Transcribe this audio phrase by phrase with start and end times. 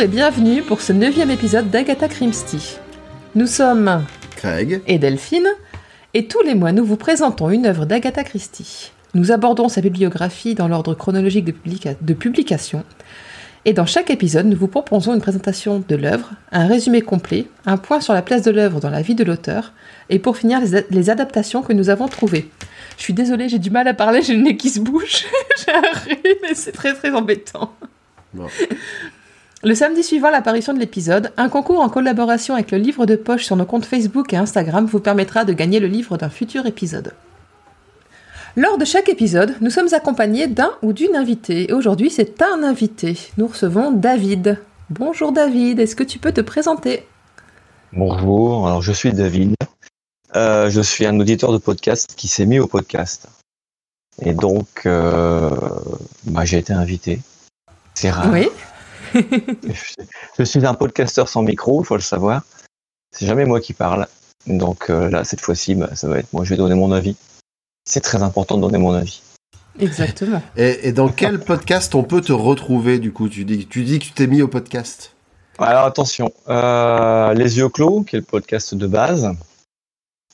[0.00, 2.78] Bonjour et bienvenue pour ce neuvième épisode d'Agatha Christie.
[3.34, 4.80] Nous sommes Craig.
[4.86, 5.46] et Delphine,
[6.14, 8.92] et tous les mois nous vous présentons une œuvre d'Agatha Christie.
[9.12, 12.82] Nous abordons sa bibliographie dans l'ordre chronologique de, publica- de publication,
[13.66, 17.76] et dans chaque épisode nous vous proposons une présentation de l'œuvre, un résumé complet, un
[17.76, 19.74] point sur la place de l'œuvre dans la vie de l'auteur,
[20.08, 22.48] et pour finir les, adaptations que nous avons trouvées.
[22.96, 25.26] Je suis désolée, j'ai du mal à parler, j'ai le nez qui se bouge,
[25.58, 27.74] j'ai un rhume et c'est très très embêtant.
[28.32, 28.46] Bon.
[29.62, 33.44] Le samedi suivant l'apparition de l'épisode, un concours en collaboration avec le livre de poche
[33.44, 37.12] sur nos comptes Facebook et Instagram vous permettra de gagner le livre d'un futur épisode.
[38.56, 41.68] Lors de chaque épisode, nous sommes accompagnés d'un ou d'une invitée.
[41.68, 43.18] Et aujourd'hui, c'est un invité.
[43.36, 44.58] Nous recevons David.
[44.88, 47.06] Bonjour David, est-ce que tu peux te présenter?
[47.92, 49.56] Bonjour, alors je suis David.
[50.36, 53.28] Euh, je suis un auditeur de podcast qui s'est mis au podcast.
[54.22, 55.50] Et donc, euh,
[56.24, 57.20] bah, j'ai été invité.
[57.92, 58.30] C'est rare.
[58.32, 58.48] Oui.
[60.38, 62.42] Je, suis un podcasteur sans micro, il faut le savoir.
[63.12, 64.06] C'est jamais moi qui parle.
[64.46, 66.44] Donc euh, là, cette fois-ci, bah, ça va être moi.
[66.44, 67.16] Je vais donner mon avis.
[67.84, 69.22] C'est très important de donner mon avis.
[69.78, 70.42] Exactement.
[70.56, 73.28] Et, et dans quel podcast on peut te retrouver du coup?
[73.28, 75.14] Tu dis, tu dis que tu t'es mis au podcast.
[75.58, 79.30] Alors attention, euh, Les Yeux Clos, qui est le podcast de base.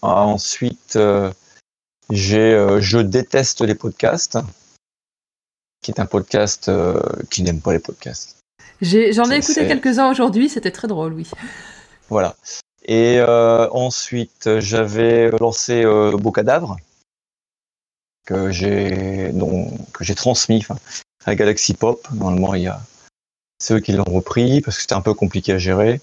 [0.03, 1.33] Ensuite, euh,
[2.11, 4.39] j'ai euh, Je déteste les podcasts,
[5.83, 8.36] qui est un podcast euh, qui n'aime pas les podcasts.
[8.83, 11.31] J'en ai, écouté quelques-uns aujourd'hui, c'était très drôle, oui.
[12.09, 12.37] Voilà.
[12.85, 16.77] Et euh, ensuite, j'avais lancé euh, Beau Cadavre,
[18.25, 19.33] que j'ai
[20.15, 20.65] transmis
[21.25, 22.07] à Galaxy Pop.
[22.13, 22.81] Normalement, il y a
[23.61, 26.01] ceux qui l'ont repris parce que c'était un peu compliqué à gérer.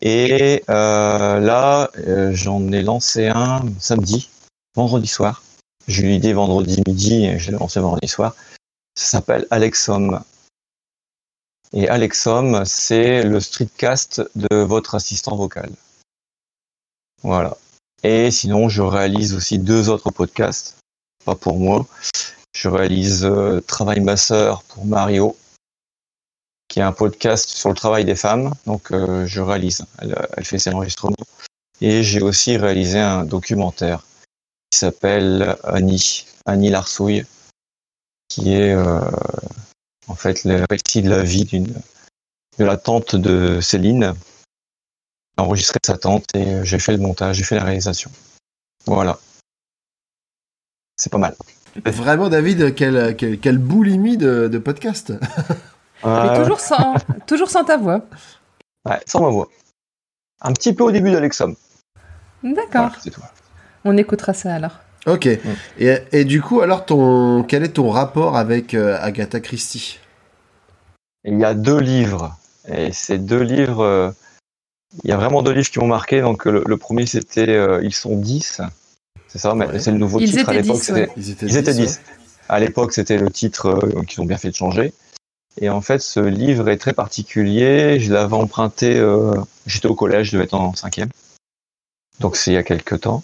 [0.00, 1.90] Et euh, là,
[2.32, 4.30] j'en ai lancé un samedi,
[4.76, 5.42] vendredi soir.
[5.88, 8.36] J'ai eu l'idée vendredi midi et je l'ai lancé vendredi soir.
[8.94, 10.22] Ça s'appelle Alexom.
[11.74, 15.70] Et Alexom, c'est le streetcast de votre assistant vocal.
[17.22, 17.56] Voilà.
[18.02, 20.76] Et sinon, je réalise aussi deux autres podcasts,
[21.24, 21.86] pas pour moi.
[22.54, 25.36] Je réalise euh, Travail ma sœur pour Mario,
[26.68, 28.52] qui est un podcast sur le travail des femmes.
[28.66, 29.86] Donc, euh, je réalise.
[29.98, 31.16] Elle, fait ses enregistrements.
[31.80, 34.04] Et j'ai aussi réalisé un documentaire
[34.70, 37.24] qui s'appelle Annie, Annie Larsouille,
[38.28, 39.00] qui est euh,
[40.08, 41.72] en fait le récit de la vie d'une
[42.58, 44.14] de la tante de Céline.
[45.38, 48.10] J'ai enregistré sa tante et euh, j'ai fait le montage, j'ai fait la réalisation.
[48.84, 49.18] Voilà.
[50.96, 51.34] C'est pas mal.
[51.86, 55.12] Vraiment David, quelle, quelle, quelle boulimie de, de podcast.
[56.04, 56.94] Mais Euh, toujours sans,
[57.26, 58.04] toujours sans ta voix.
[58.88, 59.48] ouais, sans ma voix.
[60.40, 61.54] Un petit peu au début d'Alexom.
[62.42, 62.90] D'accord.
[63.16, 63.32] Voilà.
[63.84, 64.80] On écoutera ça alors.
[65.06, 65.26] Ok.
[65.26, 69.98] Et, et du coup alors ton quel est ton rapport avec euh, Agatha Christie?
[71.24, 72.36] Il y a deux livres.
[72.68, 74.10] Et ces deux livres, euh,
[75.02, 76.20] il y a vraiment deux livres qui m'ont marqué.
[76.20, 78.60] Donc le, le premier c'était euh, Ils sont 10.
[79.28, 79.78] C'est ça, mais Ouais.
[79.80, 80.48] c'est le nouveau Ils titre.
[80.48, 81.08] À l'époque, 10, c'était ouais.
[81.16, 82.00] Ils étaient Ils étaient 10, 10.
[82.48, 84.92] À l'époque, c'était le titre euh, qu'ils ont bien fait de changer.
[85.60, 87.98] Et en fait, ce livre est très particulier.
[87.98, 89.32] Je l'avais emprunté, euh,
[89.66, 91.08] j'étais au collège, je devais être en cinquième.
[92.20, 93.22] Donc c'est il y a quelques temps.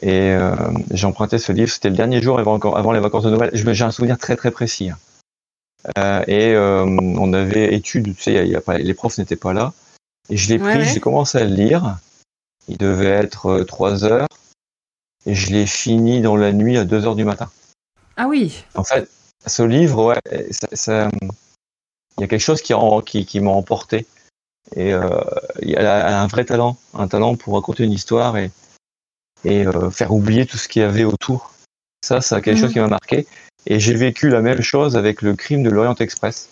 [0.00, 0.54] Et euh,
[0.90, 3.50] j'ai emprunté ce livre, c'était le dernier jour avant, avant les vacances de Noël.
[3.52, 4.90] J'ai un souvenir très très précis.
[4.90, 4.98] hein.
[5.98, 9.18] Euh, et euh, on avait études, tu sais, y a- y a pas- les profs
[9.18, 9.72] n'étaient pas là.
[10.30, 10.84] Et je l'ai pris, ouais.
[10.84, 11.98] j'ai commencé à le lire.
[12.68, 14.28] Il devait être euh, trois heures.
[15.26, 17.50] Et je l'ai fini dans la nuit à 2 heures du matin.
[18.16, 18.64] Ah oui.
[18.74, 19.08] En fait,
[19.46, 21.10] ce livre, ouais, ça, ça-
[22.16, 24.06] il y a quelque chose qui, en- qui, qui m'a emporté.
[24.76, 25.08] Et euh,
[25.60, 28.50] elle a un vrai talent, un talent pour raconter une histoire et,
[29.44, 31.52] et euh, faire oublier tout ce qu'il y avait autour.
[32.04, 33.26] Ça, c'est quelque chose qui m'a marqué.
[33.66, 36.48] Et j'ai vécu la même chose avec le crime de l'Orient Express,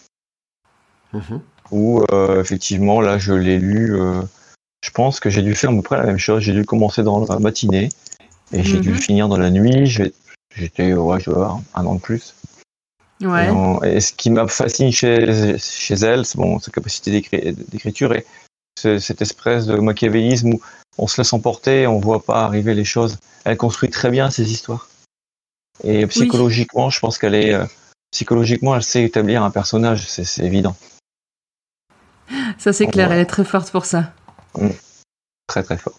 [1.12, 1.40] Mhm.
[1.72, 3.94] où euh, effectivement, là, je l'ai lu.
[4.00, 4.22] euh,
[4.84, 6.42] je pense que j'ai dû faire à peu près la même chose.
[6.42, 7.90] J'ai dû commencer dans la matinée
[8.52, 8.94] et j'ai dû Mhm.
[8.94, 9.86] le finir dans la nuit.
[10.54, 12.34] J'étais, ouais, je vois, un an de plus.
[13.20, 13.46] Ouais.
[13.46, 17.52] Et, on- et ce qui m'a fasciné chez, chez elle, c'est bon, sa capacité d'écri-
[17.68, 18.24] d'écriture et
[18.78, 20.60] ce- cette espèce de machiavélisme où
[21.00, 23.16] on se laisse emporter, on voit pas arriver les choses.
[23.44, 24.88] Elle construit très bien ses histoires.
[25.82, 27.64] Et psychologiquement, je pense qu'elle est euh,
[28.12, 30.76] psychologiquement, elle sait établir un personnage, c'est évident,
[32.58, 34.12] Ça, c'est clair, elle est très forte pour ça.
[35.46, 35.94] très très fort.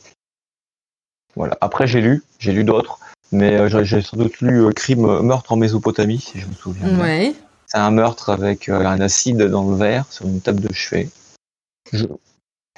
[1.35, 1.57] Voilà.
[1.61, 2.99] Après, j'ai lu, j'ai lu d'autres,
[3.31, 6.99] mais euh, j'ai- sans doute lu euh, Crime, meurtre en Mésopotamie, si je me souviens.
[6.99, 7.33] Ouais.
[7.65, 11.09] C'est un meurtre avec un acide dans le verre sur une table de chevet.
[11.91, 12.05] Je-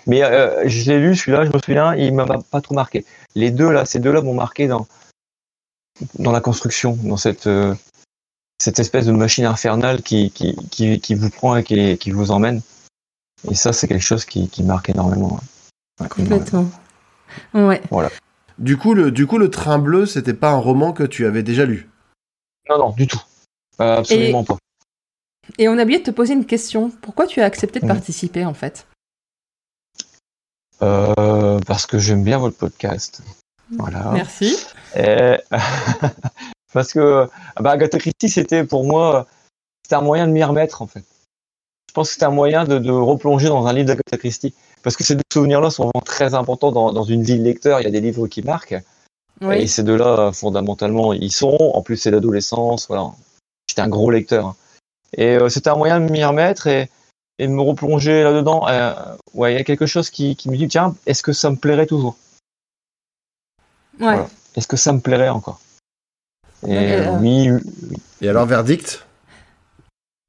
[0.06, 3.06] Mais euh, je l'ai lu celui-là, je me souviens, il m'a pas trop marqué.
[3.36, 4.88] Les deux là, ces deux-là m'ont marqué dans
[6.20, 7.74] dans la construction, dans cette euh,
[8.60, 12.32] cette espèce de machine infernale qui qui, qui, qui vous prend et qui, qui vous
[12.32, 12.62] emmène.
[13.50, 15.40] Et ça, c'est quelque chose qui, qui marque énormément.
[16.10, 16.66] Complètement.
[17.54, 17.82] Ouais.
[18.58, 21.44] Du coup, le, du coup, le train bleu, c'était pas un roman que tu avais
[21.44, 21.90] déjà lu?
[22.70, 23.22] Non, non, du tout.
[23.82, 24.58] Euh, absolument pas.
[25.58, 26.90] Et on a oublié de te poser une question.
[27.02, 27.92] Pourquoi tu as accepté de Mhm.
[27.92, 28.88] participer, en fait?
[30.82, 33.22] Euh, parce que j'aime bien votre podcast.
[33.78, 34.12] Voilà.
[34.14, 34.58] Merci.
[34.96, 35.38] Et-
[36.74, 39.28] parce que ah bah, Agatha Christie, c'était pour moi,
[39.84, 41.04] c'était un moyen de m'y remettre en fait.
[41.90, 44.54] Je pense que c'était un moyen de, de replonger dans un livre d'Agatha Christie.
[44.82, 47.80] Parce que ces deux souvenirs-là sont vraiment très importants dans, dans une vie de lecteur.
[47.80, 48.76] Il y a des livres qui marquent.
[49.52, 51.58] Et ces deux-là, fondamentalement, ils sont.
[51.74, 52.88] En plus, c'est l'adolescence.
[52.88, 53.12] Voilà.
[53.70, 54.48] J'étais un gros lecteur.
[54.48, 54.56] hein.
[55.16, 56.90] Et euh, c'était un moyen de m'y remettre et,
[57.40, 58.68] et de me replonger là-dedans.
[58.68, 58.94] Euh,
[59.34, 61.56] ouais, il y a quelque chose qui, qui me dit tiens, est-ce que ça me
[61.56, 62.16] plairait toujours?
[64.00, 64.14] Ouais.
[64.14, 64.30] voilà.
[64.56, 65.60] Est-ce que ça me plairait encore?
[66.66, 67.50] Et euh, euh, oui,
[68.22, 69.06] Et alors, verdict?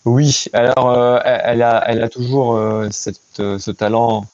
[0.04, 0.44] Oui.
[0.52, 4.26] Alors, euh, elle, a, elle a toujours euh, cette, euh, ce talent,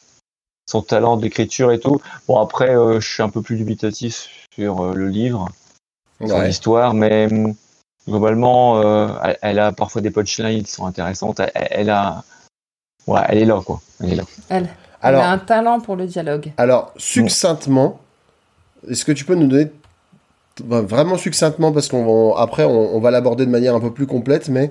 [0.67, 2.01] son talent d'écriture et tout.
[2.27, 5.49] Bon, après, euh, je suis un peu plus dubitatif sur euh, le livre,
[6.25, 7.55] sur l'histoire, mais hum,
[8.09, 11.41] globalement, euh, elle, elle a parfois des punchlines qui sont intéressantes.
[11.41, 12.25] Elle, elle a,
[13.06, 13.81] ouais, elle est là, quoi.
[14.00, 14.25] Elle est là.
[14.49, 14.69] Elle.
[15.02, 16.52] Alors, Elle a un talent pour le dialogue.
[16.58, 18.00] alors succinctement,
[18.88, 19.70] est-ce que tu peux nous donner
[20.64, 23.93] bah, vraiment succinctement, parce qu'on va, après, on, on va l'aborder de manière un peu
[23.93, 24.70] plus complète, mais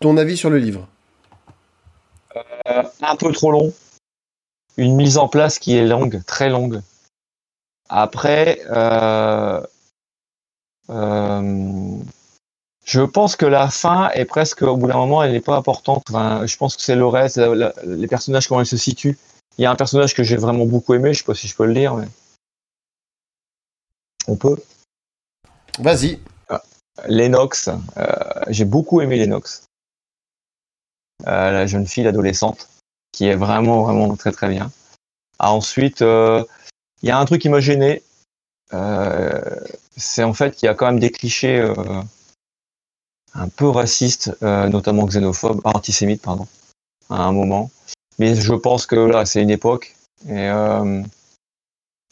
[0.00, 0.86] ton avis sur le livre?
[2.68, 3.72] Euh, un peu trop long.
[4.76, 6.80] Une mise en place qui est longue, très longue.
[7.88, 9.60] Après, euh,
[10.90, 11.96] euh,
[12.88, 16.04] je pense que la fin est presque, au bout d'un moment, elle n'est pas importante.
[16.08, 19.18] Enfin, je pense que c'est le reste, la- la- les personnages, comment ils se situent.
[19.58, 21.54] Il y a un personnage que j'ai vraiment beaucoup aimé, je sais pas si je
[21.54, 22.08] peux le lire, mais.
[24.26, 24.56] On peut.
[25.78, 26.18] Vas-y.
[27.06, 28.06] Lennox, euh,
[28.48, 29.66] j'ai beaucoup aimé Lennox.
[31.26, 32.68] Euh, la jeune fille adolescente,
[33.12, 34.72] qui est vraiment, vraiment très très bien.
[35.38, 36.42] Ah, ensuite, euh,
[37.02, 38.02] il y a un truc qui m'a gêné.
[38.72, 39.40] Euh,
[39.96, 41.74] c'est en fait qu'il y a quand même des clichés euh,
[43.34, 46.46] un peu racistes, euh, notamment xénophobes, antisémites, pardon,
[47.10, 47.70] à un moment.
[48.18, 49.94] Mais je pense que là, c'est une époque
[50.28, 51.02] et euh,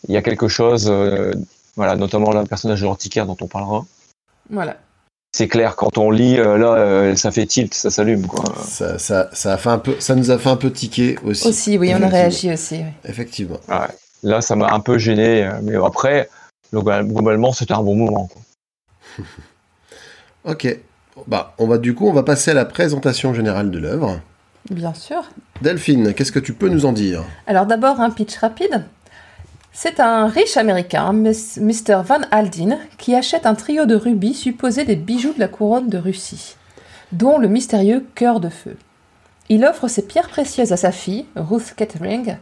[0.08, 1.32] il y a quelque chose, euh,
[1.74, 3.84] voilà, notamment le personnage de l'antiquaire dont on parlera
[4.50, 4.76] Voilà.
[5.36, 8.98] c'est clair quand on lit euh, là euh, ça fait tilt ça s'allume quoi Ça,
[8.98, 11.48] ça, ça, a fait un peu, ça nous a fait un peu tiquer aussi.
[11.48, 12.76] Aussi, oui, on a réagi aussi.
[12.76, 12.92] oui.
[13.04, 13.58] Effectivement.
[14.22, 16.30] là ça m'a un peu gêné mais après
[16.72, 18.42] global- globalement c'était un bon moment quoi.
[20.44, 20.78] Ok.
[21.26, 24.20] Bah, on va du coup, on va passer à la présentation générale de l'œuvre.
[24.70, 25.22] Bien sûr.
[25.62, 27.24] Delphine, qu'est-ce que tu peux nous en dire?
[27.46, 28.84] Alors d'abord, un pitch rapide.
[29.72, 32.02] C'est un riche américain, Mr.
[32.04, 35.98] Van Aldin, qui achète un trio de rubis supposés des bijoux de la couronne de
[35.98, 36.56] Russie,
[37.12, 38.76] dont le mystérieux cœur de feu.
[39.48, 42.36] Il offre ces pierres précieuses à sa fille, Ruth Kettering,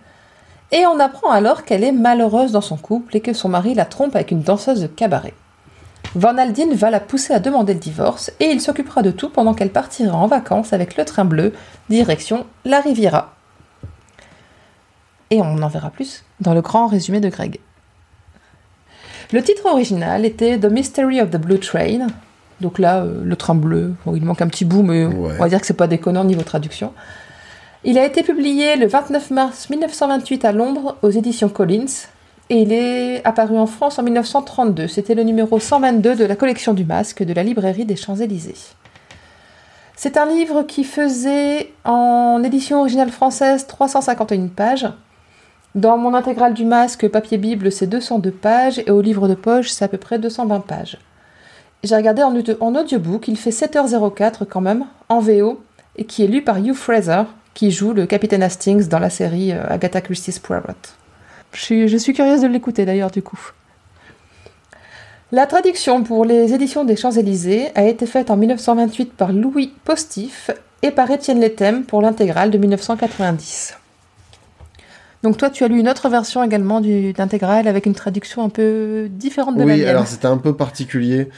[0.73, 3.85] et on apprend alors qu'elle est malheureuse dans son couple et que son mari la
[3.85, 5.35] trompe avec une danseuse de cabaret.
[6.15, 9.53] Van Aldin va la pousser à demander le divorce et il s'occupera de tout pendant
[9.55, 11.53] qu'elle partira en vacances avec le train bleu,
[11.89, 13.35] direction la Riviera.
[15.31, 17.59] Et on en verra plus dans le grand résumé de Greg.
[19.33, 22.07] Le titre original était The Mystery of the Blue Train.
[22.61, 23.95] Donc là, euh, le train bleu.
[24.07, 25.33] Bon, il manque un petit bout, mais Ouais.
[25.37, 26.93] on va dire que c'est pas déconnant niveau traduction.
[27.83, 32.07] Il a été publié le 29 mars 1928 à Londres aux éditions Collins.
[32.51, 34.87] Et il est apparu en France en 1932.
[34.89, 38.55] C'était le numéro 122 de la collection du masque de la librairie des Champs-Élysées.
[39.97, 44.89] C'est un livre qui faisait en édition originale française 351 pages.
[45.75, 49.71] Dans mon intégrale du masque papier Bible, c'est 202 pages et au livre de poche,
[49.71, 50.99] c'est à peu près 220 pages.
[51.83, 55.63] J'ai regardé en, audio- en audiobook, il fait 7h04 quand même, en VO,
[55.97, 57.23] et qui est lu par Hugh Fraser,
[57.55, 60.73] qui joue le capitaine Hastings dans la série euh, Agatha Christie's Poirot.
[61.55, 63.39] Je suis, je suis curieuse de l'écouter d'ailleurs du coup.
[65.33, 70.51] La traduction pour les éditions des Champs-Élysées a été faite en 1928 par Louis Postif
[70.83, 73.75] et par Étienne Letem pour l'intégrale de 1990.
[75.23, 79.09] Donc toi, tu as lu une autre version également d'intégrale avec une traduction un peu
[79.11, 79.89] différente de la Oui, mienne.
[79.89, 81.31] alors c'était un peu particulier.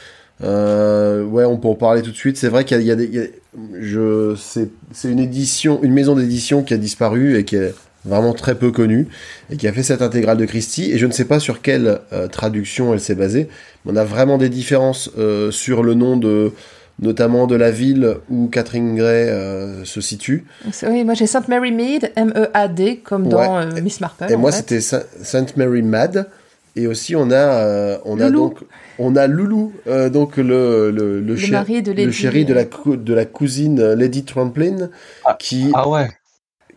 [0.43, 2.37] Euh, ouais, on peut en parler tout de suite.
[2.37, 3.31] C'est vrai qu'il y a, y y
[3.79, 7.73] je, c'est, c'est une édition, une maison d'édition qui a disparu et qui est
[8.05, 9.07] vraiment très peu connue
[9.51, 10.91] et qui a fait cette intégrale de Christie.
[10.91, 13.49] Et je ne sais pas sur quelle euh, traduction elle s'est basée.
[13.85, 16.51] Mais on a vraiment des différences euh, sur le nom de,
[17.01, 20.45] notamment de la ville où Catherine Gray euh, se situe.
[20.87, 23.65] Oui, moi j'ai Sainte Mary Mead, M-E-A-D, comme dans Ouais.
[23.77, 24.25] euh, Miss Marple.
[24.29, 26.29] Et moi, c'était Sa- Sainte Mary Mad.
[26.75, 28.39] Et aussi, on a, euh, on a Loulou.
[28.49, 28.59] donc,
[28.99, 32.05] on a Loulou, euh, donc le, le, le, le chéri- mari de Lady.
[32.05, 34.89] le chéri de la, cou- de la cousine Lady Tramplin,
[35.25, 36.07] Ah, qui, Ah ouais.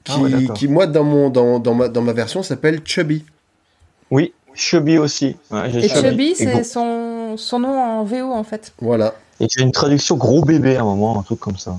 [0.04, 3.24] Qui, ah ouais, qui, moi, dans, mon, dans, dans, ma, dans ma version, s'appelle Chubby.
[4.10, 5.36] Oui, Chubby aussi.
[5.50, 6.34] Ouais, Et Chubby.
[6.34, 8.72] C'est son, son nom en VO en fait.
[8.80, 9.14] Voilà.
[9.40, 11.76] Et j'ai une traduction gros bébé à un moment, un truc comme ça.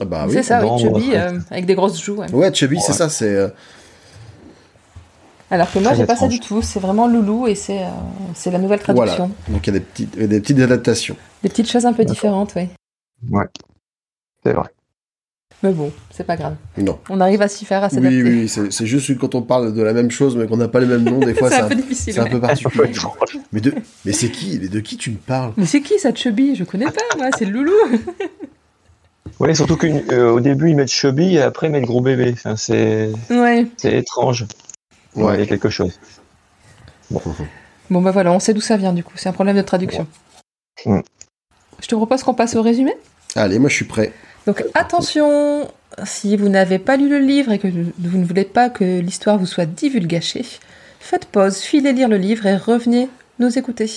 [0.00, 0.34] Ah bah oui.
[0.34, 1.16] c'est ça, oui, Chubby, ouais.
[1.16, 2.16] euh, avec des grosses joues.
[2.16, 2.30] ouais.
[2.32, 2.98] Ouais, Chubby, c'est Ouais.
[2.98, 3.34] ça, c'est.
[3.34, 3.48] euh,
[5.50, 6.62] Alors que moi, j'ai pas ça du tout.
[6.62, 7.88] C'est vraiment Loulou et c'est euh,
[8.34, 9.30] c'est la nouvelle traduction.
[9.48, 11.16] donc il y a des petites, des petites adaptations.
[11.42, 12.68] Des petites choses un peu différentes, oui.
[13.30, 13.44] Ouais.
[14.44, 14.68] C'est vrai.
[15.62, 16.56] Mais bon, c'est pas grave.
[16.76, 16.98] Non.
[17.08, 18.22] On arrive à s'y faire, à s'adapter.
[18.22, 20.56] Oui, oui, oui, c'est juste que quand on parle de la même chose, mais qu'on
[20.56, 22.14] n'a pas les mêmes noms, des fois, c'est un un, peu difficile.
[22.14, 22.90] c'est un peu particulier.
[23.52, 23.72] Mais de,
[24.04, 24.58] mais c'est qui?
[24.60, 25.52] Mais de qui tu me parles?
[25.56, 26.56] Mais c'est qui ça, Chubby?
[26.56, 27.72] Je connais pas, moi, c'est le Loulou.
[29.40, 32.30] Ouais, surtout qu'au début ils mettent Chubby et après ils mettent gros bébé.
[32.32, 33.66] Enfin, c'est ouais.
[33.76, 34.46] c'est étrange.
[35.16, 35.98] Ouais, il y a quelque chose.
[37.90, 39.14] Bon, bah voilà, on sait d'où ça vient du coup.
[39.16, 40.06] C'est un problème de traduction.
[40.86, 40.98] Ouais.
[40.98, 41.02] Mm.
[41.80, 42.92] Je te propose qu'on passe au résumé?
[43.34, 44.12] Allez, moi je suis prêt.
[44.46, 45.68] Donc attention,
[46.04, 49.38] si vous n'avez pas lu le livre et que vous ne voulez pas que l'histoire
[49.38, 50.46] vous soit divulgachée,
[51.00, 53.08] faites pause, filez lire le livre et revenez
[53.38, 53.90] nous écouter.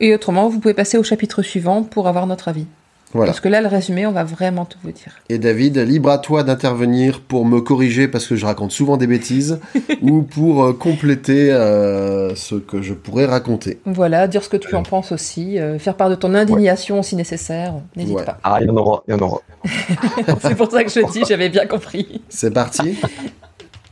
[0.00, 2.66] Et autrement, vous pouvez passer au chapitre suivant pour avoir notre avis.
[3.12, 3.32] Voilà.
[3.32, 5.16] Parce que là, le résumé, on va vraiment tout vous dire.
[5.28, 9.08] Et David, libre à toi d'intervenir pour me corriger parce que je raconte souvent des
[9.08, 9.58] bêtises
[10.02, 13.80] ou pour euh, compléter euh, ce que je pourrais raconter.
[13.84, 17.16] Voilà, dire ce que tu en penses aussi, euh, faire part de ton indignation si
[17.16, 18.24] nécessaire, n'hésite Ouais.
[18.24, 18.38] pas.
[18.44, 19.40] Ah, il y en aura, il y en aura.
[20.42, 22.22] C'est pour ça que je dis, j'avais bien compris.
[22.28, 22.96] C'est parti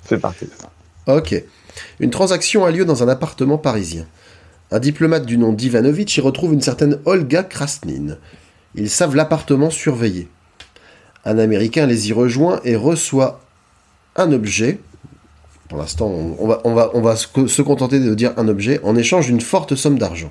[0.04, 0.46] C'est parti.
[1.08, 1.42] Ok.
[1.98, 4.04] Une transaction a lieu dans un appartement parisien.
[4.70, 8.18] Un diplomate du nom d'Ivanovitch y retrouve une certaine Olga Krasnine.
[8.78, 10.28] Ils savent l'appartement surveillé.
[11.24, 13.40] Un Américain les y rejoint et reçoit
[14.14, 14.78] un objet.
[15.68, 16.60] Pour l'instant, on, va,
[16.94, 20.30] on va, se contenter de dire un objet en échange d'une forte somme d'argent.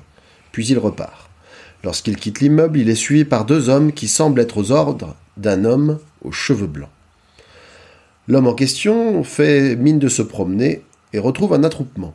[0.50, 1.28] Puis il repart.
[1.84, 5.66] Lorsqu'il quitte l'immeuble, il est suivi par deux hommes qui semblent être aux ordres d'un
[5.66, 6.88] homme aux cheveux blancs.
[8.28, 12.14] L'homme en question fait mine de se promener et retrouve un attroupement.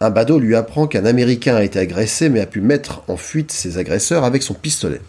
[0.00, 3.52] Un badaud lui apprend qu'un Américain a été agressé mais a pu mettre en fuite
[3.52, 5.00] ses agresseurs avec son pistolet.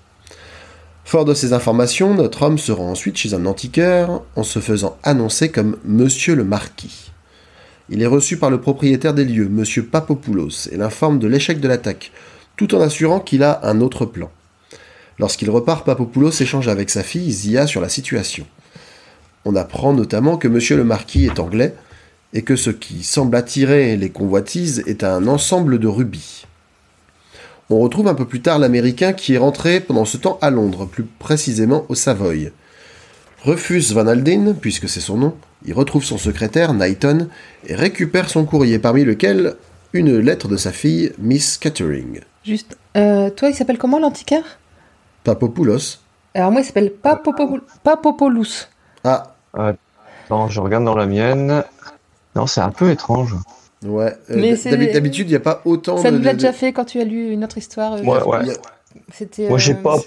[1.12, 4.98] Fort de ces informations, notre homme se rend ensuite chez un antiquaire en se faisant
[5.04, 7.12] annoncer comme Monsieur le Marquis.
[7.90, 11.68] Il est reçu par le propriétaire des lieux, Monsieur Papopoulos, et l'informe de l'échec de
[11.68, 12.14] l'attaque,
[12.56, 14.32] tout en assurant qu'il a un autre plan.
[15.20, 18.46] Lorsqu'il repart, Papopoulos échange avec sa fille Zia sur la situation.
[19.44, 21.76] On apprend notamment que Monsieur le Marquis est anglais
[22.34, 26.46] et que ce qui semble attirer les convoitises est un ensemble de rubis.
[27.72, 30.86] On retrouve un peu plus tard l'Américain qui est rentré pendant ce temps à Londres,
[30.86, 32.52] plus précisément au Savoy.
[33.46, 35.36] Rufus Van Alden, puisque c'est son nom,
[35.66, 37.30] il retrouve son secrétaire, Knighton,
[37.66, 39.56] et récupère son courrier, parmi lequel
[39.94, 42.20] une lettre de sa fille, Miss Catering.
[42.44, 44.44] Juste, euh, toi, il s'appelle comment l'antiquaire?
[45.24, 46.00] Papopoulos.
[46.34, 48.68] Alors moi, il s'appelle Papopou- Papopoulos.
[49.06, 51.64] Ah, Attends, je regarde dans la mienne.
[52.36, 53.36] Non, c'est un peu étrange.
[53.86, 54.14] Ouais.
[54.30, 56.18] euh, D'habitude, il n'y a pas autant Ça de...
[56.18, 57.94] nous l'a déjà fait quand tu as lu une autre histoire.
[57.94, 58.54] euh, Ouais, ouais.
[59.14, 59.48] C'était.
[59.48, 59.98] Moi, j'ai euh, pas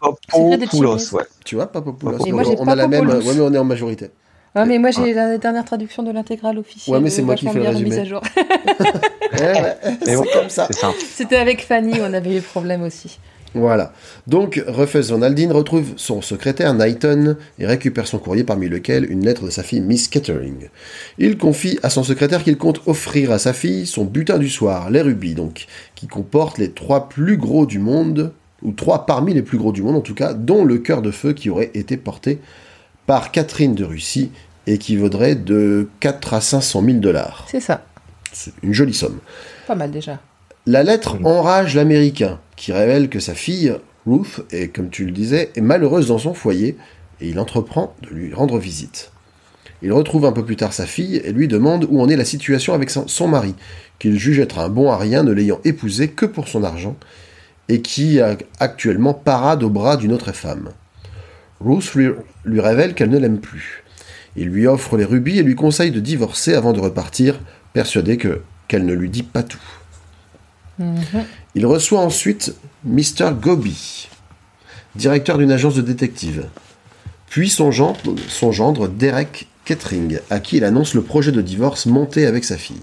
[0.00, 1.22] Papopoulos, ouais.
[1.44, 2.18] Tu vois, Papopoulos.
[2.20, 3.08] On, moi, j'ai on a la même...
[3.08, 4.10] Ouais, mais on est en majorité.
[4.54, 6.94] Ah, mais moi, j'ai la dernière traduction de l'intégrale officielle.
[6.94, 7.98] Ouais, mais c'est moi qui fais le résumé.
[7.98, 8.20] à jour.
[8.36, 10.68] Ouais, ouais, Mais c'est comme ça.
[11.14, 13.18] C'était avec Fanny, on avait eu le problème aussi.
[13.54, 13.92] Voilà.
[14.26, 19.24] Donc, Rufus Van Alden retrouve son secrétaire Knighton et récupère son courrier parmi lequel une
[19.24, 20.68] lettre de sa fille Miss Kettering.
[21.18, 24.90] Il confie à son secrétaire qu'il compte offrir à sa fille son butin du soir,
[24.90, 28.32] les rubis donc, qui comporte les trois plus gros du monde,
[28.62, 31.10] ou trois parmi les plus gros du monde en tout cas, dont le cœur de
[31.10, 32.38] feu qui aurait été porté
[33.06, 34.30] par Catherine de Russie
[34.66, 37.46] et qui vaudrait de 4 à 500 000 dollars.
[37.50, 37.84] C'est ça.
[38.32, 39.18] C'est une jolie somme.
[39.66, 40.20] Pas mal déjà.
[40.64, 43.74] La lettre enrage l'Américain, qui révèle que sa fille,
[44.06, 46.76] Ruth, est, comme tu le disais, malheureuse dans son foyer,
[47.20, 49.10] et il entreprend de lui rendre visite.
[49.82, 52.24] Il retrouve un peu plus tard sa fille et lui demande où en est la
[52.24, 53.56] situation avec son, mari,
[53.98, 56.94] qu'il juge être un bon à rien ne l'ayant épousé que pour son argent,
[57.68, 60.68] et qui a actuellement parade au bras d'une autre femme.
[61.60, 62.10] Ruth lui,
[62.44, 63.82] lui révèle qu'elle ne l'aime plus.
[64.36, 67.40] Il lui offre les rubis et lui conseille de divorcer avant de repartir,
[67.72, 69.58] persuadé que qu'elle ne lui dit pas tout.
[71.54, 73.32] Il reçoit ensuite Mr.
[73.40, 74.08] Gobi,
[74.96, 76.48] directeur d'une agence de détective,
[77.28, 82.44] puis son gendre, Derek Kettering, à qui il annonce le projet de divorce monté avec
[82.44, 82.82] sa fille.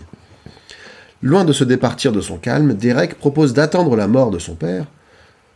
[1.22, 4.86] Loin de se départir de son calme, Derek propose d'attendre la mort de son père,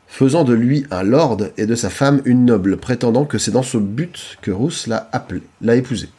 [0.07, 3.63] faisant de lui un lord et de sa femme une noble, prétendant que c'est dans
[3.63, 6.09] ce but que Ruth l'a appelé, l'a épousée.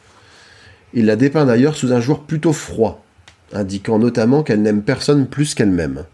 [0.93, 3.04] Il la dépeint d'ailleurs sous un jour plutôt froid,
[3.55, 6.05] indiquant notamment qu'elle n'aime personne plus qu'elle-même.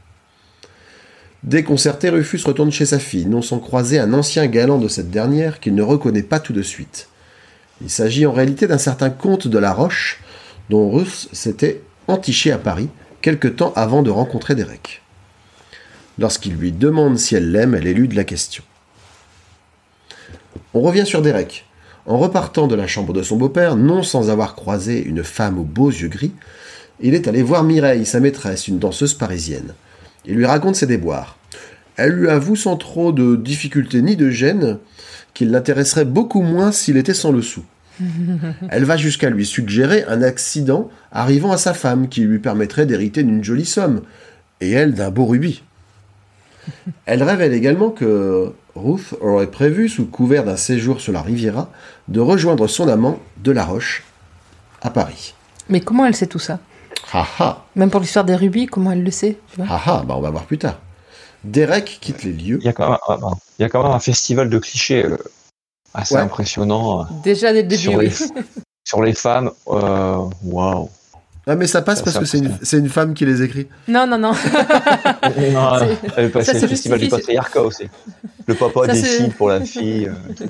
[1.44, 5.60] Déconcerté, Rufus retourne chez sa fille, non sans croiser un ancien galant de cette dernière
[5.60, 7.08] qu'il ne reconnaît pas tout de suite.
[7.82, 10.22] Il s'agit en réalité d'un certain comte de la Roche,
[10.70, 12.90] dont Ruth s'était entiché à Paris,
[13.22, 15.02] quelque temps avant de rencontrer Derek.
[16.20, 18.64] Lorsqu'il lui demande si elle l'aime, elle élude la question.
[20.74, 21.66] On revient sur Derek.
[22.06, 25.64] En repartant de la chambre de son beau-père, non sans avoir croisé une femme aux
[25.64, 26.34] beaux yeux gris,
[27.01, 29.74] il est allé voir Mireille, sa maîtresse, une danseuse parisienne.
[30.25, 31.38] Il lui raconte ses déboires.
[31.98, 34.77] Elle lui avoue sans trop de difficulté ni de gêne
[35.34, 37.63] qu'il l'intéresserait beaucoup moins s'il était sans le sou.
[38.70, 43.24] Elle va jusqu'à lui suggérer un accident arrivant à sa femme qui lui permettrait d'hériter
[43.24, 44.01] d'une jolie somme,
[44.60, 45.63] et elle d'un beau rubis.
[47.05, 51.72] Elle révèle également que Ruth aurait prévu, sous couvert d'un séjour sur la Riviera,
[52.08, 54.03] de rejoindre son amant de La Roche
[54.81, 55.34] à Paris.
[55.70, 56.60] Mais comment elle sait tout ça?
[57.13, 60.03] Ha ha Même pour l'histoire des rubis, comment elle le sait tu vois Ha ha,
[60.03, 60.80] bah on va voir plus tard.
[61.44, 62.60] Derek quitte les lieux.
[62.62, 63.32] Il y a quand même, pardon.
[63.58, 65.18] il y a quand même un festival de clichés euh,
[65.94, 66.22] assez Ouais.
[66.22, 67.82] impressionnant euh, Déjà dès le début.
[67.82, 68.44] sur, les, oui.
[68.88, 69.51] sur les femmes.
[69.68, 70.89] euh, Waouh!
[71.48, 73.68] Ah mais ça passe Ça, parce ça que c'est une, c'est femme qui les écrit.
[73.88, 74.32] Non, non, non.
[74.32, 74.36] Non,
[75.80, 77.84] C'est- elle est passée ça, le c'est festival du c'est- patriarcat aussi.
[78.48, 80.08] Le papa Ça, c'est- décide pour la fille.
[80.08, 80.46] euh,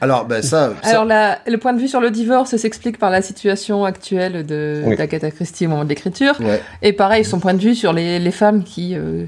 [0.00, 3.10] Alors ben ça, ça- Alors, la- le point de vue sur le divorce s'explique par
[3.10, 4.96] la situation actuelle de Oui.
[4.96, 6.34] d'Agatha Christie au moment de l'écriture.
[6.40, 6.62] ouais.
[6.80, 9.24] Et pareil, son point de vue sur les, les femmes qui, euh,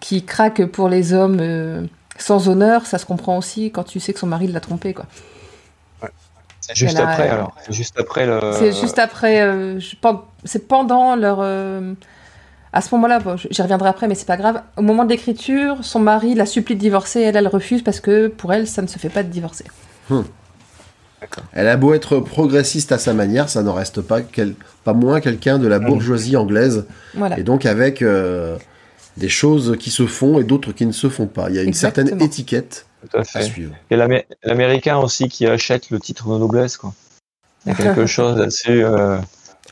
[0.00, 1.82] qui craquent pour les hommes euh,
[2.18, 4.94] sans honneur, ça se comprend aussi quand tu sais que son mari l'a trompé.
[4.94, 5.04] quoi.
[6.60, 7.54] C'est juste après, alors.
[7.66, 8.40] C'est juste après le.
[8.58, 9.96] C'est juste après, euh, je
[10.44, 11.38] c'est pendant leur.
[11.40, 11.94] euh,
[12.72, 14.62] à ce moment-là, bon, j'y reviendrai après, mais c'est pas grave.
[14.76, 18.28] Au moment de l'écriture, son mari la supplie de divorcer, elle, elle refuse parce que
[18.28, 19.64] pour elle, ça ne se fait pas de divorcer.
[21.52, 25.20] Elle a beau être progressiste à sa manière, ça n'en reste pas, quel- pas moins
[25.20, 27.38] quelqu'un de la bourgeoisie anglaise, Voilà.
[27.38, 28.56] et donc avec euh,
[29.18, 31.50] des choses qui se font et d'autres qui ne se font pas.
[31.50, 33.42] Il y a une certaine étiquette Tout à à fait.
[33.44, 33.74] suivre.
[33.90, 36.92] Et l'Amé- l'américain aussi qui achète le titre de noblesse, quoi.
[37.66, 38.84] Il y a quelque chose là-dessus.
[38.84, 39.18] euh,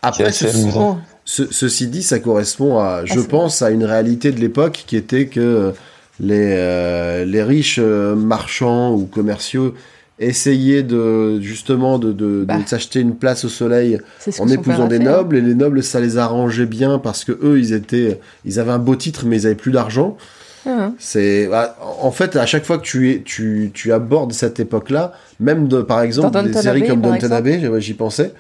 [0.03, 0.81] Après, assez ce- amusant.
[0.95, 4.85] Bon, ce- ceci dit, ça correspond à, je c'est- pense, à une réalité de l'époque
[4.87, 5.73] qui était que
[6.21, 9.75] les, euh, les riches euh, marchands ou commerciaux
[10.21, 12.57] essayaient de justement de, de- de Bah.
[12.67, 14.01] s'acheter une place au soleil
[14.41, 15.13] en épousant des fait, hein.
[15.13, 18.73] nobles et les nobles ça les arrangeait bien parce que eux ils étaient ils avaient
[18.73, 20.17] un beau titre mais ils avaient plus d'argent
[20.67, 20.95] Hein.
[20.99, 24.91] c'est ah, en fait à chaque fois que tu es tu, tu abordes cette époque
[24.91, 27.95] là même de, par exemple Dans des Downton séries Abbey, comme Downton Abbey ouais, j'y
[27.95, 28.33] pensais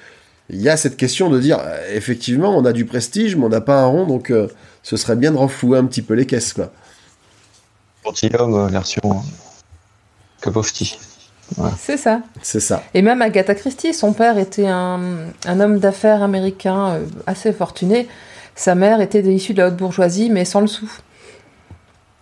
[0.50, 3.48] il y a cette question de dire euh, effectivement on a du prestige mais on
[3.48, 4.48] n'a pas un rond donc euh,
[4.82, 6.72] ce serait bien de renflouer un petit peu les caisses quoi
[8.04, 9.14] Gentilhomme, euh, version euh,
[10.40, 10.98] Kapofti.
[11.78, 12.20] C'est ça.
[12.42, 15.00] c'est ça Et même Agatha Christie, son père était un,
[15.46, 18.06] un homme d'affaires américain assez fortuné.
[18.54, 20.90] Sa mère était issue de la haute bourgeoisie, mais sans le sou.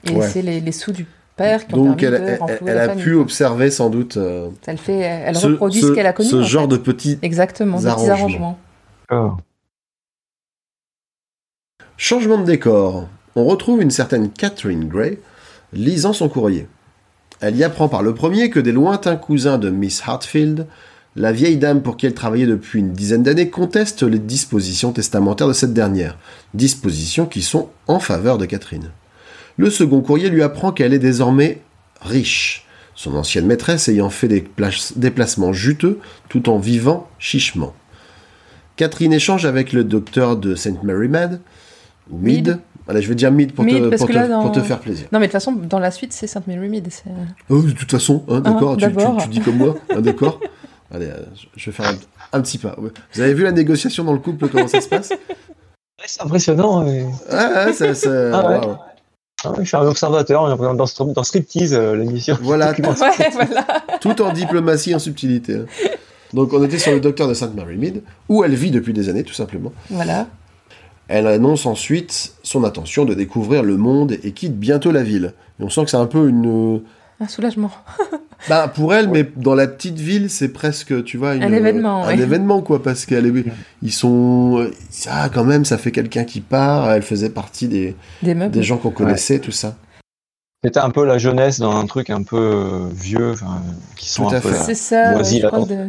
[0.08, 0.28] Et Ouais.
[0.28, 2.76] c'est les, les sous du père qui ont donc permis elle, de elle- renflouer elle
[2.76, 3.04] la a famille.
[3.04, 6.28] pu observer sans doute euh, Elle, fait, elle ce- reproduit ce, ce, qu'elle a connu.
[6.28, 6.68] ce en genre fait.
[6.68, 8.12] de petits Exactement, petits arrangements.
[8.14, 8.58] arrangements.
[9.12, 9.30] Oh.
[11.96, 13.08] Changement de décor.
[13.34, 15.18] On retrouve une certaine Catherine Gray
[15.72, 16.68] lisant son courrier.
[17.40, 20.66] Elle y apprend par le premier que des lointains cousins de Miss Hartfield,
[21.16, 25.48] la vieille dame pour qui elle travaillait depuis une dizaine d'années, contestent les dispositions testamentaires
[25.48, 26.16] de cette dernière,
[26.54, 28.90] dispositions qui sont en faveur de Catherine.
[29.56, 31.60] Le second courrier lui apprend qu'elle est désormais
[32.02, 34.46] riche, son ancienne maîtresse ayant fait des
[34.96, 37.74] déplacements juteux tout en vivant chichement.
[38.76, 40.82] Catherine échange avec le docteur de St.
[40.82, 41.40] Mary Mad,
[42.10, 42.48] ou Mead.
[42.48, 42.58] Mead.
[42.88, 44.52] Allez, je vais dire Mead pour, Mead, te, parce pour, que te, là, dans- pour
[44.52, 45.08] te faire plaisir.
[45.12, 46.86] Non, mais de toute façon, dans la suite, c'est Sainte Mary Mead.
[46.90, 47.04] c'est-
[47.48, 49.16] Oh, de toute façon, hein, d'accord, tu, tu- d'abord.
[49.22, 50.38] tu dis comme moi, hein, d'accord
[50.94, 51.24] Allez, euh,
[51.56, 52.78] je- vais faire un, un petit pas.
[52.78, 52.90] ouais.
[53.14, 55.12] Vous avez vu la négociation dans le couple, comment ça se passe?
[56.04, 56.84] C'est impressionnant.
[56.86, 57.06] ouais.
[57.30, 58.58] Ah, ouais, ça, ça- Ah ouais.
[58.66, 58.76] waouh.
[59.44, 62.38] Ah ouais, je suis un observateur on est dans, dans, dans Striptease, euh, l'émission.
[62.40, 62.84] Voilà, Ouais,
[63.32, 63.66] voilà.
[64.00, 65.56] tout en diplomatie et en subtilité.
[65.56, 65.66] hein.
[66.32, 69.08] Donc, on était sur le docteur de Sainte Mary Mead, où elle vit depuis des
[69.08, 69.72] années, tout simplement.
[69.90, 70.26] voilà.
[71.08, 75.34] Elle annonce ensuite son intention de découvrir le monde et quitte bientôt la ville.
[75.60, 76.80] Et on sent que c'est un peu une...
[77.20, 77.70] Un soulagement.
[78.50, 82.04] Bah, pour elle, mais dans la petite ville, c'est presque, tu vois, une- Un événement,
[82.04, 82.18] un ouais.
[82.20, 83.44] événement, quoi, parce qu'elle est,
[83.82, 84.68] ils sont,
[85.08, 86.92] ah, quand même, ça fait quelqu'un qui part.
[86.92, 88.52] Elle faisait partie des, Des meubles.
[88.52, 89.74] des gens qu'on connaissait, tout ça.
[90.62, 93.62] C'était un peu la jeunesse dans un truc un peu euh, vieux, enfin,
[93.96, 94.48] qui sont Tout à un peu.
[94.50, 94.58] fait.
[94.58, 94.62] là.
[94.64, 95.88] C'est ça, de...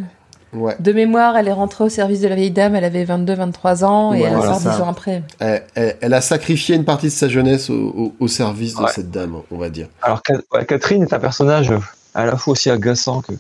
[0.54, 0.76] Ouais.
[0.80, 4.14] de mémoire, elle est rentrée au service de la vieille dame, elle avait 22-23 ans
[4.14, 4.76] et Ouais, elle voilà, sort ça.
[4.78, 5.24] 10 ans après.
[5.40, 8.86] Elle, elle- elle a sacrifié une partie de sa jeunesse au, au- au service de
[8.88, 9.88] cette dame, on va dire.
[10.02, 10.22] Alors,
[10.68, 11.72] Catherine est un personnage
[12.16, 13.34] à la fois aussi agaçant que,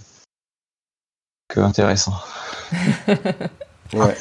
[1.47, 2.13] que intéressant.
[3.93, 4.15] Ouais.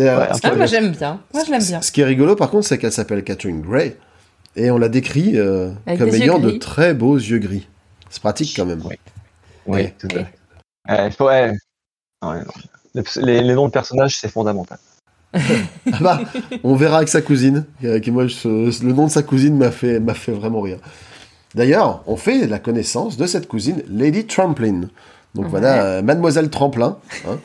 [0.00, 1.20] Euh, Ah, moi j'aime bien.
[1.34, 1.82] Moi je l'aime bien.
[1.82, 3.96] ce qui est rigolo, par contre, c'est qu'elle s'appelle Catherine Gray
[4.56, 7.68] et on la décrit euh, comme ayant de très beaux yeux gris.
[8.08, 8.82] C'est pratique quand même.
[9.66, 9.90] Oui.
[9.98, 10.24] Tout à
[11.04, 11.10] fait.
[11.10, 11.52] Faut- ouais.
[12.22, 12.52] Ouais, non.
[12.94, 14.78] Les, les- les noms de personnages, c'est fondamental.
[15.34, 16.20] Ah bah,
[16.62, 17.64] on verra avec sa cousine.
[17.84, 20.78] euh, qui, moi, je- le nom de sa cousine m'a fait, m'a fait vraiment rire.
[21.54, 24.82] D'ailleurs, on fait la connaissance de cette cousine, Lady Tramplin.
[25.34, 25.50] Donc Ouais.
[25.50, 26.98] voilà, euh, Mademoiselle Tremplin.
[27.26, 27.38] hein.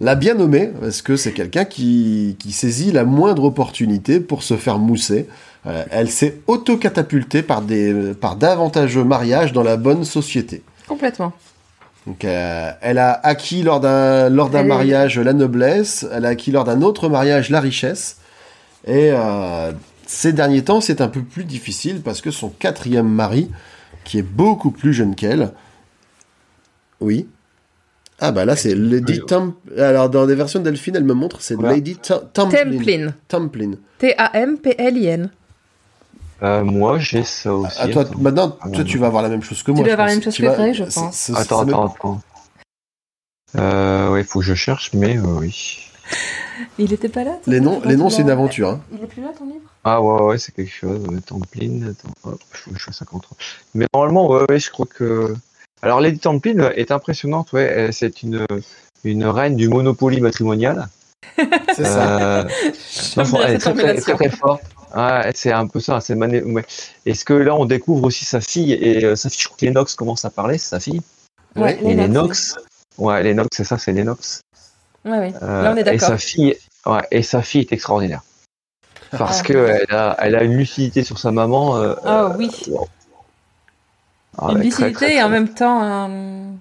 [0.00, 4.56] L'a bien nommée, parce que c'est quelqu'un qui, qui saisit la moindre opportunité pour se
[4.56, 5.28] faire mousser.
[5.66, 10.64] Euh, elle s'est auto-catapultée par, des, par d'avantageux mariages dans la bonne société.
[10.88, 11.32] Complètement.
[12.06, 16.50] Donc, euh, elle a acquis lors d'un lors d'un mariage la noblesse, elle a acquis
[16.50, 18.18] lors d'un autre mariage la richesse.
[18.86, 19.72] Et euh,
[20.06, 23.50] ces derniers temps, c'est un peu plus difficile parce que son quatrième mari,
[24.04, 25.52] qui est beaucoup plus jeune qu'elle,
[27.00, 27.28] oui.
[28.18, 29.20] Ah bah là c'est Lady.
[29.26, 29.54] Tum.
[29.76, 31.60] Alors dans des versions de Delphine, elle me montre c'est.
[31.60, 32.50] Lady Tumplin.
[32.50, 33.14] Templin.
[33.28, 33.72] Tumplin.
[33.98, 35.30] T-A-M-P-L-I-N.
[36.42, 37.76] Euh, moi, j'ai ça aussi.
[37.78, 39.78] Ah, toi, maintenant, Ah, toi, tu vas avoir la même chose que moi.
[39.80, 41.14] dois je avoir la même chose Tu que vas- Grey, je pense.
[41.14, 42.20] c'est- Attends, attends, attends.
[43.56, 45.78] Euh, ouais, faut que je cherche, mais euh, oui.
[46.78, 48.68] Il était pas là toi, Les noms, les tu noms, c'est une aventure.
[48.70, 48.80] hein.
[48.92, 49.60] Il est plus là ton livre?
[49.84, 51.00] Ah ouais, ouais, c'est quelque chose.
[51.08, 53.30] Ouais, Templin, attends, hop, je, je fais ça contre.
[53.74, 55.34] Mais normalement, ouais, ouais, je crois que.
[55.82, 57.64] Alors, Lady Templin est impressionnante, ouais.
[57.64, 58.46] elle- C'est une,
[59.04, 60.88] une reine du Monopoly matrimonial.
[61.74, 62.40] C'est ça.
[62.40, 62.44] Euh,
[63.16, 64.62] non, elle est très, très, très, très forte.
[64.94, 66.00] Ouais, c'est un peu ça.
[66.00, 66.42] C'est mané...
[66.42, 66.64] ouais.
[67.06, 69.64] Est-ce que là, on découvre aussi sa fille et euh, sa fille, je crois que
[69.66, 71.00] Lennox commence à parler, c'est sa fille?
[71.56, 71.78] Ouais.
[71.82, 72.56] Et Lennox, Lennox,
[72.98, 74.40] ouais, Lennox, c'est ça, c'est Lennox.
[75.04, 75.32] Ouais, ouais.
[75.42, 76.08] Euh, Là on est et d'accord.
[76.08, 78.22] sa fille, ouais, et sa fille est extraordinaire.
[79.10, 79.44] Parce Ah.
[79.44, 81.76] que elle a, elle a une lucidité sur sa maman.
[81.76, 82.50] euh, Ah oui.
[84.38, 86.54] ah, Une ouais, très, lucidité très, et en même temps, un-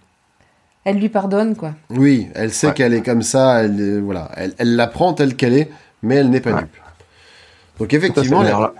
[0.83, 1.73] elle lui pardonne quoi.
[1.89, 2.73] Oui, elle sait Ouais.
[2.73, 5.69] qu'elle est comme ça, elle, voilà, elle, elle la prend telle qu'elle est,
[6.01, 6.61] mais elle n'est pas Ouais.
[6.61, 6.75] dupe.
[7.81, 8.73] Donc effectivement, la, alors là-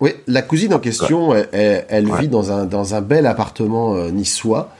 [0.00, 2.20] oui, la cousine en question, elle, elle- elle Ouais.
[2.22, 4.70] vit dans un, dans un bel appartement euh, niçois,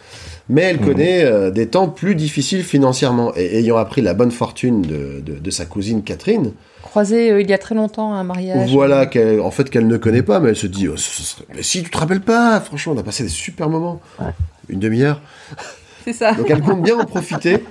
[0.48, 0.86] mais elle Mhm.
[0.86, 3.32] connaît euh, des temps plus difficiles financièrement.
[3.36, 7.48] Et ayant appris la bonne fortune de, de- de sa cousine Catherine, Croisé euh, il
[7.48, 8.70] y a très longtemps à un mariage.
[8.72, 11.22] voilà, qu'elle, en fait qu'elle ne connaît pas, mais elle se dit, oh, ce- ce
[11.22, 14.26] serait- mais si tu te rappelles pas, franchement, on a passé des super moments, Ouais.
[14.68, 15.20] une demi-heure.
[16.04, 16.32] C'est ça.
[16.34, 17.64] Donc elle compte bien en profiter.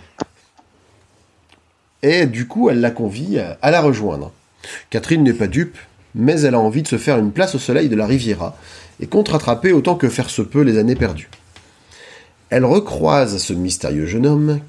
[2.02, 4.32] Et du coup, elle la convie à- à la rejoindre.
[4.90, 5.78] Catherine n'est pas dupe,
[6.16, 8.56] mais elle a envie de se faire une place au soleil de la Riviera
[9.00, 11.30] et compte rattraper autant que faire se peut les années perdues.
[12.50, 14.60] Elle recroise ce mystérieux jeune homme,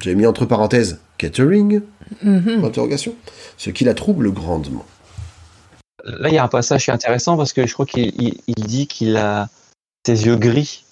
[0.00, 1.80] j'ai mis entre parenthèses Catering,
[2.22, 2.64] Mhm.
[2.64, 3.14] interrogation,
[3.56, 4.84] ce qui la trouble grandement.
[6.04, 8.40] Là, il y a un passage qui est intéressant parce que je crois qu'il il-
[8.46, 9.48] il dit qu'il a
[10.04, 10.84] ses yeux gris.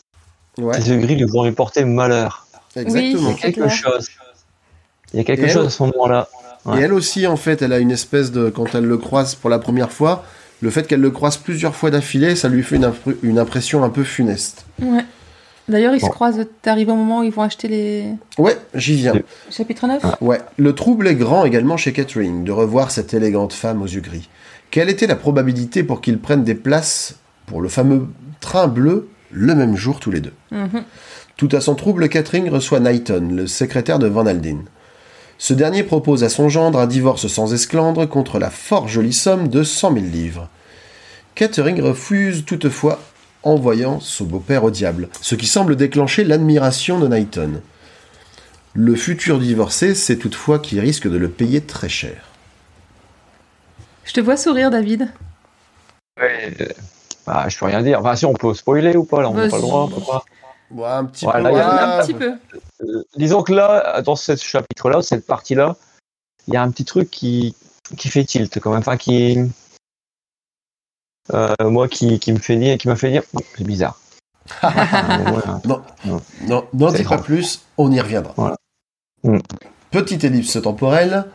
[0.58, 2.46] Ouais, Ses yeux gris lui vont lui porter malheur.
[2.76, 3.30] exactement.
[3.30, 3.70] Il y a quelque clair.
[3.72, 4.08] chose.
[5.12, 6.28] Il y a quelque Et elle- chose à ce moment-là.
[6.64, 6.78] Ouais.
[6.78, 8.48] Et elle aussi, en fait, elle a une espèce de.
[8.50, 10.24] Quand elle le croise pour la première fois,
[10.60, 13.82] le fait qu'elle le croise plusieurs fois d'affilée, ça lui fait une, impr- une impression
[13.82, 14.64] un peu funeste.
[14.80, 15.04] Ouais.
[15.68, 16.06] D'ailleurs, ils Bon.
[16.08, 16.44] se croisent.
[16.62, 18.04] T'arrives au moment où ils vont acheter les.
[18.38, 19.14] Ouais, j'y viens.
[19.50, 23.80] Chapitre 9 Ouais, le trouble est grand également chez Catherine de revoir cette élégante femme
[23.82, 24.28] aux yeux gris.
[24.70, 28.06] Quelle était la probabilité pour qu'ils prennent des places pour le fameux
[28.40, 30.32] train bleu le même jour tous les deux?
[30.50, 30.82] Mhm.
[31.36, 34.62] Tout à son trouble, Catherine reçoit Knighton, le secrétaire de Van Alden.
[35.38, 39.48] Ce dernier propose à son gendre un divorce sans esclandre contre la fort jolie somme
[39.48, 40.48] de 100 000 livres.
[41.34, 43.00] Catherine refuse toutefois
[43.42, 47.60] en voyant son beau-père au diable, ce qui semble déclencher l'admiration de Knighton.
[48.74, 52.22] Le futur divorcé sait toutefois qu'il risque de le payer très cher.
[54.04, 55.08] Je te vois sourire, David.
[56.20, 56.66] Ouais, euh,
[57.26, 58.00] bah, je peux rien dire.
[58.00, 59.84] Enfin, si on peut spoiler ou pas, là, on n'a pas le droit.
[59.84, 60.24] on peut pas.
[60.70, 61.54] Ouais, un petit Voilà, peu.
[61.54, 61.80] il y a ouais.
[61.82, 62.32] Un petit peu.
[63.16, 65.76] Disons que là, dans ce chapitre-là, cette partie-là,
[66.48, 67.54] il y a un petit truc qui,
[67.96, 68.80] qui fait tilt quand même.
[68.80, 69.38] Enfin, qui.
[71.32, 73.98] euh, moi, qui, qui me fait dire, qui m'a fait dire, Hum, c'est bizarre.
[74.64, 75.58] Euh.
[75.64, 75.82] Non,
[76.40, 78.34] C'est n'en dis pas plus, on y reviendra.
[78.36, 78.56] Voilà.
[79.22, 79.38] Mm.
[79.92, 81.26] Petite ellipse temporelle.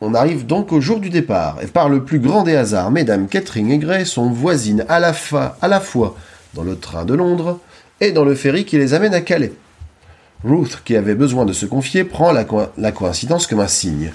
[0.00, 3.26] On arrive donc au jour du départ, et par le plus grand des hasards, mesdames
[3.28, 6.16] Catherine et Gray sont voisines à la, fa- à la fois
[6.54, 7.58] dans le train de Londres
[8.00, 9.52] et dans le ferry qui les amène à Calais.
[10.44, 14.12] Ruth, qui avait besoin de se confier, prend la, co- la coïncidence comme un signe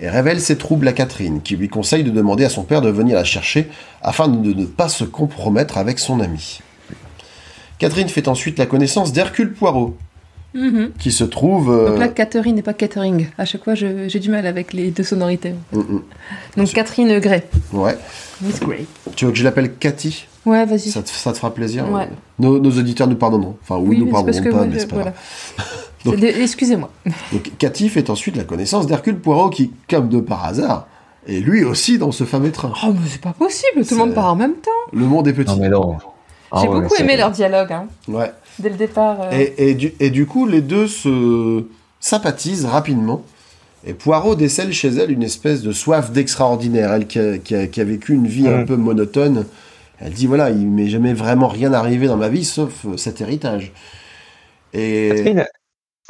[0.00, 2.90] et révèle ses troubles à Catherine, qui lui conseille de demander à son père de
[2.90, 3.68] venir la chercher
[4.02, 6.60] afin de ne pas se compromettre avec son ami.
[7.78, 9.96] Catherine fait ensuite la connaissance d'Hercule Poirot,
[10.54, 10.92] Mhm.
[11.00, 11.72] qui se trouve...
[11.72, 13.26] euh, Donc là, Catherine n'est pas Catering.
[13.38, 15.54] À chaque fois, j'ai du mal avec les deux sonorités.
[15.72, 15.82] mm,
[16.56, 17.42] Donc Catherine Gray.
[17.72, 17.98] ouais.
[18.40, 18.86] Miss Gray.
[19.16, 20.26] Tu veux que je l'appelle Cathy?
[20.46, 20.90] Ouais, vas-y.
[20.90, 22.08] ça te, ça te fera plaisir Ouais.
[22.38, 23.56] nos, nos auditeurs nous pardonneront.
[23.62, 25.12] Enfin, oui, nous c'est parce pardonneront pas, moi, mais c'est pas voilà.
[26.04, 26.24] grave.
[26.40, 26.90] Excusez-moi.
[27.32, 30.86] Donc, Cathy fait ensuite la connaissance d'Hercule Poirot, qui, comme de par hasard,
[31.26, 32.72] est lui aussi dans ce fameux train.
[32.86, 33.86] Oh, mais c'est pas possible.
[33.86, 34.70] Tout le monde part en même temps.
[34.92, 35.50] Le monde est petit.
[35.50, 35.96] Non mais non.
[36.52, 37.72] Ah J'ai ouais, beaucoup aimé leur dialogue.
[37.72, 38.30] Hein, Ouais.
[38.58, 39.16] dès le départ.
[39.22, 39.30] euh.
[39.32, 41.64] Et, et du, et du coup, les deux se
[42.00, 43.22] sympathisent rapidement.
[43.86, 46.92] Et Poirot décèle chez elle une espèce de soif d'extraordinaire.
[46.92, 48.66] Elle qui a, qui a- qui a vécu une vie un Mm.
[48.66, 49.46] peu monotone.
[50.00, 53.20] Elle dit voilà, il m'est jamais vraiment rien arrivé dans ma vie sauf euh, cet
[53.20, 53.72] héritage.
[54.72, 55.46] Et Catherine,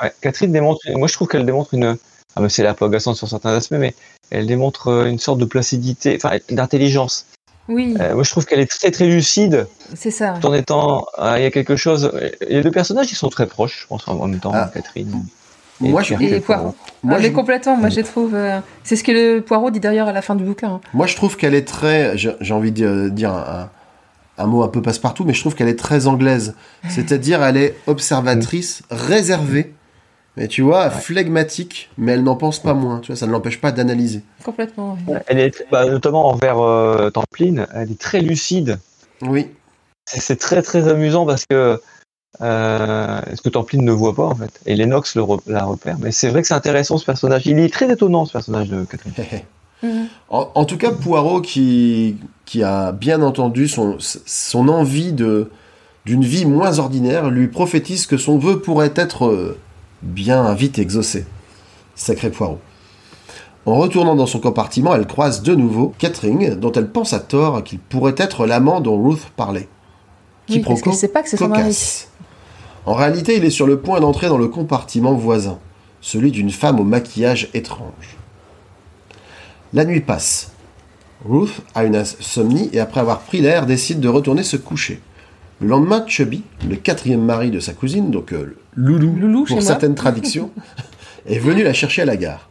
[0.02, 1.96] ouais, Catherine démontre, moi je trouve qu'elle démontre une,
[2.36, 3.94] ah, mais c'est la peu agaçante sur certains aspects, mais
[4.30, 7.26] elle démontre euh, une sorte de placidité, enfin d'intelligence.
[7.68, 10.34] Oui, Euh, moi je trouve qu'elle est très très lucide, c'est ça.
[10.40, 12.12] tout en étant, euh, il y a quelque chose.
[12.46, 14.70] Les deux personnages ils sont très proches, je pense en même temps, Ah.
[14.72, 15.24] Catherine.
[15.90, 16.74] Moi, je, Hercule Et Poirot.
[17.02, 18.34] moi, Ah, je- mais complètement, moi je les trouve.
[18.34, 20.68] euh, C'est ce que le Poirot dit d'ailleurs à la fin du bouquin.
[20.74, 20.80] hein.
[20.92, 22.16] Moi, je trouve qu'elle est très.
[22.16, 23.70] J'ai envie de dire un,
[24.38, 26.54] un mot un peu passe-partout, mais je trouve qu'elle est très anglaise.
[26.88, 29.72] C'est-à-dire, elle est observatrice, réservée,
[30.36, 32.98] mais tu vois, flegmatique, mais elle n'en pense pas moins.
[33.00, 34.22] Tu vois, ça ne l'empêche pas d'analyser.
[34.44, 34.98] Complètement.
[35.06, 35.14] oui.
[35.28, 38.78] Elle est, bah, notamment envers euh, Templine, elle est très lucide.
[39.22, 39.48] Oui.
[40.06, 41.80] C'est- C'est très très amusant parce que
[42.42, 45.96] euh, ce que Templine ne voit pas en fait, et Lennox le re- la repère.
[46.00, 47.46] Mais c'est vrai que c'est intéressant ce personnage.
[47.46, 49.12] Il est très étonnant ce personnage de Catherine.
[49.82, 50.06] Mhm.
[50.30, 52.16] En, en tout cas, Poirot, qui,
[52.46, 55.50] qui a bien entendu son, son envie de
[56.06, 59.58] d'une vie moins ordinaire, lui prophétise que son vœu pourrait être euh,
[60.00, 61.26] bien vite exaucé.
[61.96, 62.60] Sacré Poirot.
[63.66, 67.62] En retournant dans son compartiment, elle croise de nouveau Catherine, dont elle pense à tort
[67.62, 69.68] qu'il pourrait être l'amant dont Ruth parlait.
[70.48, 71.74] Oui, parce qu'elle sait pas que c'est son mari.
[72.86, 75.58] En réalité, il est sur le point d'entrer dans le compartiment voisin,
[76.00, 78.16] celui d'une femme au maquillage étrange.
[79.72, 80.52] La nuit passe.
[81.26, 85.00] Ruth a une insomnie et après avoir pris l'air, décide de retourner se coucher.
[85.60, 90.50] Le lendemain, Chubby, le quatrième mari de sa cousine, donc euh, Loulou, pour certaines traductions,
[91.26, 92.50] est venu la chercher à la gare.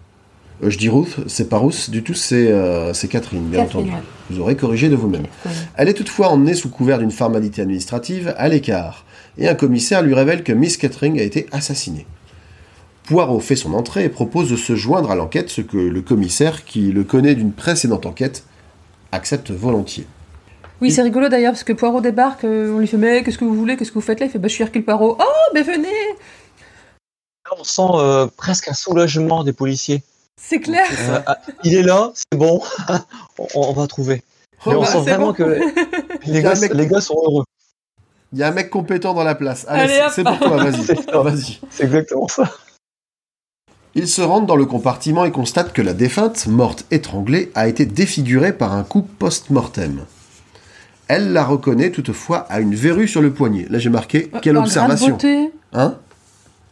[0.64, 4.04] Euh, je dis Ruth, c'est pas Ruth du tout, c'est euh, Catherine, bien Catherine, entendu.
[4.30, 5.28] Vous aurez corrigé de vous-même.
[5.76, 9.06] Elle est toutefois emmenée sous couvert d'une formalité administrative à l'écart,
[9.38, 12.06] et un commissaire lui révèle que Miss Catherine a été assassinée.
[13.06, 16.64] Poirot fait son entrée et propose de se joindre à l'enquête, ce que le commissaire,
[16.64, 18.44] qui le connaît d'une précédente enquête,
[19.12, 20.08] accepte volontiers.
[20.82, 23.46] Oui, c'est rigolo d'ailleurs, parce que Poirot débarque, euh, on lui fait Mais qu'est-ce que
[23.46, 24.26] vous voulez Qu'est-ce que vous faites là?
[24.26, 25.18] Il fait Bah, je suis Hercule Poirot.
[25.20, 25.88] Oh, mais venez
[27.46, 30.02] Là, on sent euh, presque un soulagement des policiers.
[30.42, 32.62] C'est clair Euh, ah, il est là, c'est bon,
[33.38, 34.24] on, on va trouver.
[34.66, 35.34] Mais Oh, on bah, sent vraiment bon.
[35.34, 35.44] que
[36.26, 37.44] les mec- gars sont heureux.
[38.34, 39.66] Il y a un mec compétent dans la place.
[39.70, 40.84] Allez, Allez, c'est- pour toi, vas-y.
[40.86, 41.20] C'est ça.
[41.22, 41.60] vas-y.
[41.70, 42.52] C'est exactement ça.
[43.96, 47.86] Ils se rendent dans le compartiment et constatent que la défunte, morte étranglée, a été
[47.86, 50.02] défigurée par un coup post-mortem.
[51.08, 53.68] Elle la reconnaît toutefois à une verrue sur le poignet.
[53.70, 55.10] Là j'ai marqué quelle Un grain de observation.
[55.10, 55.52] beauté.
[55.74, 55.96] Hein?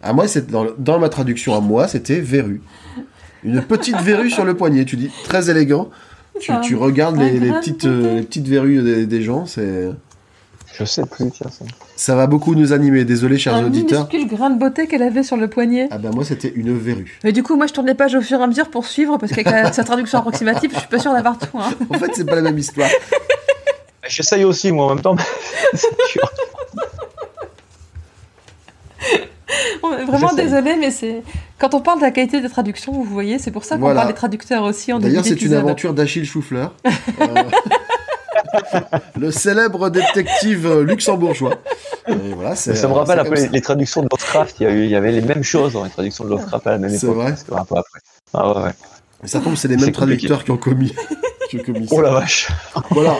[0.02, 2.62] À moi, c'est dans, le- dans ma traduction à moi, c'était verrue.
[3.44, 4.84] Une petite verrue sur le poignet.
[4.86, 5.90] Tu dis très élégant.
[6.40, 9.46] Tu, tu regardes les, les petites, euh, les petites verrues des, des gens.
[9.46, 9.90] C'est
[10.80, 11.66] Je sais plus dire ça.
[11.96, 13.04] ça va beaucoup nous animer.
[13.06, 14.08] Désolé, chers Un auditeurs.
[14.12, 15.88] minuscule grain de beauté qu'elle avait sur le poignet.
[15.92, 17.20] Ah ben moi, c'était une verrue.
[17.24, 19.18] Mais du coup, moi je tourne les pages au fur et à mesure pour suivre,
[19.18, 21.58] parce qu'avec sa traduction approximative, je suis pas sûre d'avoir tout.
[21.60, 21.72] Hein.
[21.90, 22.90] En fait, c'est pas la même histoire.
[24.08, 25.16] J'essaye aussi, moi, en même temps.
[30.08, 31.24] vraiment désolé, mais c'est.
[31.60, 34.02] Quand on parle de la qualité des traductions, vous voyez, c'est pour ça qu'on Voilà.
[34.02, 36.74] parle des traducteurs aussi D'ailleurs, c'est une aventure d'Achille Choufleur.
[36.86, 36.92] Euh,
[39.20, 41.56] le célèbre détective euh, luxembourgeois.
[42.08, 44.56] Et voilà, c'est, Ça me euh, rappelle c'est un peu les, traductions de Lovecraft.
[44.60, 46.68] Il y, a eu, il y avait les mêmes choses dans les traductions de Lovecraft
[46.68, 47.16] à la même C'est époque.
[47.18, 48.00] vrai parce que un peu après.
[48.34, 48.72] Ah ouais, ouais.
[49.22, 50.94] Mais ça tombe, c'est les C'est mêmes traducteurs qui ont commis.
[51.50, 51.96] qui ont commis ça.
[51.96, 52.50] Oh la vache.
[52.90, 53.16] Voilà.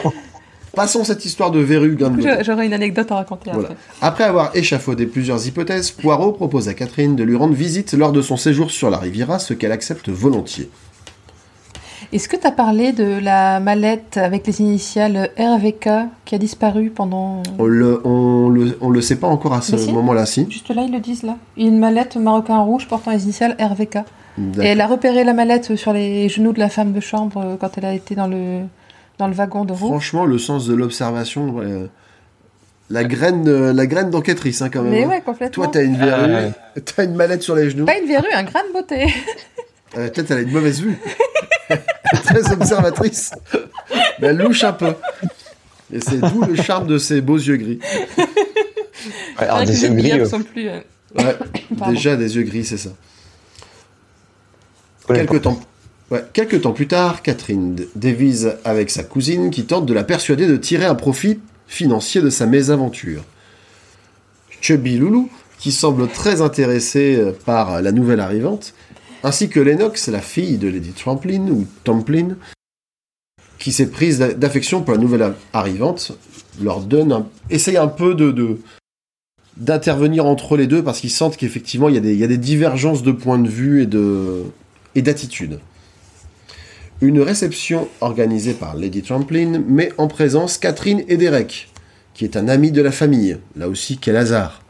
[0.74, 1.64] Passons cette histoire de.
[1.66, 3.68] Je- J'aurais une anecdote à raconter Voilà.
[3.68, 3.76] après.
[4.00, 8.22] Après avoir échafaudé plusieurs hypothèses, Poirot propose à Catherine de lui rendre visite lors de
[8.22, 10.70] son séjour sur la Riviera, ce qu'elle accepte volontiers.
[12.12, 15.88] Est-ce que tu as parlé de la mallette avec les initiales RVK
[16.26, 17.42] qui a disparu pendant.
[17.58, 19.90] On le, on le, on le sait pas encore à ce si.
[19.92, 20.46] moment-là, si.
[20.50, 21.36] Juste là, ils le disent là.
[21.56, 23.98] Une mallette marocain rouge portant les initiales RVK.
[24.60, 27.56] Et elle a repéré la mallette sur les genoux de la femme de chambre euh,
[27.60, 28.60] quand elle a été dans le,
[29.18, 29.88] dans le wagon de roue.
[29.88, 31.86] Franchement, le sens de l'observation, euh,
[32.88, 34.92] la graine, euh, la graine d'enquêtrice, hein, quand même.
[34.92, 35.08] Mais hein.
[35.08, 35.64] ouais, complètement.
[35.64, 36.52] Toi, t'as une Ah, verrue, ouais.
[36.84, 37.84] t'as une mallette sur les genoux.
[37.86, 39.06] Pas une verrue, un grain de beauté.
[39.98, 40.96] Euh, Peut-être elle a une mauvaise vue.
[42.32, 43.32] Très observatrice.
[44.20, 44.94] Mais elle louche un peu.
[45.92, 47.78] Et c'est d'où le charme de ses beaux yeux gris.
[49.38, 50.68] Ouais, alors des yeux gris, euh, sont plus.
[50.68, 50.80] euh,
[51.18, 51.36] Ouais,
[51.88, 52.90] déjà des yeux gris, c'est ça.
[55.08, 55.60] ouais, Quelques temps,
[56.10, 60.46] ouais, quelques temps plus tard, Catherine dévise avec sa cousine qui tente de la persuader
[60.46, 63.22] de tirer un profit financier de sa mésaventure.
[64.60, 68.74] Chubby Loulou, qui semble très intéressé par la nouvelle arrivante,
[69.24, 72.36] ainsi que Lennox, la fille de Lady Tramplin, ou Tamplin,
[73.58, 76.12] qui s'est prise d'a- d'affection pour la nouvelle arrivante,
[76.60, 78.58] leur donne un, essaye un peu de,
[79.56, 82.28] d'intervenir entre les deux parce qu'ils sentent qu'effectivement il y, a des- il y a
[82.28, 84.42] des divergences de points de vue et de
[84.94, 85.58] et d'attitude.
[87.00, 91.70] Une réception organisée par Lady Tramplin met en présence Catherine et Derek,
[92.14, 94.61] qui est un ami de la famille, là aussi quel hasard,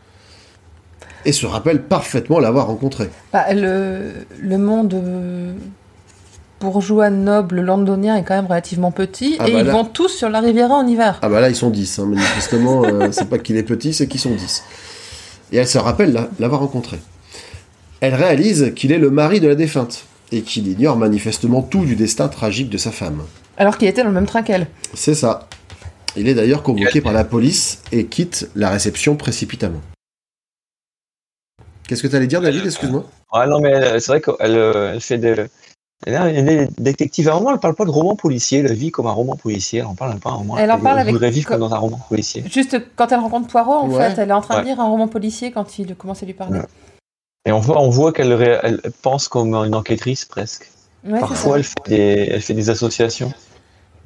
[1.25, 3.09] et se rappelle parfaitement l'avoir rencontré.
[3.33, 5.53] Bah, le, le monde euh,
[6.61, 10.09] bourgeois, noble, londonien est quand même relativement petit Ah et bah ils là- vont tous
[10.09, 11.19] sur la Riviera en hiver.
[11.23, 14.07] Ah bah là ils sont 10, hein, manifestement, euh, c'est pas qu'il est petit, c'est
[14.07, 14.63] qu'ils sont 10.
[15.53, 16.99] Et elle se rappelle la- l'avoir rencontré.
[18.01, 21.95] Elle réalise qu'il est le mari de la défunte, et qu'il ignore manifestement tout du
[21.95, 23.23] destin tragique de sa femme.
[23.59, 24.67] Alors qu'il était dans le même train qu'elle.
[24.95, 25.47] C'est ça.
[26.17, 29.81] Il est d'ailleurs convoqué par la police et quitte la réception précipitamment.
[31.93, 33.05] Qu'est-ce que tu allais dire, David Excuse-moi.
[33.35, 35.47] Ouais, non, mais euh, c'est vrai qu'elle euh, elle fait de.
[36.07, 37.29] Elle est- elle est détective.
[37.29, 38.61] À un moment, elle parle pas de roman policier.
[38.61, 39.81] Elle vit comme un roman policier.
[39.81, 40.57] Elle en parle pas un roman.
[40.57, 42.45] Elle en parle avec- voudrait vivre comme- dans un roman policier.
[42.51, 44.09] Juste quand elle rencontre Poirot, en Ouais.
[44.09, 44.63] fait, elle est en train Ouais.
[44.63, 46.61] de lire un roman policier quand il commence à lui parler.
[46.61, 46.65] Ouais.
[47.45, 50.71] Et on voit, on voit qu'elle ré- elle pense comme une enquêtrice presque.
[51.21, 53.35] Parfois, elle fait, des, elle fait des associations.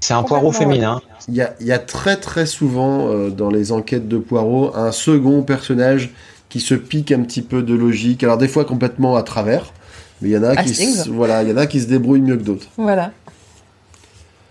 [0.00, 1.00] C'est un poireau Complètement, féminin.
[1.28, 4.74] Il y a, il y a très très souvent euh, dans les enquêtes de Poirot
[4.74, 6.10] un second personnage
[6.48, 8.22] qui se pique un petit peu de logique.
[8.24, 9.72] Alors des fois complètement à travers,
[10.20, 12.20] mais il y en a qui, se- voilà, il y en a qui se débrouillent
[12.20, 12.66] mieux que d'autres.
[12.76, 13.10] Voilà.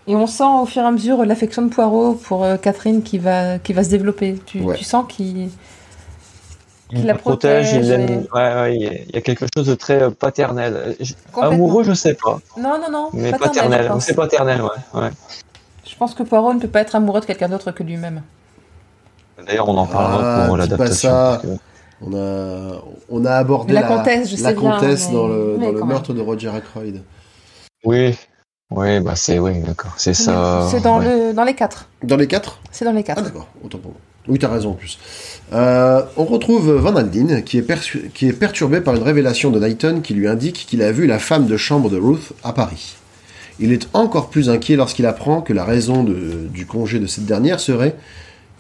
[0.08, 3.18] Et on sent au fur et à mesure l'affection de Poirot pour euh, Catherine qui
[3.18, 4.40] va, qui va se développer.
[4.46, 4.76] Tu, Ouais.
[4.76, 5.50] tu sens qu'il.
[6.92, 7.74] Il la protège.
[7.74, 10.12] il et- Ouais, ouais, il y a- il y a quelque chose de très euh,
[10.12, 10.96] paternel.
[11.42, 12.40] Amoureux, je sais pas.
[12.58, 13.10] Non, non, non.
[13.14, 13.84] Mais paternel, paternel.
[13.84, 14.06] je pense.
[14.06, 15.02] C'est paternel, ouais.
[15.02, 15.10] ouais.
[15.90, 18.22] Je pense que Poirot ne peut pas être amoureux de quelqu'un d'autre que lui-même.
[19.48, 21.10] D'ailleurs, on en parlera Ah, pour l'adaptation.
[22.08, 25.28] On a, on a abordé La la, comtesse, je la sais bien, comtesse mais- dans
[25.28, 27.02] le, dans meurtre de Roger Ackroyd.
[27.84, 28.16] Oui,
[28.72, 30.68] oui, bah c'est oui, d'accord, c'est ça.
[30.70, 31.30] C'est dans, ouais.
[31.30, 31.90] le, dans les quatre.
[32.04, 32.60] Dans les quatre?
[32.72, 33.24] C'est dans les Ah quatre.
[33.24, 34.00] d'accord, autant pour moi.
[34.28, 34.98] Oui, t'as raison en plus.
[35.54, 40.02] Euh, on retrouve Van Alden qui est, qui est perturbé par une révélation de Knighton
[40.04, 42.96] qui lui indique qu'il a vu la femme de chambre de Ruth à Paris.
[43.60, 47.26] Il est encore plus inquiet lorsqu'il apprend que la raison de- du congé de cette
[47.26, 47.96] dernière serait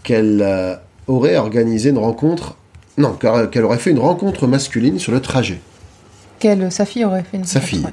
[0.04, 0.76] qu'elle euh,
[1.08, 2.58] aurait organisé une rencontre...
[2.98, 5.60] Non, qu'elle qu'elle aurait fait une rencontre masculine sur le trajet.
[6.40, 7.86] Quelle, sa fille aurait fait une Sa fille.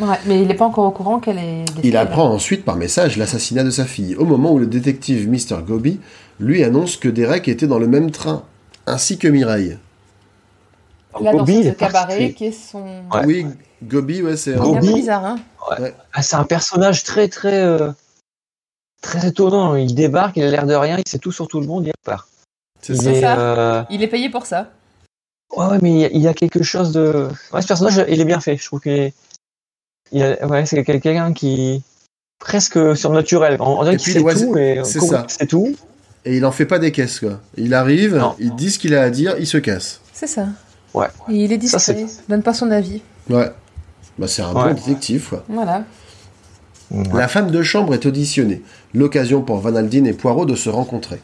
[0.00, 0.16] Ouais.
[0.26, 1.88] Mais il n'est pas encore au courant qu'elle est décédée.
[1.88, 5.62] Il apprend ensuite par message l'assassinat de sa fille, au moment où le détective Mr.
[5.66, 6.00] Gobi
[6.38, 8.44] lui annonce que Derek était dans le même train,
[8.86, 9.78] ainsi que Mireille.
[11.20, 12.82] Là, dans Gobi, il ce cabaret qui est son.
[12.82, 13.24] Ouais.
[13.24, 13.46] Oui,
[13.82, 15.38] Gobi, ouais, c'est Il est un bizarre, hein
[16.12, 17.90] Ah, c'est un personnage très très euh,
[19.02, 19.74] très étonnant.
[19.74, 21.92] Il débarque, il a l'air de rien, il sait tout sur tout le monde, il
[22.04, 22.28] part.
[22.82, 23.10] C'est Il ça.
[23.12, 23.38] est, ça.
[23.38, 24.70] euh, Il est payé pour ça.
[25.56, 27.28] ouais, ouais, mais il y, a, il y a quelque chose de.
[27.52, 28.56] Ouais, ce personnage, il est bien fait.
[28.56, 29.14] Je trouve qu'il est.
[30.12, 31.82] il a- Ouais, c'est quelqu'un qui
[32.38, 33.56] presque surnaturel.
[33.60, 35.26] On, dirait Et qu'il puis, sait ouais, tout, et c'est comment ça.
[35.28, 35.74] sait tout.
[36.24, 37.40] Et il en fait pas des caisses, quoi.
[37.56, 38.34] Il arrive, Non.
[38.38, 40.00] il dit ce qu'il a à dire, il se casse.
[40.12, 40.46] C'est ça.
[40.94, 41.06] Ouais.
[41.30, 43.02] Et il est Ça, discret, c'est- donne pas son avis.
[43.30, 43.50] Ouais.
[44.18, 44.68] Bah, c'est un Ouais.
[44.68, 45.44] bon détective, quoi.
[45.48, 45.84] Voilà.
[47.14, 48.62] La femme de chambre est auditionnée.
[48.94, 51.20] L'occasion pour Van Alden et Poirot de se rencontrer.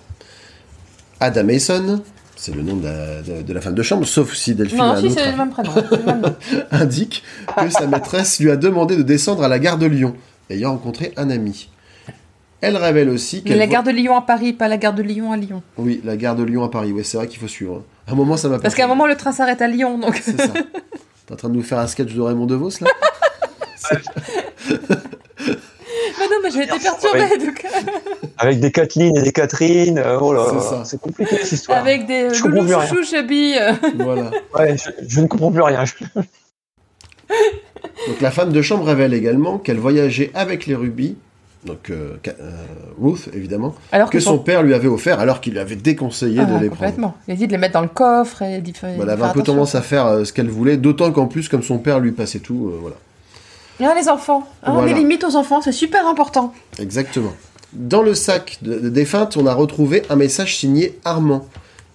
[1.21, 2.03] Ada Mason,
[2.37, 4.85] c'est le nom de la, de- de la femme de chambre, sauf si Delphine a
[4.87, 5.71] Non, un si, autre c'est le même prénom.
[5.75, 6.35] c'est le même nom.
[6.71, 7.23] indique
[7.57, 10.15] que sa maîtresse lui a demandé de descendre à la gare de Lyon,
[10.51, 11.69] ayant rencontré un ami.
[12.61, 14.95] Elle révèle aussi Mais qu'elle la voit- gare de Lyon à Paris, pas la gare
[14.95, 15.63] de Lyon à Lyon.
[15.77, 16.93] Oui, la gare de Lyon à Paris.
[16.93, 17.83] Ouais, c'est vrai qu'il faut suivre.
[18.07, 20.19] À un moment, ça m'a Parce qu'à un moment, le train s'arrête à Lyon, donc.
[20.23, 20.49] C'est ça.
[21.27, 22.91] T'es en train de nous faire un sketch de Raymond DeVos, là
[26.25, 27.67] Mais non, mais j'ai été perturbée, donc.
[28.39, 29.99] Avec des Kathleen et des Catherine.
[29.99, 30.83] euh, oh là, C'est ça.
[30.85, 31.79] c'est compliqué cette histoire.
[31.79, 33.73] Avec des Je comprends loulous euh.
[33.99, 34.31] Voilà.
[34.59, 35.85] Ouais, je, je ne comprends plus rien.
[38.09, 41.17] Donc la femme de chambre révèle également qu'elle voyageait avec les rubis,
[41.65, 42.51] donc euh, euh,
[43.01, 46.41] Ruth évidemment, Alors que que son père lui avait offert alors qu'il lui avait déconseillé
[46.41, 46.71] Ah, de les prendre.
[46.71, 47.17] complètement.
[47.29, 48.73] Il a dit de les mettre dans le coffre et d'y.
[48.73, 51.49] Voilà, elle avait un peu tendance à faire euh, ce qu'elle voulait, d'autant qu'en plus,
[51.49, 52.97] comme son père lui passait tout, euh, voilà.
[53.83, 54.47] Ah, les enfants.
[54.63, 54.89] Ah, On Voilà.
[54.93, 56.53] les limite aux enfants, c'est super important.
[56.79, 57.33] Exactement.
[57.73, 61.47] Dans le sac de, de défunte, on a retrouvé un message signé Armand,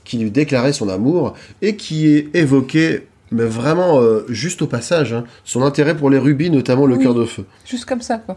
[0.04, 5.14] qui lui déclarait son amour et qui est évoqué, mais vraiment euh, juste au passage,
[5.14, 7.04] hein, son intérêt pour les rubis, notamment le Oui.
[7.04, 7.46] cœur de feu.
[7.66, 8.36] Juste comme ça, quoi.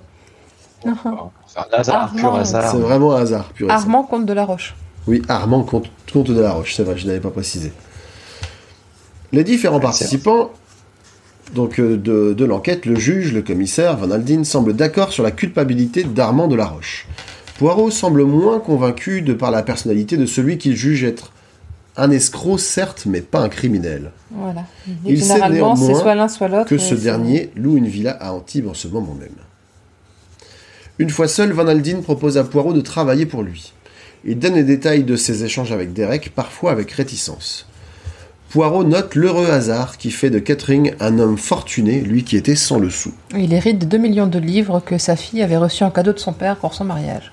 [0.84, 2.70] C'est un hasard, pur Armand, hasard.
[2.72, 3.82] C'est vraiment un hasard, pur et simple.
[3.82, 4.74] Armand compte de la Roche.
[5.08, 7.72] Oui, Armand compte, compte de la Roche, c'est vrai, je n'avais pas précisé.
[9.32, 10.50] Les différents Ouais, participants
[11.54, 15.30] donc, euh, de, de l'enquête, le juge, le commissaire, Van Aldine, semblent d'accord sur la
[15.30, 17.06] culpabilité d'Armand de la Roche.
[17.58, 21.32] Poirot semble moins convaincu de par la personnalité de celui qu'il juge être
[21.96, 24.12] un escroc, certes, mais pas un criminel.
[24.30, 24.64] Voilà.
[25.04, 26.68] Il sait Généralement, c'est néanmoins soit l'un, soit l'autre.
[26.68, 29.28] Que et ce dernier loue une villa à Antibes en ce moment même.
[30.98, 33.72] Une fois seul, Van Aldine propose à Poirot de travailler pour lui.
[34.24, 37.66] Il donne les détails de ses échanges avec Derek, parfois avec réticence.
[38.52, 42.78] Poirot note l'heureux hasard qui fait de Catherine un homme fortuné, lui qui était sans
[42.78, 43.14] le sou.
[43.34, 46.18] Il hérite de 2 millions de livres que sa fille avait reçus en cadeau de
[46.18, 47.32] son père pour son mariage.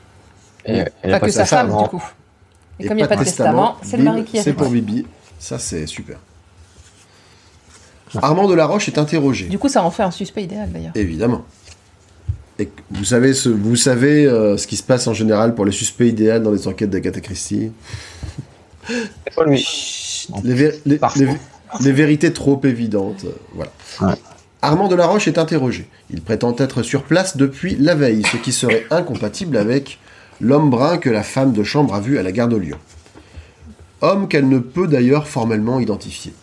[0.65, 2.03] Et, et que sa femme, femme, du coup.
[2.79, 4.55] Et, comme il n'y a pas de testament, c'est le mari qui C'est hérite.
[4.55, 5.05] pour Bibi.
[5.39, 6.19] Ça, c'est super.
[8.21, 9.47] Armand de la Roche est interrogé.
[9.47, 10.93] Du coup, ça en fait un suspect idéal, d'ailleurs.
[10.95, 11.43] Évidemment.
[12.59, 15.71] Et vous savez, ce, vous savez euh, ce qui se passe en général pour les
[15.73, 17.71] suspects idéaux dans les enquêtes d'Agatha Christie?
[18.87, 19.65] C'est pas lui.
[20.43, 21.25] Les, vé- les- Parfois.
[21.25, 23.25] les- les vérités trop évidentes.
[23.25, 23.71] euh, voilà.
[24.01, 24.19] Ouais.
[24.61, 25.87] Armand de la Roche est interrogé.
[26.09, 29.99] Il prétend être sur place depuis la veille, ce qui serait incompatible avec
[30.41, 32.77] l'homme brun que la femme de chambre a vu à la gare de Lyon.
[34.01, 36.33] Homme qu'elle ne peut d'ailleurs formellement identifier.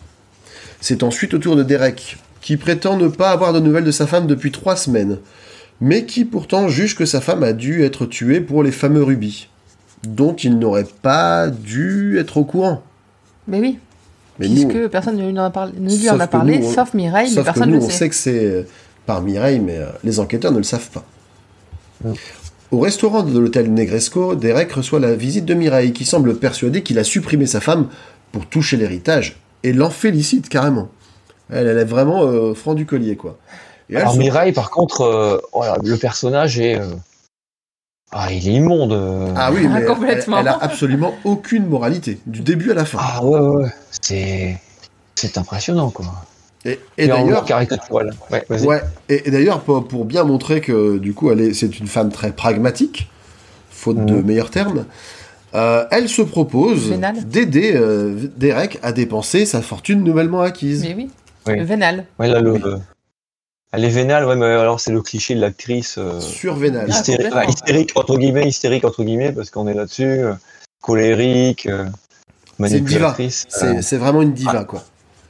[0.79, 4.05] C'est ensuite au tour de Derek, qui prétend ne pas avoir de nouvelles de sa
[4.07, 5.17] femme depuis trois semaines,
[5.81, 9.49] mais qui pourtant juge que sa femme a dû être tuée pour les fameux rubis,
[10.07, 12.83] dont il n'aurait pas dû être au courant.
[13.47, 13.79] Mais oui,
[14.39, 16.31] Mais puisque nous, personne ne lui en a parlé, ne lui Sauf en a que
[16.31, 18.09] parlé nous, on- sauf Mireille, mais Sauf que personne nous, ne on le sait sait.
[18.09, 18.63] que c'est euh,
[19.05, 21.03] par Mireille, mais euh, les enquêteurs ne le savent pas.
[22.03, 22.13] Mm.
[22.71, 26.99] Au restaurant de l'hôtel Negresco, Derek reçoit la visite de Mireille, qui semble persuadée qu'il
[26.99, 27.87] a supprimé sa femme
[28.33, 30.89] pour toucher l'héritage, et l'en félicite carrément.
[31.49, 33.37] Elle, elle est vraiment euh, franc du collier, quoi.
[33.89, 36.77] Et Alors Mireille, par contre, euh, voilà, le personnage est...
[36.77, 36.87] euh,
[38.11, 38.93] Ah, il est immonde.
[38.93, 39.33] euh.
[39.35, 40.39] Ah oui, Ah, mais elle, complètement.
[40.39, 42.97] elle a absolument aucune moralité, du début à la fin.
[43.01, 43.69] Ah ouais, ouais.
[44.01, 44.57] C'est...
[45.15, 46.05] C'est impressionnant, quoi.
[46.63, 48.11] et et d'ailleurs, caricatural.
[48.31, 51.87] Ouais, et, et d'ailleurs, pour, pour bien montrer que du coup, elle est, c'est une
[51.87, 53.09] femme très pragmatique,
[53.71, 54.25] faute de Mhm.
[54.25, 54.85] meilleurs termes,
[55.55, 57.23] euh, elle se propose Vénale.
[57.27, 60.83] d'aider euh, Derek à dépenser sa fortune nouvellement acquise.
[60.83, 61.09] Mais oui,
[61.47, 61.63] Oui.
[61.63, 62.05] vénal.
[62.19, 62.59] Ouais, là, le...
[63.77, 66.89] Elle est vénale, ouais, mais alors c'est le cliché de l'actrice euh, Sur Vénal.
[67.31, 70.33] Ah, hystérique, entre guillemets, hystérique, entre guillemets, parce qu'on est là-dessus, euh,
[70.81, 71.85] colérique, euh,
[72.59, 73.09] C'est une diva.
[73.09, 73.45] manipulatrice.
[73.49, 74.83] C'est, euh, c'est vraiment une diva, quoi.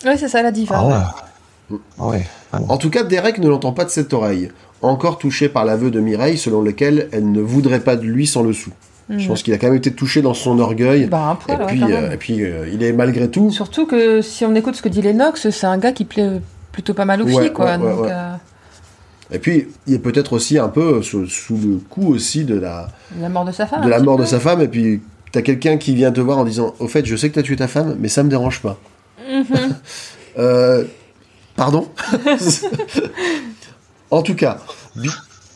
[0.06, 0.78] Oui, c'est ça la diva.
[0.80, 1.78] Ah ouais.
[2.00, 2.26] Ah ouais.
[2.70, 4.50] En tout cas, Derek ne l'entend pas de cette oreille,
[4.82, 8.44] encore touché par l'aveu de Mireille selon lequel elle ne voudrait pas de lui sans
[8.44, 8.72] le sou.
[9.10, 9.20] Mhm.
[9.20, 11.08] Je pense qu'il a quand même été touché dans son orgueil.
[11.08, 13.52] Bah, un et, ouais, puis, quand euh, et puis, euh, il est malgré tout.
[13.52, 16.40] Surtout que si on écoute ce que dit Lennox, c'est un gars qui plaît
[16.72, 17.66] plutôt pas mal aux Ouais, quoi.
[17.66, 18.10] ouais, ouais, donc, ouais.
[18.12, 18.34] euh,
[19.32, 22.88] Et puis, il est peut-être aussi un peu sous, sous le coup aussi de la,
[23.20, 23.84] la mort de sa femme.
[23.84, 24.24] de la mort peu.
[24.24, 24.62] de sa femme.
[24.62, 25.02] Et puis,
[25.32, 27.56] t'as quelqu'un qui vient te voir en disant Au fait, je sais que t'as tué
[27.56, 28.78] ta femme, mais ça me dérange pas.
[29.30, 29.46] Mhm.
[30.40, 30.84] Euh,
[31.56, 31.88] pardon
[34.12, 34.60] En tout cas,
[34.96, 35.10] bi-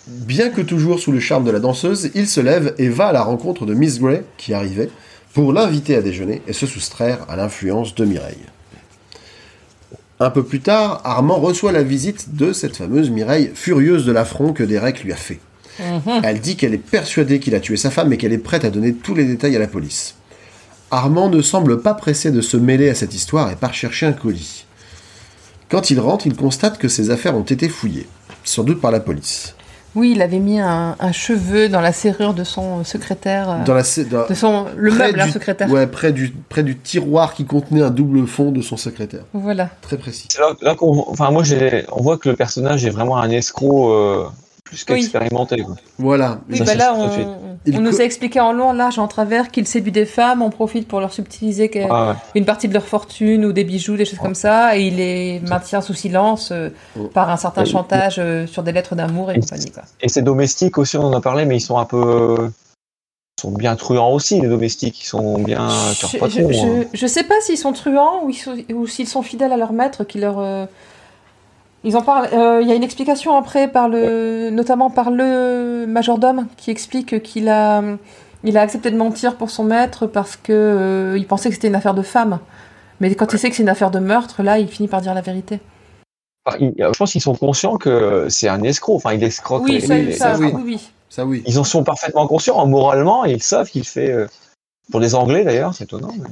[0.07, 3.12] bien que toujours sous le charme de la danseuse, il se lève et va à
[3.14, 4.89] la rencontre de Miss Gray, qui arrivait,
[5.34, 8.43] pour l'inviter à déjeuner et se soustraire à l'influence de Mireille.
[10.22, 14.53] Un peu plus tard, Armand reçoit la visite de cette fameuse Mireille, furieuse de l'affront
[14.53, 15.39] que Derek lui a fait.
[15.80, 16.22] Mhm.
[16.24, 18.69] Elle dit qu'elle est persuadée qu'il a tué sa femme et qu'elle est prête à
[18.69, 20.13] donner tous les détails à la police.
[20.91, 24.13] Armand ne semble pas pressé de se mêler à cette histoire et part chercher un
[24.13, 24.65] colis.
[25.69, 28.07] Quand il rentre, il constate que ses affaires ont été fouillées,
[28.43, 29.55] sans doute par la police.
[29.95, 33.49] Oui, il avait mis un, un cheveu dans la serrure de son secrétaire.
[33.49, 35.69] euh, Dans la, sé- dans- de son, le meuble, un du- secrétaire.
[35.69, 39.23] Ouais, près du, près du tiroir qui contenait un double fond de son secrétaire.
[39.33, 39.69] Voilà.
[39.81, 40.27] Très précis.
[40.39, 41.43] Là, là qu'on, enfin moi
[41.91, 44.23] on voit que le personnage est vraiment un escroc euh,
[44.72, 45.65] plus qu'expérimenté.
[45.97, 46.39] Voilà.
[46.49, 49.67] Oui, Ça, bah là, on, nous a expliqué en long, en large, en travers qu'il
[49.67, 52.15] séduit des femmes, on profite pour leur subtiliser Ah ouais.
[52.36, 55.41] une partie de leur fortune ou des bijoux, des choses comme ça, et il les
[55.41, 56.69] maintient sous silence euh,
[57.13, 59.72] par un certain chantage euh, sur des lettres d'amour et Et compagnie.
[59.72, 59.84] Quoi.
[60.01, 62.01] Et ces domestiques aussi, on en a parlé, mais ils sont un peu,
[62.41, 62.47] euh,
[63.38, 66.30] ils sont bien truands aussi les domestiques, ils sont bien Je, patron.
[66.30, 66.84] je, hein.
[66.93, 68.55] je- je sais pas s'ils sont truands ou, sont-
[68.88, 70.65] s'ils sont fidèles à leur maître qui leur, euh,
[71.84, 72.27] Ils en parlent.
[72.34, 77.21] euh, Il y a une explication après, par le, notamment par le majordome, qui explique
[77.23, 77.82] qu'il a,
[78.43, 81.67] il a accepté de mentir pour son maître parce que euh, il pensait que c'était
[81.69, 82.39] une affaire de femme.
[82.99, 85.13] Mais quand il sait que c'est une affaire de meurtre, là, il finit par dire
[85.15, 85.59] la vérité.
[86.59, 88.95] Ils- je pense qu'ils sont conscients que c'est un escroc.
[88.95, 89.63] Enfin, il escroque.
[89.63, 90.51] Oui, les- ça, les- ça, oui.
[90.53, 90.91] oui, oui.
[91.09, 91.43] Ça oui.
[91.45, 92.63] Ils en sont parfaitement conscients.
[92.67, 94.11] Moralement, ils savent qu'il fait.
[94.11, 94.27] euh,
[94.91, 96.11] Pour les Anglais d'ailleurs, c'est étonnant.
[96.17, 96.23] mais-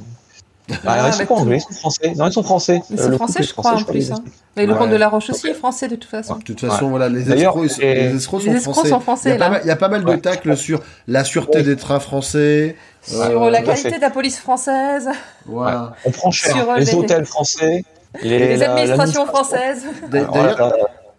[0.86, 2.14] Ah, ils sont bah, pas tout- anglais, ils sont français.
[2.16, 2.82] Non, ils sont français.
[2.90, 4.12] Mais Euh, c'est le français, je crois, en plus.
[4.12, 4.16] hein.
[4.58, 4.80] Mais le Ouais.
[4.80, 6.36] comte de la Roche aussi est français, de toute façon.
[6.38, 8.74] De toute façon, voilà, les D'ailleurs, escrocs, ils sont, et- les escrocs sont Les escrocs
[9.02, 9.30] français.
[9.30, 10.20] sont il, y a pas mal, il y a pas mal de Ouais.
[10.20, 11.64] tacles sur la sûreté Ouais.
[11.64, 12.76] des trains français.
[13.02, 15.10] Sur Euh, la qualité de la police française,
[15.46, 15.94] Voilà.
[16.06, 16.54] On prend cher.
[16.56, 17.84] Sur, euh, les les- hôtels français.
[18.24, 19.86] Les, administrations françaises.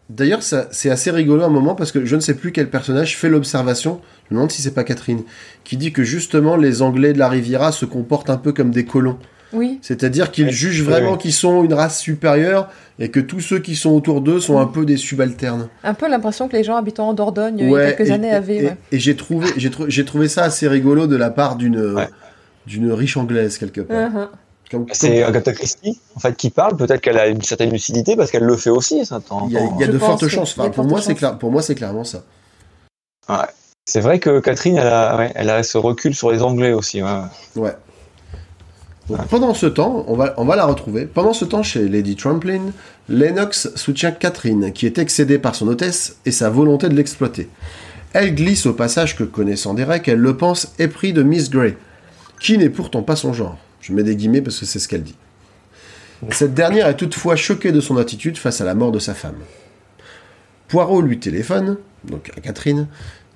[0.09, 3.17] D'ailleurs, c'est assez rigolo à un moment parce que je ne sais plus quel personnage
[3.17, 5.23] fait l'observation, je me demande si c'est pas Catherine,
[5.63, 8.85] qui dit que justement les Anglais de la Riviera se comportent un peu comme des
[8.85, 9.19] colons.
[9.53, 9.79] Oui.
[9.83, 13.91] C'est-à-dire qu'ils jugent vraiment qu'ils sont une race supérieure et que tous ceux qui sont
[13.91, 15.69] autour d'eux sont un peu des subalternes.
[15.83, 18.31] Un peu l'impression que les gens habitant en Dordogne il y a quelques et, années
[18.33, 18.57] avaient.
[18.59, 18.77] et- ouais.
[18.93, 22.09] et j'ai trouvé, j'ai trouvé ça assez rigolo de la part d'une Ouais.
[22.67, 24.11] d'une riche anglaise quelque part.
[24.11, 24.29] Mhm.
[24.71, 26.77] Comme- C'est comme- Agatha Christie, en fait, qui parle.
[26.77, 29.17] Peut-être qu'elle a une certaine lucidité parce qu'elle le fait aussi, ça.
[29.49, 29.73] il y a, temps.
[29.75, 30.55] il y a Je de fortes chances.
[30.57, 31.19] Enfin, pour moi, c'est chances.
[31.19, 31.39] clair.
[31.39, 32.23] Pour moi, c'est clairement ça.
[33.87, 37.03] C'est vrai que Catherine, elle a, ouais, elle a ce recul sur les Anglais aussi.
[37.03, 37.09] ouais.
[37.57, 37.73] Ouais.
[39.29, 41.07] Pendant ce temps, on va, la retrouver.
[41.07, 42.73] Pendant ce temps, chez Lady Tramplin,
[43.09, 47.49] Lennox soutient Catherine, qui est excédée par son hôtesse et sa volonté de l'exploiter.
[48.13, 51.77] Elle glisse au passage que, connaissant Derek, elle le pense épris de Miss Grey,
[52.41, 53.57] qui n'est pourtant pas son genre.
[53.81, 55.17] Je mets des guillemets parce que c'est ce qu'elle dit.
[56.31, 59.39] Cette dernière est toutefois choquée de son attitude face à la mort de sa femme.
[60.69, 62.89] Poirot lui téléphone, donc à Catherine,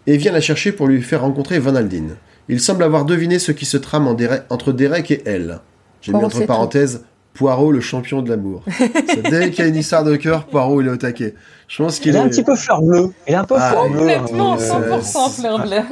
[0.07, 2.16] et vient la chercher pour lui faire rencontrer Van Aldine.
[2.49, 5.61] Il semble avoir deviné ce qui se trame en Derek- entre Derek et elle.
[6.03, 8.62] J'ai mis entre parenthèses Poirot, le champion de l'amour.
[9.09, 11.34] C'est dès qu'il y a une histoire de cœur, Poirot, il est au taquet.
[11.66, 13.11] Je pense qu'il Il est un petit peu fleur bleue.
[13.26, 13.99] Il est un peu Ah, fleur bleue.
[13.99, 15.82] Complètement, hein, euh, 100% fleur bleue.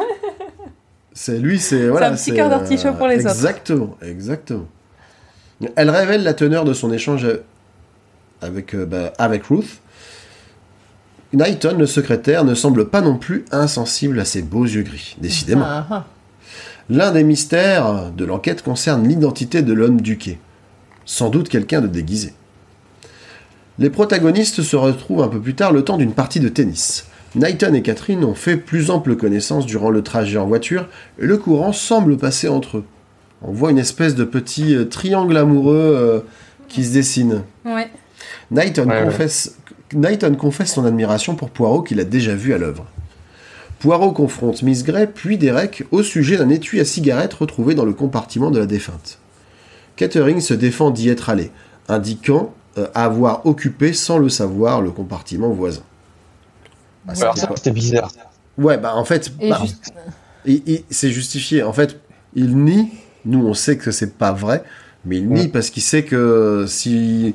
[1.14, 2.10] C'est lui, c'est voilà.
[2.10, 3.30] un petit cœur d'artichaut pour les autres.
[3.34, 4.66] Exactement, exactement.
[5.76, 7.26] Elle révèle la teneur de son échange
[8.40, 9.80] avec euh, bah, avec Ruth.
[11.32, 15.16] Knighton, le secrétaire, ne semble pas non plus insensible à ses beaux yeux gris.
[15.18, 15.64] Décidément.
[15.66, 16.04] Ah, ah.
[16.92, 20.38] L'un des mystères de l'enquête concerne l'identité de l'homme du quai.
[21.06, 22.34] Sans doute quelqu'un de déguisé.
[23.78, 27.06] Les protagonistes se retrouvent un peu plus tard le temps d'une partie de tennis.
[27.34, 30.86] Knighton et Catherine ont fait plus ample connaissance durant le trajet en voiture
[31.18, 32.84] et le courant semble passer entre eux.
[33.40, 36.20] On voit une espèce de petit euh, triangle amoureux euh,
[36.68, 37.40] qui se dessine.
[37.64, 37.90] Ouais.
[38.50, 39.04] Knighton, Ouais, ouais.
[39.04, 39.56] confesse,
[39.94, 42.84] Knighton confesse son admiration pour Poirot qu'il a déjà vu à l'œuvre.
[43.82, 47.92] Poirot confronte Miss Grey puis Derek au sujet d'un étui à cigarette retrouvé dans le
[47.92, 49.18] compartiment de la défunte.
[49.96, 51.50] Catherine se défend d'y être allé,
[51.88, 55.82] indiquant euh, avoir occupé sans le savoir le compartiment voisin.
[57.04, 58.10] Bah, Alors c'était ça, pas- c'était bizarre.
[58.56, 59.92] Ouais, bah en fait, Et bah, juste-
[60.46, 61.62] il- il- c'est justifié.
[61.64, 61.98] En fait,
[62.34, 62.88] il nie.
[63.24, 64.62] Nous, on sait que c'est pas vrai,
[65.04, 67.34] mais il nie parce qu'il sait que si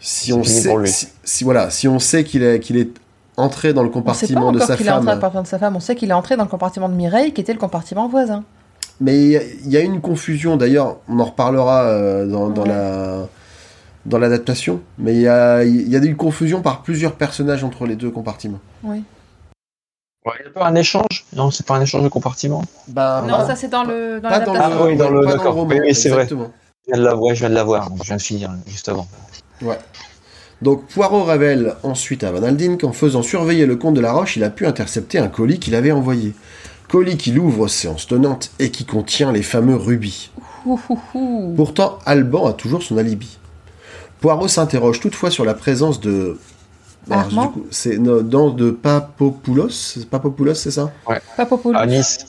[0.00, 2.90] si C'est on sait si, si- voilà, si on sait qu'il est qu'il est
[3.38, 5.06] entré dans le On sait pas compartiment de encore sa qu'il est entré dans le
[5.06, 5.76] femme, compartiment de sa femme.
[5.76, 8.44] On sait qu'il est entré dans le compartiment de Mireille, qui était le compartiment voisin.
[9.00, 10.56] mais il y a- une confusion.
[10.56, 12.68] D'ailleurs, on en reparlera euh, dans, dans Ouais.
[12.68, 13.26] la
[14.06, 17.84] dans l'adaptation, mais il y a il y a une confusion par plusieurs personnages entre
[17.86, 18.60] les deux compartiments.
[18.82, 19.02] Oui.
[20.26, 21.24] Ouais, il y a pas un échange?
[21.36, 22.62] Non, c'est pas un échange de compartiment.
[22.88, 24.78] Bah, Non, ça c'est dans le dans dans le, l'adaptation.
[24.80, 25.56] Ah oui, dans le- d'accord.
[25.66, 26.26] Oui, c'est vrai.
[26.28, 27.90] Je viens de la voir, je viens de la voir.
[27.98, 29.06] Je viens de finir juste avant.
[30.62, 34.36] Donc Poirot révèle ensuite à Van Aldine qu'en faisant surveiller le comte de la Roche,
[34.36, 36.34] il a pu intercepter un colis qu'il avait envoyé.
[36.88, 40.30] Colis qu'il ouvre séance tenante et qui contient les fameux rubis.
[41.56, 43.38] Pourtant, Alban a toujours son alibi.
[44.20, 46.38] Poirot s'interroge toutefois sur la présence de...
[47.10, 50.92] Alors, coup, c'est dans de Papopoulos C'est Papopoulos, c'est ça?
[51.36, 51.78] Papopoulos.
[51.78, 52.26] À Nice,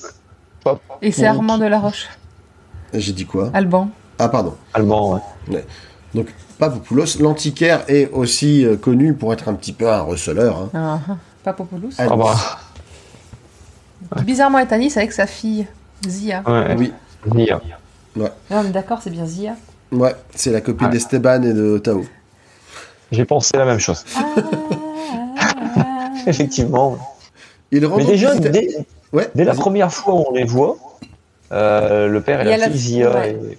[1.02, 2.08] Et c'est Armand de la Roche.
[2.94, 3.50] J'ai dit quoi?
[3.54, 3.90] Alban.
[4.18, 4.56] Ah pardon.
[4.74, 5.66] allemand, ouais.
[6.16, 10.58] Donc Papopoulos, l'antiquaire est aussi euh, connu pour être un petit peu un receleur.
[10.58, 10.70] hein.
[10.74, 11.18] Ah, ah.
[11.44, 11.90] Papopoulos.
[11.98, 12.36] Ah, Ah bah,
[14.24, 15.68] bizarrement est à Nice avec sa fille,
[16.08, 16.42] Zia.
[16.48, 16.76] ouais.
[16.78, 16.94] Oui.
[18.16, 18.30] Non,
[18.64, 19.56] mais d'accord, c'est bien Zia.
[19.92, 22.04] ouais, c'est la copine d'Esteban et de Tao.
[23.12, 24.04] J'ai pensé la même chose.
[24.16, 26.98] Ah, Effectivement.
[27.72, 28.68] Il rend Mais déjà, dès,
[29.14, 30.78] Ouais, dès la première fois où on les voit,
[31.52, 33.32] euh, le père et la fille, Zia, ouais.
[33.52, 33.58] et-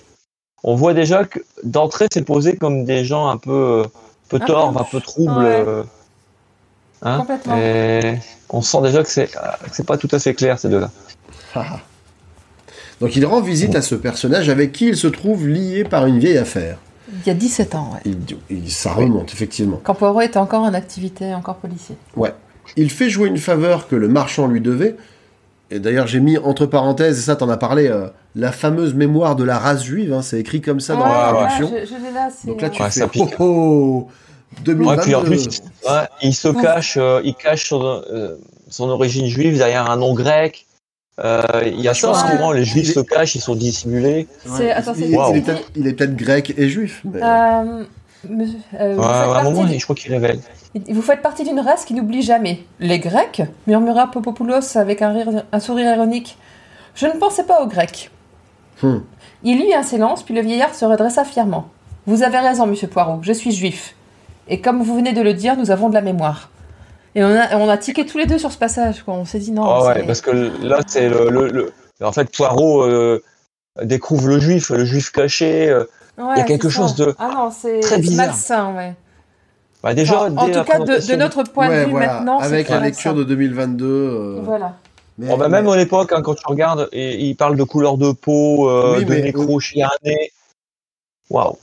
[0.64, 3.84] on voit déjà que d'entrée, c'est posé comme des gens un peu,
[4.28, 5.38] peu Un peu- torves, un peu troubles.
[5.38, 5.64] Ouais.
[5.66, 5.82] euh,
[7.02, 7.18] hein.
[7.18, 7.56] Complètement.
[7.56, 8.18] Et
[8.50, 9.38] on sent déjà que c'est que
[9.72, 10.90] c'est pas tout à fait clair ces deux-là.
[13.00, 16.18] Donc il rend visite à ce personnage avec qui il se trouve lié par une
[16.18, 16.76] vieille affaire.
[17.12, 18.00] Il y a 17 ans, ouais.
[18.04, 18.18] Il,
[18.50, 19.80] il- ça remonte, effectivement.
[19.82, 21.96] Quand Poirot était encore en activité, encore policier.
[22.14, 22.32] Ouais.
[22.76, 24.96] Il fait jouer une faveur que le marchand lui devait.
[25.72, 29.36] Et d'ailleurs, j'ai mis entre parenthèses, et ça, t'en as parlé, euh, la fameuse mémoire
[29.36, 30.12] de la race juive.
[30.12, 31.70] hein, c'est écrit comme ça dans Ouais, la ouais, traduction.
[31.80, 32.48] je, je l'ai là, c'est.
[32.48, 33.34] Donc là, tu Ouais, fais ça pique.
[33.38, 34.08] oh, oh,
[34.64, 34.90] 2022.
[34.98, 35.46] Ouais, puis en plus,
[35.88, 38.36] ouais, il se cache, euh, il cache son, euh,
[38.68, 40.66] son origine juive derrière un nom grec.
[41.22, 43.54] Euh, il y a Je ça souvent, les juifs il est- se cachent, ils sont
[43.54, 44.26] dissimulés.
[44.56, 45.34] c'est- attends, il Wow.
[45.34, 47.02] est peut-être il est peut-être grec et juif.
[47.04, 47.84] mais- Euh,
[48.28, 50.38] monsieur- euh, vous, Ouais, faites à un partie moment, du- je crois qu'il révèle.
[50.88, 52.60] vous faites partie d'une race qui n'oublie jamais.
[52.78, 56.38] Les Grecs murmura Popopoulos avec un, rire- un sourire ironique.
[56.94, 58.10] Je ne pensais pas aux Grecs.
[58.82, 58.98] Hmm.
[59.42, 61.68] Il eut un silence, puis le vieillard se redressa fièrement.
[62.06, 63.94] Vous avez raison, monsieur Poirot, je suis juif.
[64.48, 66.50] Et comme vous venez de le dire, nous avons de la mémoire.
[67.14, 69.14] Et on a, on a tiqué tous les deux sur ce passage, quoi.
[69.14, 69.64] On s'est dit non.
[69.64, 70.30] Ah ouais, c'est- parce que
[70.64, 71.72] là, c'est le, le, le-
[72.02, 73.22] En fait, Poirot euh,
[73.82, 75.68] découvre le juif, le juif caché.
[75.68, 75.84] euh,
[76.18, 77.04] Ouais, il y a quelque chose ça.
[77.04, 78.26] de Ah non, c'est très c'est bizarre.
[78.26, 78.94] malsain, ouais.
[79.82, 82.46] bah, déjà, Enfin, en tout cas, de, notre point Ouais, de vue voilà, maintenant, c'est
[82.46, 83.84] avec la lecture de 2022.
[83.86, 84.74] euh, Voilà.
[85.20, 87.62] Mais- Oh, bah, même mais- à l'époque, hein, quand tu regardes, et, il parle de
[87.64, 90.32] couleur de peau, euh, Oui, de mais- nécro chiané.
[91.28, 91.56] Waouh.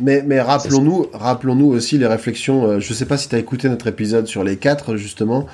[0.00, 2.64] Mais, mais rappelons-nous, rappelons-nous aussi les réflexions.
[2.66, 5.46] euh, je sais pas si tu as écouté notre épisode sur les quatre justement,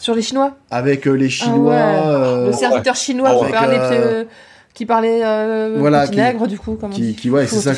[0.00, 0.56] Sur les Chinois?
[0.72, 1.76] Avec euh, les Chinois.
[1.76, 2.16] Ah ouais.
[2.16, 3.50] euh, Le serviteur chinois Ah qui ouais.
[3.52, 4.28] parlait, Avec,
[4.74, 7.74] qui parlait euh, voilà, nègre, du coup, comme qui, qui ouais, Faut- c'est ça,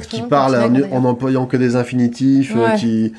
[0.00, 3.12] qui, qui- parle en, en employant que des infinitifs, euh, qui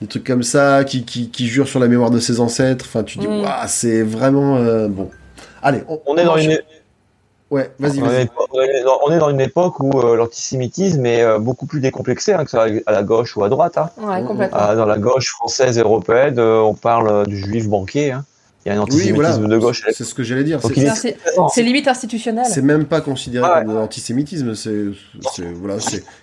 [0.00, 2.84] des trucs comme ça, qui, qui, qui jure sur la mémoire de ses ancêtres.
[2.88, 3.40] Enfin, tu dis, Mm.
[3.42, 5.10] waouh, c'est vraiment euh, bon.
[5.62, 6.58] Allez, on, On est dans une,
[7.50, 8.28] Ouais, vas-y, on est, vas-y.
[9.06, 12.50] on est dans- une époque où euh, l'antisémitisme est euh, beaucoup plus décomplexé hein, que
[12.50, 13.78] ça à la gauche ou à droite.
[13.78, 13.88] hein.
[13.96, 14.58] Ouais, Mm, complètement.
[14.60, 18.12] Ah, dans la gauche française et européenne, euh, on parle du juif banquier.
[18.12, 18.24] hein.
[18.68, 19.38] Il y a un Oui, antisémitisme voilà.
[19.38, 19.82] de gauche.
[19.92, 20.60] C'est ce que j'allais dire.
[20.62, 21.16] C'est-
[21.56, 22.44] est- limite institutionnel.
[22.46, 23.60] C'est même pas considéré Ouais.
[23.60, 24.84] comme de l'antisémitisme, c'est
[25.54, 25.76] voilà,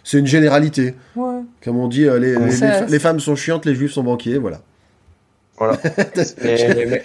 [0.04, 0.94] c'est une généralité.
[1.16, 1.40] Ouais.
[1.64, 4.04] Comme on dit, euh, les, les, Ça- les- les femmes sont chiantes, les juifs sont
[4.04, 4.60] banquiers, voilà.
[5.58, 5.78] Voilà.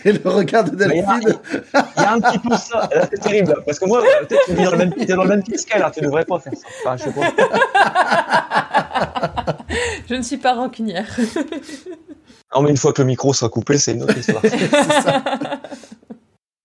[0.05, 1.39] Et le regard de Mais il y a- Delphine.
[1.97, 2.91] Il y a un petit peu ça.
[3.11, 3.55] C'est terrible.
[3.65, 5.83] Parce que moi, peut-être que tu es dans le même, dans le même qu'elle.
[5.83, 6.67] hein, Tu devrais pas faire ça.
[6.85, 7.33] Enfin, je sais pas.
[10.09, 11.07] Je ne suis pas rancunière.
[12.55, 14.43] Non, mais une fois que le micro sera coupé, c'est une autre histoire.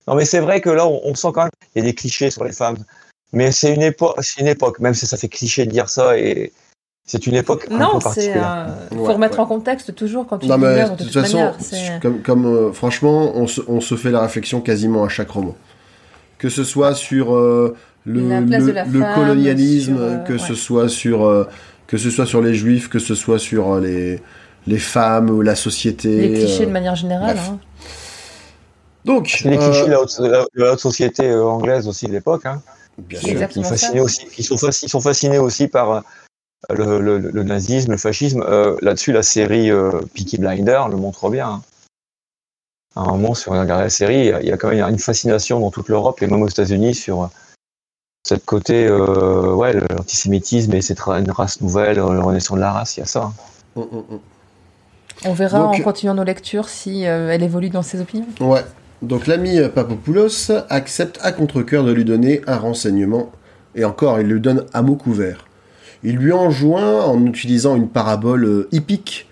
[0.08, 1.94] non, mais c'est vrai que là, on, on sent quand même il y a des
[1.96, 2.78] clichés sur les femmes.
[3.34, 6.18] Mais c'est une époque, c'est une époque, même si ça fait cliché de dire ça,
[6.18, 6.54] et
[7.06, 8.04] c'est une époque un Non, peu c'est.
[8.04, 8.68] particulière.
[8.92, 9.40] Il faut Ouais, remettre ouais.
[9.44, 11.56] en contexte toujours quand tu Non, mais de toute façon, manière.
[11.60, 15.30] c'est- comme, comme euh, franchement, on se, on se fait la réflexion quasiment à chaque
[15.30, 15.56] roman.
[16.38, 17.76] Que ce soit sur euh,
[18.06, 21.48] le, femme, colonialisme, sur, euh, que ce soit sur euh,
[21.88, 24.20] que ce soit sur les juifs, que ce soit sur euh, les
[24.68, 26.30] les femmes ou la société.
[26.30, 27.38] Les clichés euh, de manière générale.
[27.38, 27.60] hein.
[29.06, 32.12] Donc, les euh, clichés de la haute, la- la haute société euh, anglaise aussi de
[32.12, 32.46] l'époque.
[32.46, 32.62] Hein,
[32.98, 33.30] bien sûr.
[34.00, 36.02] aussi, sont, ils sont fascinés aussi par euh,
[36.72, 38.44] le, le- le nazisme, le fascisme.
[38.48, 41.50] Euh, Là-dessus, la série euh, Peaky Blinder le montre bien.
[41.50, 41.62] hein.
[42.96, 44.70] À un moment, si on regarde la série, il y a- il y a quand
[44.70, 47.28] même une fascination dans toute l'Europe et même aux États-Unis sur euh,
[48.26, 52.72] cette côté, euh, ouais, l'antisémitisme et cette une race nouvelle, euh, la renaissance de la
[52.72, 53.32] race, il y a ça.
[53.76, 54.20] Mm, mm, mm.
[55.26, 58.28] On verra Donc- en continuant nos lectures si euh, elle évolue dans ses opinions.
[58.40, 58.64] Ouais.
[59.02, 63.32] Donc l'ami euh, Papopoulos accepte à contre-coeur de lui donner un renseignement,
[63.76, 65.46] et encore, il lui donne à mot couvert.
[66.04, 69.28] Il lui enjoint, en utilisant une parabole euh, hippique,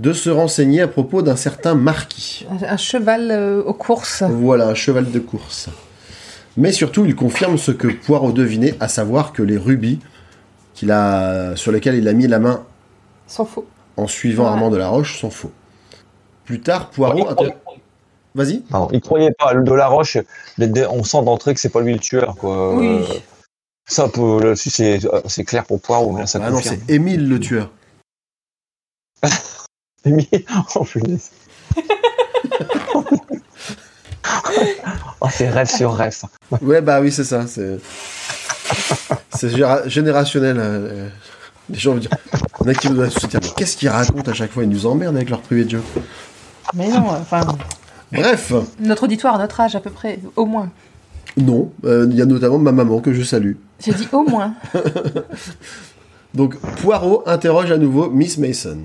[0.00, 2.46] de se renseigner à propos d'un certain marquis.
[2.66, 4.24] Un, cheval euh, aux courses.
[4.28, 5.68] Voilà, un cheval de course.
[6.56, 10.00] Mais surtout, il confirme ce que Poirot devinait, à savoir que les rubis
[10.74, 12.64] qu'il a, sur lesquels il a mis la main
[13.26, 13.64] S'en fout.
[13.96, 14.50] En suivant Ouais.
[14.50, 15.52] Armand de la Roche sont faux.
[16.44, 17.28] Plus tard, Poirot...
[18.36, 18.62] Vas-y.
[18.92, 19.52] Il croyait pas.
[19.52, 20.18] Le de la Roche,
[20.58, 22.34] dès- dès- on sent d'entrée que c'est pas lui le tueur.
[22.34, 22.74] Quoi.
[22.74, 22.88] Oui.
[22.88, 23.04] Euh,
[23.86, 27.28] Ça, pour- là-dessus, c'est c'est clair pour Poirot, mais là, ça Ah non, c'est Émile
[27.28, 27.70] le tueur.
[30.04, 30.26] Mais-
[30.74, 31.30] oh, punaise.
[35.20, 36.16] oh, c'est rêve sur rêve.
[36.60, 37.46] Ouais, bah oui, c'est ça.
[37.46, 37.78] C'est
[39.86, 40.56] générationnel.
[40.58, 41.08] euh,
[41.70, 42.10] Les gens vont dire.
[42.60, 44.62] Il y en a qui doivent se dire, mais qu'est-ce qu'ils racontent à chaque fois?
[44.64, 45.82] Ils nous emmerdent avec leur privé de jeu.
[46.74, 47.40] Mais non, enfin,
[48.12, 50.70] Bref, notre auditoire, notre âge à peu près, au moins.
[51.36, 51.70] non.
[51.84, 53.54] euh, Il y a notamment ma maman que je salue.
[53.84, 54.54] J'ai dit au moins.
[56.34, 58.78] Donc, Poirot interroge à nouveau Miss Mason.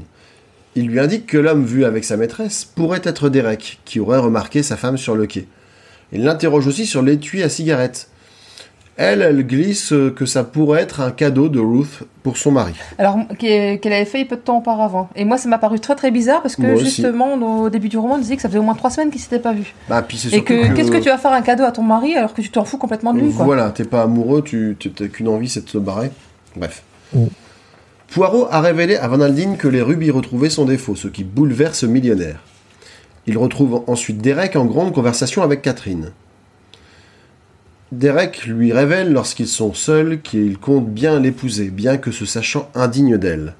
[0.75, 4.61] Il lui indique que l'homme vu avec sa maîtresse pourrait être Derek, qui aurait remarqué
[4.61, 5.47] sa femme sur le quai.
[6.11, 8.09] Il l'interroge aussi sur l'étui à cigarette.
[9.01, 12.73] Elle, elle glisse euh, que ça pourrait être un cadeau de Ruth pour son mari.
[12.97, 15.09] Alors, qu'elle avait fait peu de temps auparavant.
[15.15, 16.83] Et moi, ça m'a paru très très bizarre parce que Moi aussi.
[16.83, 19.21] justement, au début du roman, on disait que ça faisait au moins trois semaines qu'ils
[19.21, 19.73] s'étaient pas vus.
[19.87, 22.33] Bah, puis Et que qu'est-ce que tu vas faire un cadeau à ton mari alors
[22.33, 23.45] que tu t'en fous complètement de lui, quoi.
[23.45, 26.11] Voilà, t'es pas amoureux, tu t'as qu'une envie, c'est de se barrer.
[26.57, 26.83] Bref.
[27.13, 27.27] Mm.
[28.09, 31.23] Poirot a révélé à Van Aldine que les rubis retrouvés sont des faux, ce qui
[31.23, 32.43] bouleverse le millionnaire.
[33.27, 36.11] Il retrouve ensuite Derek en grande conversation avec Catherine.
[37.91, 43.17] Derek lui révèle lorsqu'ils sont seuls qu'il compte bien l'épouser, bien que se sachant indigne
[43.17, 43.55] d'elle.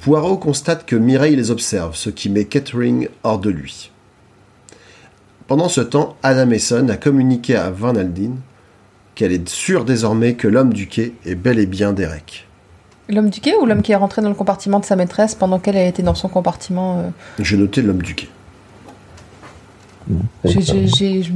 [0.00, 3.90] Poirot constate que Mireille les observe, ce qui met Catherine hors de lui.
[5.46, 8.36] Pendant ce temps, Adam Mason a communiqué à Van Aldine
[9.14, 12.46] qu'elle est sûre désormais que l'homme du quai est bel et bien Derek.
[13.10, 15.58] L'homme du quai ou l'homme qui est rentré dans le compartiment de sa maîtresse pendant
[15.58, 18.28] qu'elle a été dans son compartiment euh, J'ai noté l'homme du quai.
[20.44, 21.32] j'ai- j'ai- j'ai- je-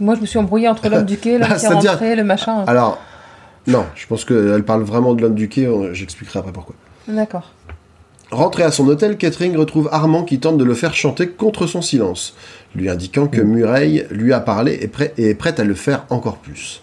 [0.00, 2.24] Moi, je me suis embrouillée entre l'homme du quai, l'homme Ah, qui est rentré, le
[2.24, 2.64] machin.
[2.66, 3.00] Alors,
[3.66, 6.74] non, je pense qu'elle parle vraiment de l'homme du quai, j'expliquerai après pourquoi.
[7.08, 7.52] D'accord.
[8.30, 11.82] Rentré à son hôtel, Catherine retrouve Armand qui tente de le faire chanter contre son
[11.82, 12.34] silence,
[12.74, 16.06] lui indiquant que Muraille lui a parlé et, prêt- et est prête à le faire
[16.08, 16.80] encore plus.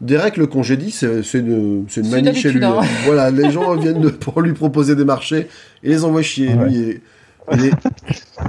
[0.00, 2.58] Derek le congédie, c'est c'est une, c'est une manie chez lui.
[2.58, 3.04] d'habitude, hein.
[3.06, 5.46] Voilà, les gens viennent de- pour lui proposer des marchés
[5.84, 6.52] et les envoient chier.
[6.52, 6.68] Ouais.
[6.68, 7.00] Lui,
[7.52, 7.72] il est,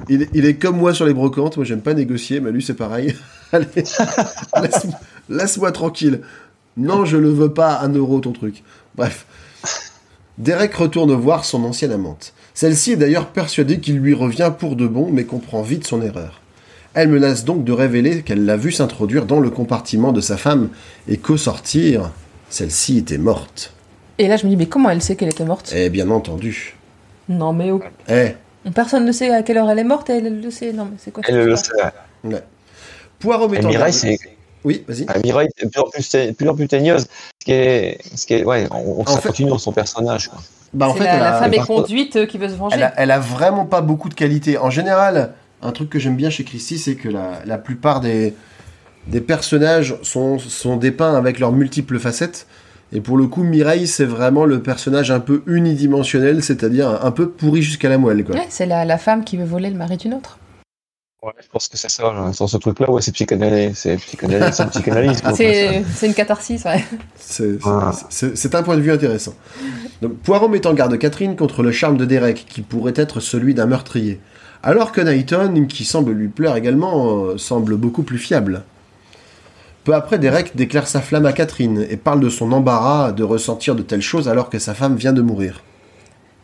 [0.10, 2.62] il, est, il est- comme moi sur les brocantes, moi j'aime pas négocier, mais lui
[2.62, 3.16] c'est pareil.
[3.52, 4.88] Allez, laisse-
[5.30, 6.22] laisse-moi tranquille.
[6.78, 8.64] Non, je ne veux pas un euro ton truc.
[8.96, 9.26] Bref.
[10.38, 12.34] Derek retourne voir son ancienne amante.
[12.56, 16.41] Celle-ci est d'ailleurs persuadée qu'il lui revient pour de bon, mais comprend vite son erreur.
[16.96, 20.70] Elle menace donc de révéler qu'elle l'a vu s'introduire dans le compartiment de sa femme
[21.08, 22.12] et qu'au sortir,
[22.50, 23.74] celle-ci était morte.
[24.20, 25.72] Et là, je me dis, mais comment elle sait qu'elle était morte?
[25.76, 26.76] Eh bien entendu.
[27.30, 28.36] Non, mais oh, Eh,
[28.72, 30.72] personne ne sait à quelle heure elle est morte et elle le sait.
[30.74, 31.72] Non, mais c'est quoi Elle le sait.
[32.24, 32.43] ouais.
[33.20, 34.18] Poirot met Et en Mireille, garde- c'est
[34.64, 35.05] Oui, vas-y.
[35.07, 37.01] ah, Mireille, est de plus en plus, de plus en plus teigneuse.
[37.41, 40.30] Ce qui est, ce qui est, ouais, on, on En fait- continue dans son personnage.
[40.30, 40.39] Quoi.
[40.74, 42.76] Bah, en fait, la, elle la a- femme est conduite euh, qui veut se venger.
[42.78, 44.57] Elle a, elle a vraiment pas beaucoup de qualité.
[44.57, 48.34] En général, un truc que j'aime bien chez Christie, c'est que la, la plupart des,
[49.07, 52.47] des personnages sont, sont dépeints avec leurs multiples facettes.
[52.96, 57.30] Et pour le coup, Mireille, c'est vraiment le personnage un peu unidimensionnel, c'est-à-dire un, peu
[57.30, 58.24] pourri jusqu'à la moelle.
[58.24, 58.36] Quoi.
[58.36, 60.38] Ouais, c'est la, la femme qui veut voler le mari d'une autre.
[61.24, 62.04] Ouais, je pense que c'est ça.
[62.14, 62.34] là.
[62.34, 63.78] Sur ce truc-là, ouais, c'est psychanalyse.
[63.78, 64.54] C'est psychanalyse.
[64.56, 66.04] C'est psychanalyse.
[66.04, 66.84] une catharsis, ouais.
[67.18, 67.91] C'est Ah.
[68.10, 69.34] c'est- c'est un point de vue intéressant.
[70.02, 73.54] Donc, Poirot met en garde Catherine contre le charme de Derek, qui pourrait être celui
[73.54, 74.20] d'un meurtrier.
[74.62, 78.64] Alors que Knighton, qui semble lui plaire également, euh, semble beaucoup plus fiable.
[79.84, 83.75] Peu après, Derek déclare sa flamme à Catherine et parle de son embarras de ressentir
[83.75, 85.61] de telles choses alors que sa femme vient de mourir.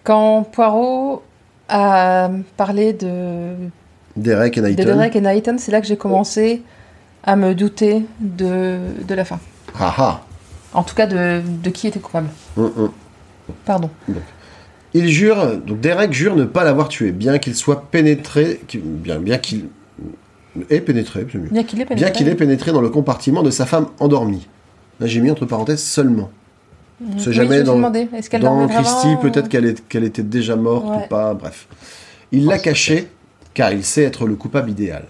[0.04, 1.24] Quand Poirot
[1.70, 3.54] a parlé de,
[4.18, 4.84] Derek et de Knighton.
[4.84, 6.64] Derek et c'est là que j'ai commencé
[7.24, 9.40] à me douter de, de la fin.
[9.80, 10.22] Ah ah.
[10.74, 12.30] En tout cas, de, de qui était coupable.
[12.58, 12.92] Hum, hum.
[13.66, 13.90] Pardon.
[14.94, 19.38] Il jure, donc Derek jure ne pas l'avoir tué, bien qu'il soit pénétré, bien, bien
[19.38, 19.68] qu'il
[20.70, 21.50] ait pénétré, c'est mieux.
[21.50, 22.06] Bien qu'il ait pénétré.
[22.06, 24.48] bien qu'il ait pénétré dans le compartiment de sa femme endormie.
[25.00, 26.30] Là, j'ai mis entre parenthèses seulement.
[27.18, 30.56] C'est Oui, jamais dans- demandé, est-ce qu'elle Dans Christie, peut-être qu'elle est- qu'elle était déjà
[30.58, 31.04] morte Ouais.
[31.06, 31.68] ou pas, bref.
[32.34, 33.08] Il l'a caché,
[33.54, 35.06] car il sait être le coupable idéal.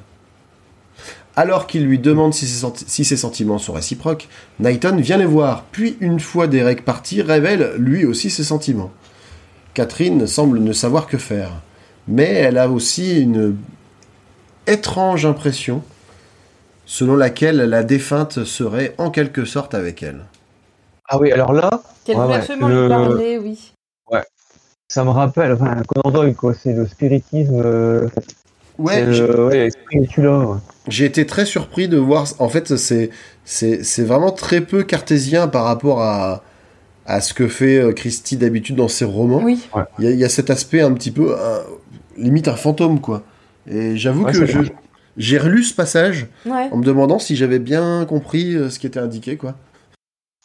[1.36, 4.28] Alors qu'il lui demande si ses, senti- si ses sentiments sont réciproques,
[4.60, 8.92] Knighton vient les voir, puis une fois Derek parti, révèle lui aussi ses sentiments.
[9.74, 11.52] Catherine semble ne savoir que faire,
[12.08, 13.56] mais elle a aussi une
[14.70, 15.82] étrange impression
[16.86, 20.22] selon laquelle la défunte serait en quelque sorte avec elle.
[21.08, 21.70] Ah oui, alors là,
[22.06, 22.42] Qu'elle Ouais, voulait ouais.
[22.42, 23.74] absolument Le- lui parler, oui.
[24.88, 26.54] ça me rappelle, enfin, Conan Doyle, quoi.
[26.56, 27.62] C'est le spiritisme.
[27.64, 28.08] euh,
[28.80, 30.58] Ouais, c'est j'ai- le, ouais, spirituel, ouais.
[30.88, 32.26] J'ai été très surpris de voir.
[32.40, 33.12] En fait, c'est
[33.46, 36.42] c'est c'est vraiment très peu cartésien par rapport à
[37.06, 39.42] à ce que fait euh, Christie d'habitude dans ses romans.
[39.44, 39.68] Oui.
[40.00, 41.60] Il y, a- il y a cet aspect un petit peu euh,
[42.18, 43.22] limite un fantôme quoi.
[43.68, 44.60] Et j'avoue Ouais, que je
[45.18, 46.70] j'ai relu ce passage Ouais.
[46.72, 49.56] en me demandant si j'avais bien compris euh, ce qui était indiqué quoi.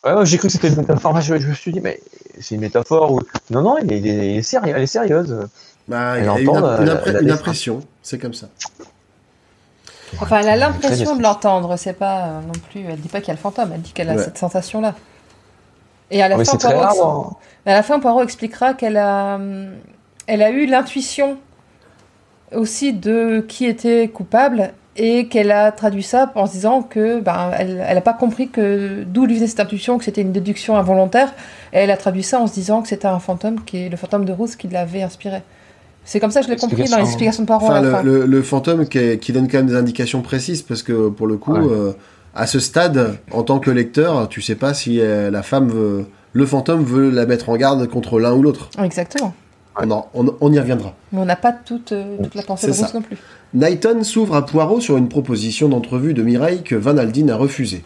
[0.05, 1.19] Ouais, ouais, j'ai cru que c'était une métaphore.
[1.21, 2.01] Je, je me suis dit, mais
[2.41, 3.21] c'est une métaphore ou.
[3.51, 5.47] Non, non, est, est elle est sérieuse.
[5.89, 7.31] Bah, Elle il y a une, la- la- défunte.
[7.31, 8.49] impression, c'est comme ça.
[10.21, 12.81] Enfin, elle a l'impression de l'entendre, c'est pas euh, non plus.
[12.89, 14.23] Elle dit pas qu'il y a le fantôme, elle dit qu'elle a Ouais.
[14.23, 14.95] cette sensation-là.
[16.11, 16.95] Et à la, fin, Poirot, rare.
[17.03, 17.37] hein.
[17.67, 19.71] à la fin, Poirot expliquera qu'elle a, hum,
[20.27, 21.39] elle a eu l'intuition
[22.55, 27.51] aussi de qui était coupable et qu'elle a traduit ça en se disant que ben,
[27.59, 31.33] elle n'a pas compris que d'où lui venait cette intuition, que c'était une déduction involontaire.
[31.73, 33.97] Et elle a traduit ça en se disant que c'était un fantôme, qui est le
[33.97, 35.43] fantôme de Rose, qui l'avait inspiré.
[36.05, 38.03] C'est comme ça que je l'ai compris dans les explications de Poirot Enfin, le, fin.
[38.03, 41.27] le- le fantôme qui, est- qui donne quand même des indications précises parce que pour
[41.27, 41.67] le coup, Ouais.
[41.73, 41.93] euh,
[42.37, 46.05] à ce stade, en tant que lecteur, tu sais pas si euh, la femme veut,
[46.35, 48.69] le fantôme veut la mettre en garde contre l'un ou l'autre.
[48.83, 49.33] Exactement.
[49.77, 50.95] On, en- on- on y reviendra.
[51.13, 52.91] Mais on n'a pas toute, euh, toute la pensée de ça.
[52.95, 53.17] Non plus.
[53.55, 57.85] Knighton s'ouvre à Poirot sur une proposition d'entrevue de Mireille que Van Aldine a refusée.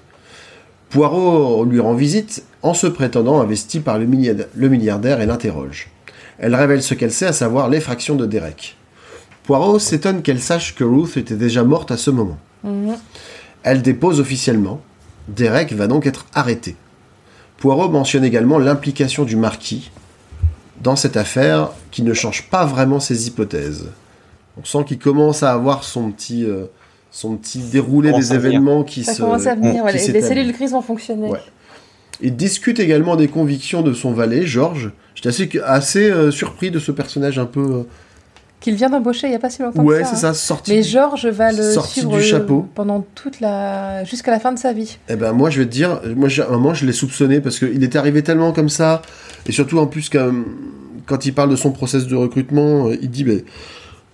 [0.91, 5.91] Poirot lui rend visite en se prétendant investi par le milliardaire, le milliardaire et l'interroge.
[6.39, 8.77] Elle révèle ce qu'elle sait, à savoir l'effraction de Derek.
[9.45, 12.39] Poirot s'étonne qu'elle sache que Ruth était déjà morte à ce moment.
[12.65, 12.95] Mhm.
[13.63, 14.81] Elle dépose officiellement.
[15.29, 16.77] Derek va donc être arrêté.
[17.59, 19.91] Poirot mentionne également l'implication du marquis
[20.83, 23.87] dans cette affaire qui ne change pas vraiment ses hypothèses.
[24.61, 26.65] On sent qu'il commence à avoir son petit, euh,
[27.11, 29.23] son petit déroulé des événements qui Ça se...
[29.23, 31.29] commence à venir, ouais, les- cellules grises vont fonctionner.
[31.29, 31.41] Ouais.
[32.21, 34.91] Il discute également des convictions de son valet, Georges.
[35.15, 37.61] J'étais assez, assez euh, surpris de ce personnage un peu...
[37.61, 37.83] euh,
[38.61, 40.31] Qu'il vient d'embaucher il n'y a pas si longtemps Ouais, c'est ça.
[40.31, 40.35] hein.
[40.35, 40.73] ça, sorti.
[40.73, 42.67] Mais Georges va le Sorti suivre du euh, chapeau.
[42.75, 44.99] pendant toute la jusqu'à la fin de sa vie.
[45.09, 47.59] Eh ben moi je vais te dire, moi à un moment je l'ai soupçonné parce
[47.61, 49.03] qu'il était arrivé tellement comme ça,
[49.47, 50.33] et surtout en plus quand,
[51.07, 53.45] quand il parle de son process de recrutement, euh, il dit mais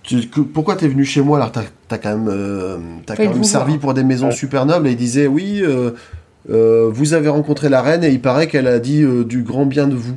[0.03, 1.37] tu- que- pourquoi t'es venu chez moi?
[1.39, 2.77] Alors t'as as quand même, euh,
[3.07, 3.79] t'as Fait quand de même servi voir.
[3.79, 4.31] pour des maisons Ouais.
[4.35, 5.91] super nobles et il disait oui euh,
[6.51, 9.65] euh, vous avez rencontré la reine et il paraît qu'elle a dit euh, du grand
[9.65, 10.13] bien de vous.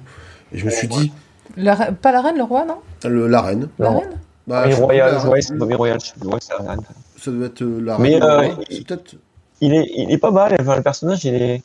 [0.53, 1.13] Et je me suis dit
[1.59, 2.77] La pas la reine, le roi, non?
[3.05, 3.69] Le- la reine.
[3.79, 3.99] La Non.
[3.99, 4.11] reine?
[4.47, 6.07] Bah, Famille royale, la- ouais, c'est famille royale, je
[6.41, 6.81] c'est la reine.
[7.21, 8.23] Ça doit être euh, la Mais, reine.
[8.23, 9.15] euh, ouais, il- c'est peut-être.
[9.61, 11.63] Il est, il est pas mal, enfin, le personnage, il est.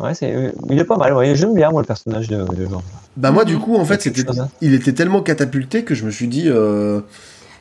[0.00, 1.34] Ouais, c'est, il est pas mal, ouais.
[1.34, 2.82] J'aime bien, moi, le personnage de, de Georges.
[3.16, 4.48] Bah moi du coup en fait chose, hein.
[4.60, 7.00] il était tellement catapulté que je me suis dit euh,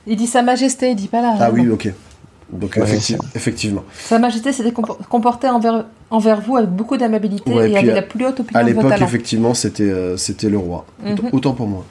[0.08, 1.42] Il dit Sa Majesté, il dit pas la reine.
[1.42, 1.94] ah oui ok.
[2.52, 3.84] Donc Ouais, effecti- c'est- effectivement.
[4.00, 8.02] Sa Majesté s'était compor- comportée envers, envers vous avec beaucoup d'amabilité Ouais, et à- la
[8.02, 10.86] plus haute opinion À l'époque, effectivement, c'était euh, c'était le roi.
[11.06, 11.30] Autant, Mhm.
[11.34, 11.84] autant pour moi.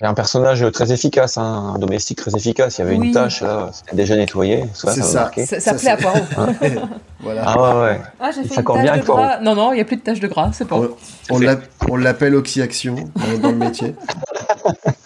[0.00, 2.78] Il un personnage très efficace, hein, un domestique très efficace.
[2.78, 3.08] Il y avait Oui.
[3.08, 4.64] une tâche, là, c'était déjà nettoyé.
[4.72, 5.30] Ça, C'est ça
[5.60, 5.74] ça.
[5.74, 6.18] plaît à Poirot.
[7.20, 7.42] voilà.
[7.44, 8.00] Ah ouais, ouais.
[8.20, 9.40] Ah, j'ai fait une bien de avec gras.
[9.40, 10.70] Non, non, il n'y a plus de tache de gras, c'est.
[10.72, 10.88] Ouais.
[11.30, 11.56] On l'a-
[11.90, 13.96] on l'appelle Oxyaction dans, dans le métier.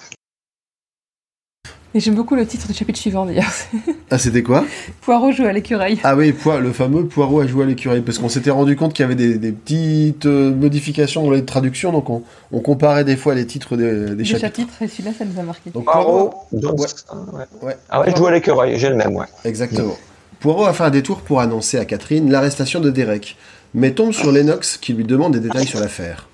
[1.95, 3.51] Et j'aime beaucoup le titre du chapitre suivant d'ailleurs.
[4.11, 4.66] Ah, c'était quoi?
[5.01, 5.99] Poirot joue à l'écureuil.
[6.05, 8.03] Ah oui, le fameux poireau à jouer à l'écureuil.
[8.03, 11.47] Parce qu'on s'était rendu compte qu'il y avait des, des petites euh, modifications dans les
[11.47, 12.22] traductions, donc on,
[12.53, 14.40] on comparait des fois les titres des, des Des chapitres.
[14.59, 15.70] chapitres, et celui-là, ça nous a marqué.
[15.70, 16.86] Donc Poirot, donc, Ouais.
[17.09, 17.45] ah, ouais.
[17.68, 17.76] Ouais.
[17.88, 19.24] Ah ouais, je joue à l'écureuil, j'ai le même, ouais.
[19.47, 19.97] Exactement.
[20.40, 23.36] Poirot a fait un détour pour annoncer à Catherine l'arrestation de Derek,
[23.72, 26.28] mais tombe sur Lennox qui lui demande des détails sur l'affaire.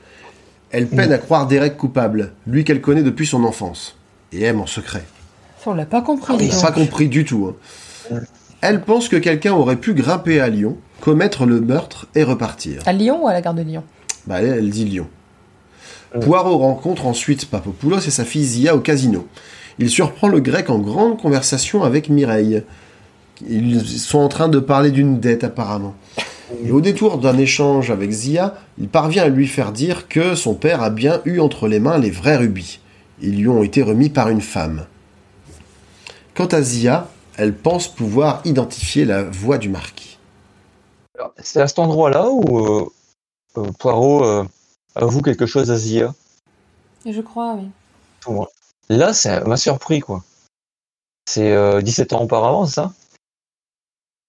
[0.72, 3.96] Elle peine à croire Derek coupable, lui qu'elle connaît depuis son enfance,
[4.32, 5.04] et aime en secret.
[5.62, 6.34] Ça, on l'a pas compris.
[6.40, 6.62] Il donc.
[6.62, 7.52] pas compris du tout.
[8.11, 8.20] hein.
[8.61, 12.82] Elle pense que quelqu'un aurait pu grimper à Lyon, commettre le meurtre et repartir.
[12.86, 13.84] À Lyon ou à la gare de Lyon?
[14.26, 15.06] Bah, elle, elle dit Lyon.
[16.14, 16.20] Mm.
[16.20, 19.26] Poirot rencontre ensuite Papopoulos et sa fille Zia au casino.
[19.78, 22.62] Il surprend le grec en grande conversation avec Mireille.
[23.48, 25.94] Ils sont en train de parler d'une dette apparemment.
[26.64, 30.54] Et au détour d'un échange avec Zia, il parvient à lui faire dire que son
[30.54, 32.80] père a bien eu entre les mains les vrais rubis.
[33.20, 34.86] Ils lui ont été remis par une femme.
[36.39, 40.18] Quant à Zia, elle pense pouvoir identifier la voix du marquis.
[41.39, 42.89] C'est à cet endroit-là où euh,
[43.57, 44.45] euh, Poirot euh,
[44.95, 46.14] avoue quelque chose à Zia?
[47.05, 48.45] Je crois, oui.
[48.89, 50.22] Là, ça m'a surpris, quoi.
[51.28, 52.93] C'est euh, 17 ans auparavant, c'est ça?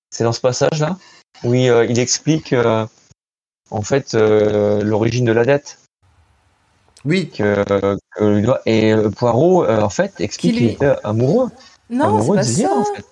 [0.09, 0.97] C'est dans ce passage-là?
[1.43, 2.87] Où il, euh, il explique, euh,
[3.69, 5.77] en fait, euh, l'origine de la dette.
[7.05, 7.63] Oui, Que,
[8.15, 8.61] que lui doit...
[8.65, 11.51] Et Poirot, euh, en fait, explique Qu'il qu'il était amoureux.
[11.89, 12.73] Non, c'est pas ça.
[12.77, 13.05] en fait.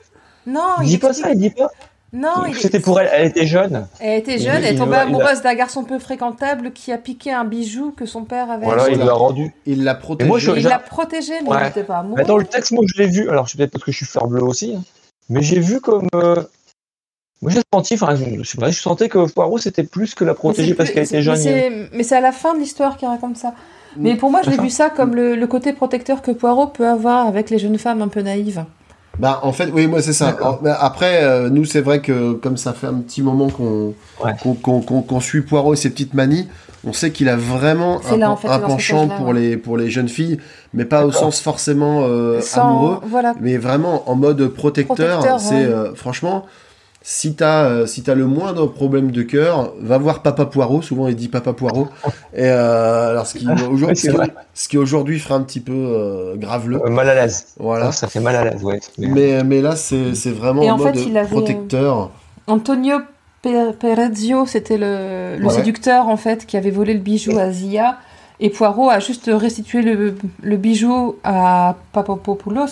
[0.45, 1.69] Non, Il il dit pas ça, il dit pas.
[2.13, 3.85] Non, C'était pour elle, elle était jeune.
[3.99, 6.97] Elle était Il- jeune, elle est il tombée amoureuse d'un garçon peu fréquentable qui a
[6.97, 9.53] piqué un bijou que son père avait Voilà, il l'a rendu.
[9.65, 10.27] il l'a protégé.
[10.29, 11.57] moi, je- Il l'a protégé, mais Ouais.
[11.59, 12.15] il n'était pas amoureux.
[12.17, 13.29] Mais dans le texte, moi, je l'ai vu.
[13.29, 14.75] Alors, c'est peut-être parce que je suis fleur bleue aussi.
[14.77, 14.83] hein,
[15.29, 16.07] mais j'ai vu comme.
[16.15, 16.41] euh,
[17.41, 20.23] Moi, j'ai senti, enfin, je, je sais pas, je sentais que Poirot, c'était plus que
[20.23, 21.37] la protéger parce qu'elle était jeune.
[21.93, 23.53] Mais c'est à la fin de l'histoire qu'il raconte ça.
[23.95, 26.87] Mais pour moi, je l'ai vu ça comme le, le côté protecteur que Poirot peut
[26.87, 28.63] avoir avec les jeunes femmes un peu naïves.
[29.19, 30.37] Bah en fait oui moi c'est ça.
[30.61, 35.19] Mais Après euh, nous c'est vrai que comme ça fait un petit moment qu'on Ouais.
[35.21, 36.47] suit Poirot et ses petites manies,
[36.85, 39.33] on sait qu'il a vraiment un, là, en fait, penchant pour ouais.
[39.33, 40.37] les pour les jeunes filles,
[40.75, 43.33] mais pas au sens forcément euh, Sans- amoureux, Voilà.
[43.41, 45.17] mais vraiment en mode protecteur.
[45.19, 45.63] Protecteur, c'est ouais.
[45.65, 46.45] euh, franchement
[47.09, 50.81] si t'as euh, si t'as le moindre problème de cœur, va voir Papa Poirot.
[50.81, 51.87] Souvent il dit Papa Poirot.
[52.33, 56.81] Et euh, alors ce qui aujourd'hui Oui, aujourd'hui fera un petit peu euh, graveleux.
[56.85, 57.45] Euh, mal à l'aise.
[57.59, 57.93] Voilà.
[57.93, 58.81] Ça fait mal à l'aise, ouais.
[58.97, 62.11] Mais- Mais, là, c'est c'est vraiment Et en, en mode fait, il avait, protecteur.
[62.45, 62.97] Antonio
[63.41, 65.53] Pe- Perezio, c'était le, le Ouais.
[65.53, 67.99] séducteur en fait qui avait volé le bijou à Zia.
[68.41, 72.65] Et Poirot a juste restitué le, le bijou à Papopoulos.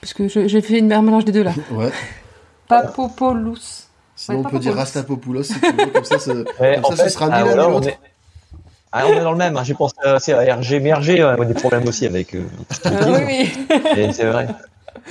[0.00, 1.52] Parce que je- j'ai fait une, un mélange des deux là.
[1.72, 1.90] Ouais.
[2.80, 3.86] Papopoulos.
[4.16, 4.74] Sinon, Ouais, on peut dire.
[4.74, 5.86] Rastapopoulos si tu veux.
[5.86, 6.44] Comme ça, Comme
[6.84, 7.88] en ça, ce fait, sera ni ah, l'un ni on l'autre.
[8.92, 9.56] Ah, on est dans le même.
[9.56, 9.64] hein.
[9.64, 12.34] J'ai pensé aussi à RG, mais RG euh, a des problèmes aussi avec.
[12.34, 12.42] euh,
[12.86, 13.48] Euh, oui,
[13.96, 14.12] oui.
[14.12, 14.48] c'est vrai.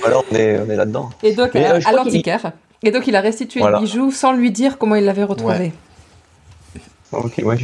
[0.06, 1.10] Alors, on est, on est là-dedans.
[1.22, 2.52] Et donc, Mais, euh, à l'antiquaire.
[2.84, 3.78] Et donc il a restitué Voilà.
[3.78, 5.72] le bijou sans lui dire comment il l'avait retrouvé.
[7.12, 7.56] Ok, ouais,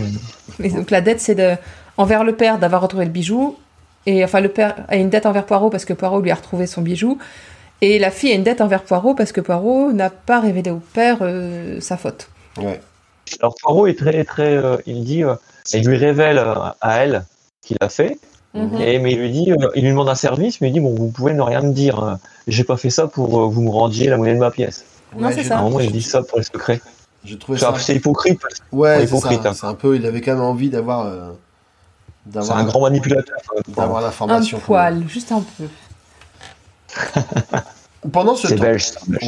[0.62, 1.54] Et donc la dette, c'est de,
[1.96, 3.56] envers le père d'avoir retrouvé le bijou.
[4.06, 6.66] Et enfin, le père a une dette envers Poirot parce que Poirot lui a retrouvé
[6.66, 7.18] son bijou.
[7.80, 10.80] Et la fille a une dette envers Poirot parce que Poirot n'a pas révélé au
[10.94, 12.28] père euh, sa faute.
[12.60, 12.80] Ouais.
[13.40, 15.34] Alors Poirot est très très, euh, il dit, euh,
[15.72, 17.24] il lui révèle euh, à elle
[17.62, 18.18] qu'il a fait,
[18.54, 18.80] Mhm.
[18.80, 20.94] et mais il lui dit, euh, il lui demande un service, mais il dit bon,
[20.94, 22.14] vous pouvez ne rien me dire, euh,
[22.48, 24.84] j'ai pas fait ça pour euh, vous me rendiez la monnaie de ma pièce.
[25.16, 25.56] Non, c'est ça.
[25.56, 26.80] À un moment, il dit ça pour les secrets.
[27.24, 27.74] J'ai trouvé C'est ça.
[27.78, 28.40] c'est hypocrite.
[28.72, 29.52] Ouais, hypocrite, hein.
[29.54, 29.96] C'est un peu.
[29.96, 31.06] Il avait quand même envie d'avoir.
[31.06, 31.30] euh,
[32.32, 33.36] C'est un grand manipulateur.
[33.56, 34.58] euh, d'avoir Un l'information.
[34.58, 35.64] poil, juste un peu.
[38.12, 38.64] Pendant ce temps.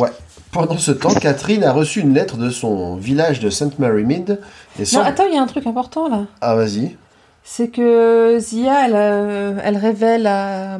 [0.00, 0.08] Ouais.
[0.52, 3.78] Pendant ce temps, Catherine a reçu une lettre de son village de St.
[3.78, 4.40] Mary Mid.
[4.78, 6.22] Et semble- attends, il y a un truc important là.
[6.40, 6.96] Ah, vas-y.
[7.44, 10.78] C'est que Zia, elle, euh, elle révèle à-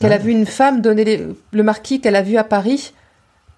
[0.00, 2.92] qu'elle a vu une femme donner les- le marquis qu'elle a vu à Paris.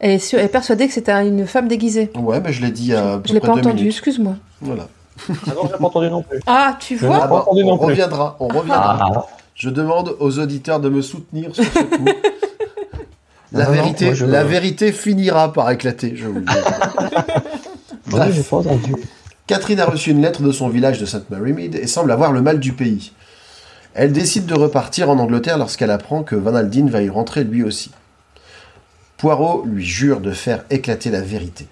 [0.00, 2.11] Elle est, sûre- elle est persuadée que c'était une femme déguisée.
[2.14, 4.34] Ouais, mais je l'ai dit à peu Je l'ai pas entendu, excuse-moi.
[4.61, 4.88] Voilà.
[5.30, 6.40] Ah non, j'ai pas entendu non plus.
[6.46, 7.86] Ah, tu Je vois Ah on non plus.
[7.86, 8.98] reviendra, on reviendra.
[9.16, 9.26] Ah,
[9.57, 12.04] Je demande aux auditeurs de me soutenir sur ce coup.
[13.52, 16.46] La, Non, vérité, je- la vérité finira par éclater, je vous le dis.
[18.11, 18.92] pas entendu.
[19.46, 21.30] Catherine a reçu une lettre de son village de St.
[21.30, 23.12] Mary Mead et semble avoir le mal du pays.
[23.94, 27.62] Elle décide de repartir en Angleterre lorsqu'elle apprend que Van Aldine va y rentrer lui
[27.62, 27.92] aussi.
[29.16, 31.68] Poirot lui jure de faire éclater la vérité.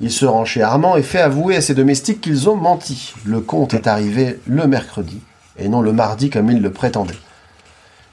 [0.00, 3.14] Il se rend chez Armand et fait avouer à ses domestiques qu'ils ont menti.
[3.24, 5.20] Le comte est arrivé le mercredi
[5.58, 7.14] et non le mardi comme il le prétendait.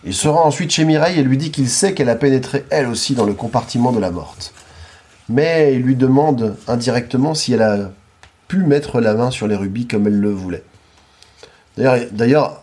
[0.03, 2.87] Il se rend ensuite chez Mireille et lui dit qu'il sait qu'elle a pénétré elle
[2.87, 4.53] aussi dans le compartiment de la morte.
[5.29, 7.91] Mais il lui demande indirectement si elle a
[8.47, 10.63] pu mettre la main sur les rubis comme elle le voulait.
[11.77, 12.61] D'ailleurs, d'ailleurs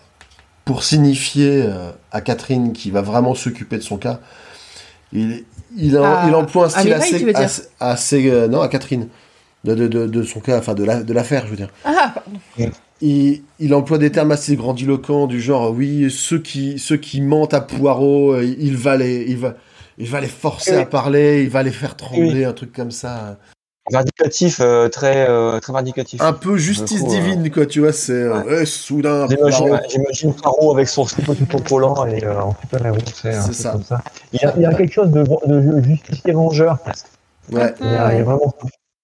[0.64, 4.20] pour signifier euh, à Catherine qui va vraiment s'occuper de son cas,
[5.12, 5.45] il,
[5.76, 7.11] il, en- À- il emploie un à style Mireille,
[7.80, 9.09] assez, euh, non à Catherine
[9.64, 11.70] de, de, de, de son cas, enfin de la- de l'affaire, je veux dire.
[11.85, 12.70] Ah, pardon.
[13.03, 17.53] Il, il emploie des termes assez grandiloquents du genre oui ceux qui ceux qui mentent
[17.53, 19.55] à Poirot, euh, il va les il va
[19.99, 20.83] il va les forcer Oui.
[20.83, 23.37] à parler, il va les faire trembler, un truc comme ça.
[23.91, 26.21] Vindicatif, euh, très, euh, très vindicatif.
[26.23, 30.73] Un peu justice euh, divine quoi, tu vois, c'est Eh, soudain J'imagine, Poirot.
[30.73, 33.73] avec son slip tout collant et en héros, c'est un C'est ça.
[33.73, 34.01] comme ça.
[34.33, 37.07] Il y, a, il y a quelque chose de, de justicier vengeur presque.
[37.51, 37.75] Ouais.
[37.81, 38.55] Il y a, il y a vraiment.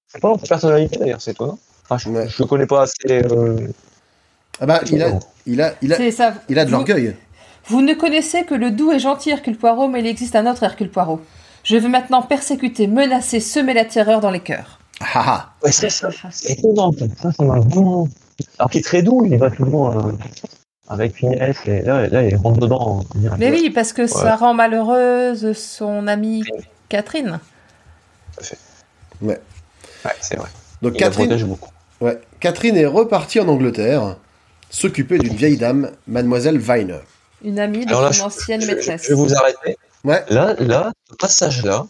[0.06, 1.58] C'est pas notre personnalité d'ailleurs, c'est étonnant.
[1.90, 2.28] Enfin, je, Ouais.
[2.28, 2.94] je connais pas assez.
[3.24, 3.58] Euh,
[4.60, 6.34] Ah bah il a il a il a C'est ça.
[6.48, 7.14] il a de l'orgueil.
[7.66, 10.62] Vous ne connaissez que le doux et gentil Hercule Poirot, mais il existe un autre
[10.62, 11.20] Hercule Poirot.
[11.64, 14.78] Je veux maintenant persécuter, menacer, semer la terreur dans les cœurs.
[15.00, 15.52] Ah, ah.
[15.62, 16.08] Ouais, c'est ça.
[16.30, 16.92] C'est étonnant.
[16.92, 18.08] Ça, ça, ça m'a vraiment.
[18.58, 20.12] Alors qu'il est très doux, il va toujours euh,
[20.88, 21.58] avec finesse.
[21.66, 23.04] Et là, là, il rentre dedans.
[23.38, 26.42] Mais oui, parce que ça rend malheureuse son amie
[26.88, 27.38] Catherine.
[29.20, 29.40] Ouais,
[30.20, 30.48] c'est vrai.
[30.82, 31.56] Donc Il Catherine.
[32.00, 32.18] Ouais.
[32.40, 34.16] Catherine est repartie en Angleterre
[34.70, 36.98] s'occuper d'une vieille dame, mademoiselle Viner.
[37.44, 39.02] Une amie de là, son je, ancienne je- maîtresse.
[39.04, 39.76] je vais vous arrêter.
[40.04, 40.24] Ouais.
[40.28, 41.86] Là, là, ce passage-là,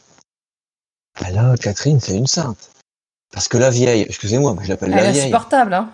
[1.20, 2.70] bah là, Catherine, c'est une sainte.
[3.32, 5.22] Parce que la vieille, excusez-moi, mais je l'appelle Elle la est vieille.
[5.24, 5.90] insupportable, hein.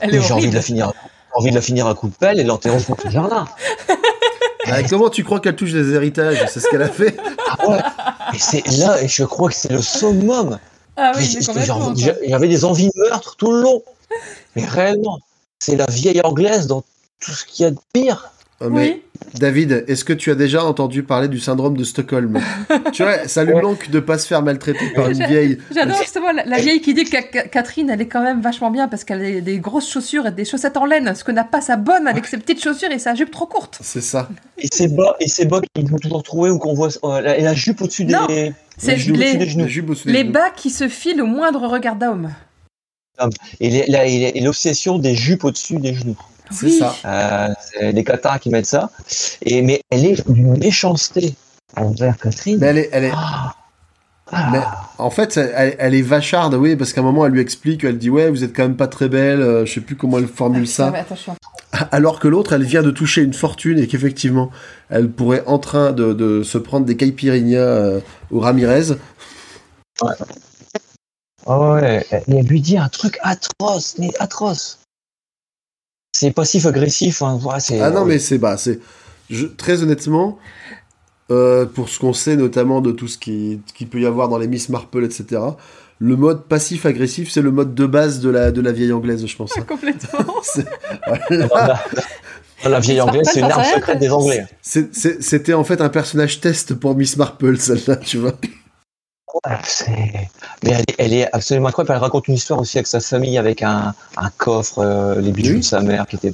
[0.00, 0.92] elle est J'ai envie de la finir.
[0.94, 3.48] j'ai envie de la finir à coup de pelle et de l'enterrer dans le jardin.
[4.72, 6.44] Ah, comment tu crois qu'elle touche des héritages?
[6.48, 7.16] C'est ce qu'elle a fait
[7.48, 7.78] Ah ouais.
[8.34, 10.58] Et c'est là, et je crois que c'est le summum.
[10.96, 11.38] Ah oui.
[12.28, 13.82] J'avais des envies de meurtre tout le long.
[14.54, 15.18] Mais réellement,
[15.60, 16.82] c'est la vieille anglaise dans
[17.20, 18.32] tout ce qu'il y a de pire.
[18.62, 19.02] Oh, mais Oui,
[19.38, 22.38] David, est-ce que tu as déjà entendu parler du syndrome de Stockholm
[22.92, 23.62] Tu vois, ça lui Ouais.
[23.62, 25.56] manque de pas se faire maltraiter par une vieille.
[25.74, 28.70] j'adore justement la, la vieille qui dit que Ca- Catherine, elle est quand même vachement
[28.70, 31.44] bien parce qu'elle a des grosses chaussures et des chaussettes en laine, ce que n'a
[31.44, 33.78] pas sa bonne avec ses petites chaussures et sa jupe trop courte.
[33.82, 34.28] C'est ça.
[34.58, 37.38] Et ces bas, et ces bas qu'ils vont toujours trouver ou qu'on voit, euh, la,
[37.38, 41.26] et la jupe au-dessus des, Non, des genoux, les- Les bas qui se filent au
[41.26, 42.30] moindre regard d'homme.
[43.60, 46.16] Et l'obsession des jupes au-dessus des genoux.
[46.50, 46.78] C'est Oui.
[46.78, 46.94] ça.
[47.04, 48.90] Euh, c'est les cathares qui mettent ça.
[49.42, 51.34] Et, mais elle est d'une méchanceté
[51.76, 52.58] envers Catherine.
[52.60, 53.54] Mais elle est, elle est, Ah.
[54.52, 54.60] Mais-
[54.98, 57.98] en fait, elle, elle est vacharde, oui, parce qu'à un moment, elle lui explique, elle
[57.98, 60.28] dit, ouais, vous êtes quand même pas très belle, euh, je sais plus comment elle
[60.28, 61.04] formule Ah,
[61.72, 61.86] ça.
[61.90, 64.50] Alors que l'autre, elle vient de toucher une fortune et qu'effectivement,
[64.88, 68.00] elle pourrait en train de, de se prendre des caipirinhas euh,
[68.30, 68.94] au Ramirez.
[71.46, 74.78] Ah ouais, et elle lui dit un truc atroce, mais atroce.
[76.14, 77.22] C'est passif-agressif.
[77.22, 77.38] Hein.
[77.80, 78.80] Ah non, mais c'est bah, c'est
[79.30, 80.38] je- très honnêtement,
[81.30, 84.38] euh, pour ce qu'on sait notamment de tout ce qui, qui peut y avoir dans
[84.38, 85.40] les Miss Marple, etc.
[85.98, 89.36] Le mode passif-agressif, c'est le mode de base de la, de la vieille anglaise, je
[89.36, 89.56] pense.
[89.56, 89.62] hein.
[89.68, 90.34] Complètement.
[90.42, 90.66] C'est-
[92.68, 94.46] La, vieille anglaise, c'est une arme secrète des Anglais.
[94.62, 98.32] C'était en fait un personnage test pour Miss Marple, celle-là, tu vois.
[99.46, 100.28] Ouais, c'est-
[100.64, 101.92] Mais elle est, elle est absolument incroyable.
[101.94, 105.54] Elle raconte une histoire aussi avec sa famille, avec un, un coffre, euh, les bijoux
[105.54, 105.60] Oui.
[105.60, 106.32] de sa mère qui était.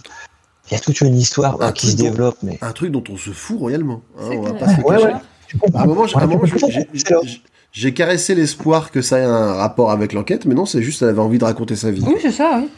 [0.71, 2.59] Il y a toute une histoire Un euh, qui se dont- développe, mais.
[2.63, 4.03] Un truc dont on se fout royalement.
[4.19, 4.61] hein, C'est on va clair.
[4.67, 5.07] pas se le Ouais, cacher.
[5.07, 5.71] ouais.
[5.75, 6.07] À un moment,
[7.73, 11.09] j'ai- caressé l'espoir que ça ait un rapport avec l'enquête, mais non, c'est juste qu'elle
[11.11, 12.03] avait envie de raconter sa vie.
[12.07, 12.71] Oui, c'est ça, oui.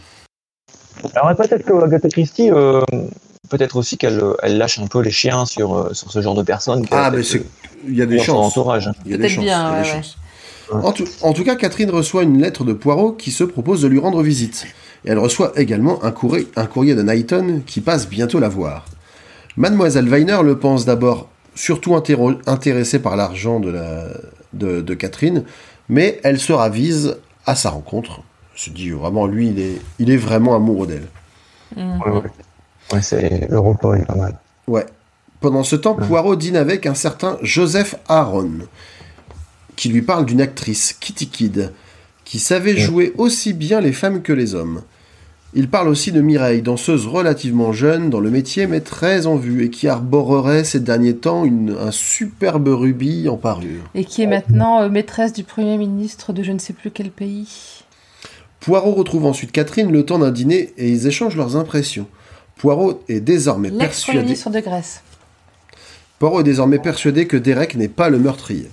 [1.14, 2.82] Alors peut-être que Agatha Christie, euh,
[3.48, 6.84] peut-être aussi qu'elle elle lâche un peu les chiens sur, sur ce genre de personnes.
[6.90, 7.42] Ah, mais c'est, euh,
[7.86, 8.46] il y a des chances.
[8.46, 8.90] entourage.
[9.04, 9.44] Il y a des Peut-être chances.
[9.44, 10.02] bien, il y a des ouais, ouais.
[10.02, 10.18] chances.
[10.70, 13.88] En, tout, en tout cas, Catherine reçoit une lettre de Poirot qui se propose de
[13.88, 14.66] lui rendre visite.
[15.04, 18.84] Et elle reçoit également un courrier, un courrier de Knighton qui passe bientôt la voir.
[19.56, 21.94] Mademoiselle Weiner le pense d'abord surtout
[22.46, 24.04] intéressée par l'argent de, la,
[24.52, 25.44] de, de Catherine,
[25.88, 27.16] mais elle se ravise
[27.46, 28.20] à sa rencontre.
[28.54, 31.08] Elle se dit vraiment, lui, il est, il est vraiment amoureux d'elle.
[31.76, 32.00] Mm.
[32.02, 32.22] Ouais, ouais.
[32.92, 34.38] Ouais, c'est le repas est pas mal.
[34.66, 34.86] Ouais.
[35.40, 35.94] Pendant ce temps.
[35.94, 38.50] Poirot dîne avec un certain Joseph Aaron,
[39.76, 41.72] qui lui parle d'une actrice, Kitty Kidd,
[42.24, 44.82] qui savait jouer aussi bien les femmes que les hommes.
[45.54, 49.64] Il parle aussi de Mireille, danseuse relativement jeune dans le métier, mais très en vue,
[49.64, 53.84] et qui arborerait ces derniers temps une- un superbe rubis en parure.
[53.94, 57.10] Et qui est maintenant euh, maîtresse du Premier ministre de je ne sais plus quel
[57.10, 57.48] pays.
[58.60, 62.06] Poirot retrouve ensuite Catherine le temps d'un dîner et ils échangent leurs impressions.
[62.56, 65.00] Poirot est désormais persuadé ministre de Grèce.
[66.18, 68.70] Poirot est désormais persuadé que Derek n'est pas le meurtrier.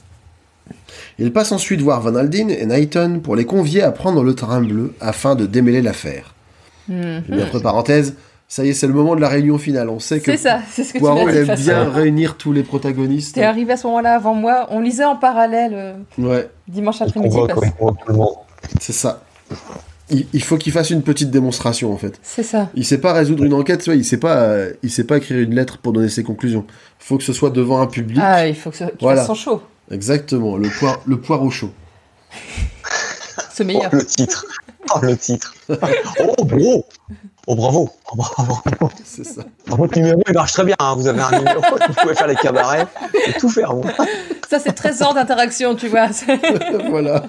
[1.20, 4.62] Il passe ensuite voir Van Aldine et Knighton pour les convier à prendre le train
[4.62, 6.34] bleu afin de démêler l'affaire.
[6.88, 7.24] Mhm.
[7.32, 8.16] Et entre parenthèses,
[8.48, 9.90] ça y est, c'est le moment de la réunion finale.
[9.90, 13.36] On sait que C'est ça, c'est ce que Poirot aime bien réunir tous les protagonistes.
[13.36, 14.68] T'es arrivé à ce moment-là avant moi.
[14.72, 17.38] On lisait en parallèle euh, Ouais, dimanche après-midi.
[18.80, 19.22] c'est ça.
[20.12, 22.20] Il, il faut qu'il fasse une petite démonstration en fait.
[22.22, 22.70] C'est ça.
[22.76, 25.18] Il sait pas résoudre une enquête, tu vois, il sait pas, euh, il sait pas
[25.18, 26.66] écrire une lettre pour donner ses conclusions.
[27.02, 28.20] Il faut que ce soit devant un public.
[28.22, 29.22] Ah, il faut que ce- qu'il Voilà.
[29.22, 29.62] fasse son show.
[29.90, 31.72] Exactement, le poire, le poireau chaud.
[33.54, 33.90] Ce Oh, meilleur.
[33.94, 34.46] le titre.
[34.94, 35.54] Oh, le titre.
[36.38, 36.86] oh, bro
[37.48, 39.44] Oh, bravo Oh, bravo C'est ça.
[39.68, 40.76] Par Votre numéro, il marche très bien.
[40.80, 40.96] hein.
[40.98, 42.88] Vous avez un numéro, vous pouvez faire les cabarets
[43.28, 43.74] et tout faire.
[43.76, 43.84] vous.
[44.50, 46.12] Ça, c'est 13 ans d'interaction, tu vois.
[46.12, 46.40] C'est-
[46.90, 47.26] voilà.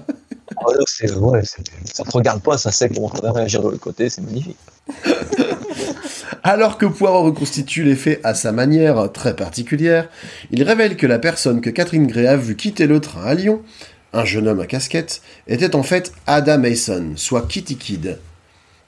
[0.51, 3.61] Là, c'est- ouais, c'est- ça ne te regarde pas, ça sait comment on va réagir
[3.63, 4.57] de l'autre côté, c'est magnifique.
[6.43, 10.09] Alors que Poirot reconstitue les faits à sa manière très particulière,
[10.53, 13.63] il révèle que la personne que Catherine Gray a vu quitter le train à Lyon,
[14.13, 18.19] un jeune homme à casquette, était en fait Ada Mason, soit Kitty Kidd.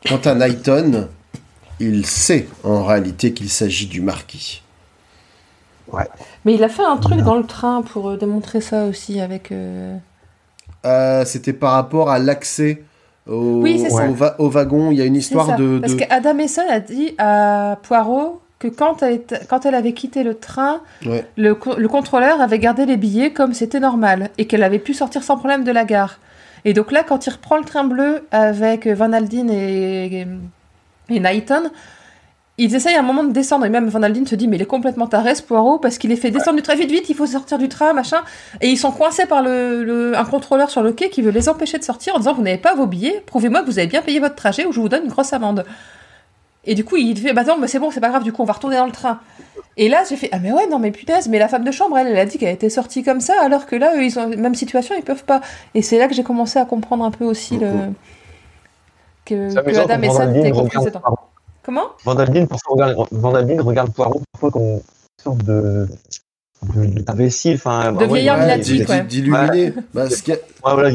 [0.07, 1.09] Quant à Knighton,
[1.81, 4.63] il sait en réalité qu'il s'agit du marquis.
[6.45, 9.51] Mais il a fait un truc dans le train pour euh, démontrer ça aussi avec.
[9.53, 9.97] euh,
[10.89, 12.83] Euh, C'était par rapport à l'accès
[13.29, 14.07] au, Oui, au ça.
[14.09, 14.91] va- au wagon.
[14.91, 15.57] Il y a une histoire ça.
[15.57, 15.79] de...
[15.79, 19.93] Parce de- qu'Ada Mason a dit à Poirot que quand elle, était- quand elle avait
[19.93, 21.25] quitté le train, Ouais.
[21.37, 24.95] le, co- le contrôleur avait gardé les billets comme c'était normal et qu'elle avait pu
[24.95, 26.19] sortir sans problème de la gare.
[26.65, 30.27] Et donc là, quand il reprend le train bleu avec Van Aldine et,
[31.11, 31.71] et Knighton,
[32.59, 33.65] ils essayent à un moment de descendre.
[33.65, 36.11] Et même Van Aldine se dit, mais il est complètement taré ce Poirot parce qu'il
[36.13, 38.19] est fait descendre du train vite, vite, il faut sortir du train, machin.
[38.61, 41.49] Et ils sont coincés par le, le- un contrôleur sur le quai qui veut les
[41.49, 44.03] empêcher de sortir en disant, vous n'avez pas vos billets, prouvez-moi que vous avez bien
[44.03, 45.65] payé votre trajet ou je vous donne une grosse amende.
[46.65, 48.43] Et du coup, il fait, bah non, mais c'est bon, c'est pas grave, du coup,
[48.43, 49.21] on va retourner dans le train.
[49.77, 51.97] Et là, j'ai fait, ah mais ouais, non, mais punaise, mais la femme de chambre,
[51.97, 54.29] elle, elle a dit qu'elle était sortie comme ça, alors que là, eux, ils ont
[54.29, 55.41] même situation, ils peuvent pas.
[55.75, 57.69] Et c'est là que j'ai commencé à comprendre un peu aussi le.
[59.25, 61.19] que, que Adam et Sam Vandaldine étaient Poirot.
[61.69, 61.89] Comment?
[62.03, 64.81] Vandaldine, parfois, regarde, Vandaldine regarde Poirot parfois comme une
[65.23, 65.87] sorte de.
[66.75, 67.57] de- d'imbécile.
[67.57, 69.75] Enfin, De bah, vieillard ouais, Ouais, lunatique, d'il- ouais.
[69.93, 70.23] Bah, ce
[70.63, 70.89] voilà.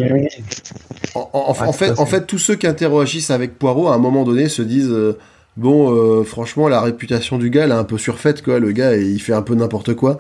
[1.14, 2.22] En, en- en Ouais, fait, en fait.
[2.22, 5.16] fait, tous ceux qui interagissent avec Poirot, à un moment donné, se disent euh,
[5.58, 8.58] bon, euh, franchement, la réputation du gars, elle est un peu surfaite, quoi.
[8.58, 10.18] Le gars, il fait un peu n'importe quoi.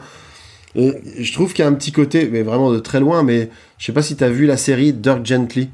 [0.76, 3.23] Et je trouve qu'il y a un petit côté, mais vraiment de très loin.
[3.23, 3.49] Mais
[3.80, 5.72] je sais pas si t'as vu la série Dirk Gently.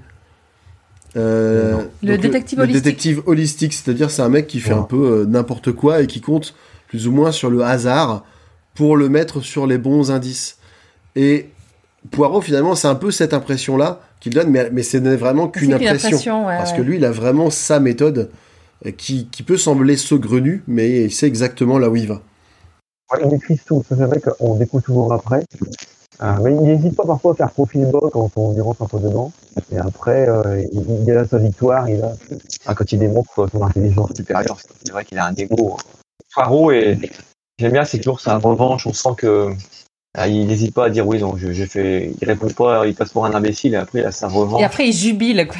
[1.17, 1.83] Euh.
[2.03, 2.83] Le détective le holistique.
[2.83, 4.79] détective holistique, c'est-à-dire c'est un mec qui fait Ouais.
[4.79, 6.53] un peu euh, n'importe quoi et qui compte
[6.87, 8.23] plus ou moins sur le hasard
[8.75, 10.57] pour le mettre sur les bons indices.
[11.15, 11.49] Et
[12.11, 15.73] Poirot, finalement, c'est un peu cette impression-là qu'il donne, mais, mais ce n'est vraiment qu'une
[15.73, 16.45] impression.
[16.47, 16.77] ouais, Parce ouais.
[16.77, 18.29] que lui, il a vraiment sa méthode
[18.85, 22.21] euh, qui, qui peut sembler saugrenue, mais il sait exactement là où il va.
[23.11, 23.19] Ouais,
[23.65, 23.83] tout.
[23.89, 25.43] Ça, c'est vrai qu'on découvre toujours après.
[26.21, 28.87] Euh, mais il n'hésite pas parfois à faire profil bas quand on lui rentre un
[28.87, 29.31] peu dedans.
[29.71, 31.89] Et après, euh, il, il a sa victoire.
[31.89, 32.11] Il a,
[32.65, 35.77] ah, quand il démontre son intelligence supérieure, c'est vrai qu'il a un dégo.
[36.33, 36.97] Poirot, et
[37.57, 38.85] j'aime bien, c'est toujours sa revanche.
[38.85, 39.49] On sent que
[40.17, 42.11] ah, il n'hésite pas à dire oui, donc je- fait.
[42.21, 44.59] Il répond pas, il passe pour un imbécile, et après, il a sa revanche.
[44.61, 45.57] Et après, il jubile, quoi.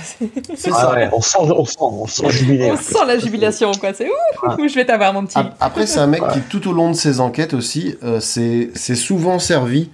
[0.57, 0.93] C'est Ah ça.
[0.93, 2.69] ouais, on sent, on sent, on sent jubilé.
[2.71, 3.93] On sent la jubilation, quoi.
[3.93, 5.37] C'est ouh, ouh, je vais t'avoir, mon petit.
[5.37, 8.71] Ap- Après, c'est un mec qui, tout au long de ses enquêtes aussi, euh, s'est
[8.75, 9.89] s'est souvent servi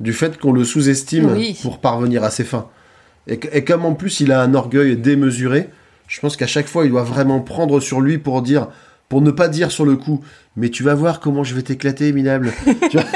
[0.00, 1.58] du fait qu'on le sous-estime Oui.
[1.62, 2.66] pour parvenir à ses fins.
[3.26, 5.68] Et, comme en plus il a un orgueil démesuré,
[6.08, 8.68] je pense qu'à chaque fois il doit vraiment prendre sur lui pour dire,
[9.08, 10.20] pour ne pas dire sur le coup,
[10.56, 12.52] mais tu vas voir comment je vais t'éclater, minable.
[12.90, 13.04] Tu vois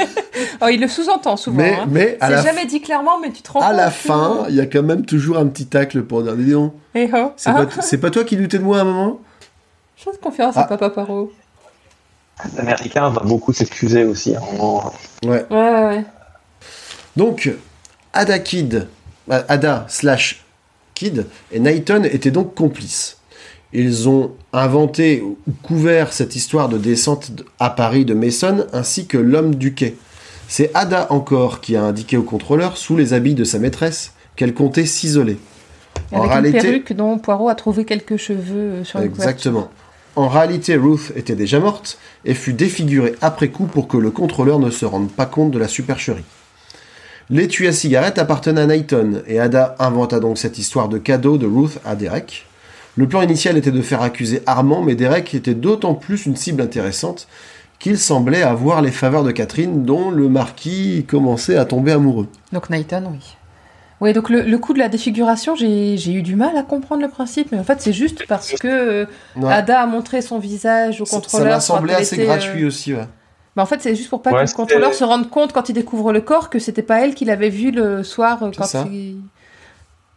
[0.61, 1.57] Oh, il le sous-entend souvent.
[1.57, 1.85] mais hein.
[1.89, 3.75] mais C'est la, jamais dit clairement, mais tu te rends à compte.
[3.77, 6.73] la fin, il y a quand même toujours un petit tacle pour dire, dis donc,
[6.95, 7.33] Eh oh.
[7.35, 9.19] c'est Ah, pas, c'est pas toi qui doutais de moi à un moment?
[9.97, 10.61] Je fais confiance Ah.
[10.61, 11.31] à Papa Paro.
[12.57, 14.35] L'américain va beaucoup s'excuser aussi.
[14.35, 14.39] hein.
[14.59, 14.91] en-
[15.25, 15.45] Ouais.
[15.49, 16.05] Ouais, ouais, ouais.
[17.17, 17.51] Donc,
[18.13, 18.87] Ada Kid,
[19.31, 20.43] euh, Ada slash
[20.93, 23.17] Kid et Nighton étaient donc complices.
[23.73, 29.17] Ils ont inventé ou couvert cette histoire de descente à Paris de Mason ainsi que
[29.17, 29.97] l'homme du quai.
[30.47, 34.53] C'est Ada encore qui a indiqué au contrôleur, sous les habits de sa maîtresse, qu'elle
[34.53, 35.37] comptait s'isoler.
[36.11, 39.69] En réalité- une perruque dont Poirot a trouvé quelques cheveux euh, sur une Exactement.
[40.15, 44.59] En réalité, Ruth était déjà morte et fut défigurée après coup pour que le contrôleur
[44.59, 46.23] ne se rende pas compte de la supercherie.
[47.29, 51.47] L'étui à cigarette appartenait à Knighton et Ada inventa donc cette histoire de cadeau de
[51.47, 52.45] Ruth à Derek.
[52.97, 56.61] Le plan initial était de faire accuser Armand, mais Derek était d'autant plus une cible
[56.61, 57.27] intéressante
[57.79, 62.27] qu'il semblait avoir les faveurs de Catherine, dont le marquis commençait à tomber amoureux.
[62.53, 63.35] Donc Nighton, oui.
[64.01, 67.07] Oui, donc le, le coup de la défiguration, j'ai eu du mal à comprendre le
[67.09, 69.05] principe, mais en fait c'est juste parce que euh,
[69.37, 69.51] Ouais.
[69.51, 71.61] Ada a montré son visage au Ça- contrôleur.
[71.61, 72.93] ça m'a quand semblé assez euh, gratuit aussi.
[72.93, 73.05] Ouais.
[73.55, 75.69] Bah, en fait c'est juste pour pas Ouais, que le contrôleur se rende compte quand
[75.69, 78.65] il découvre le corps que c'était pas elle qu'il avait vu le soir euh, quand
[78.65, 78.85] ça.
[78.91, 79.17] il...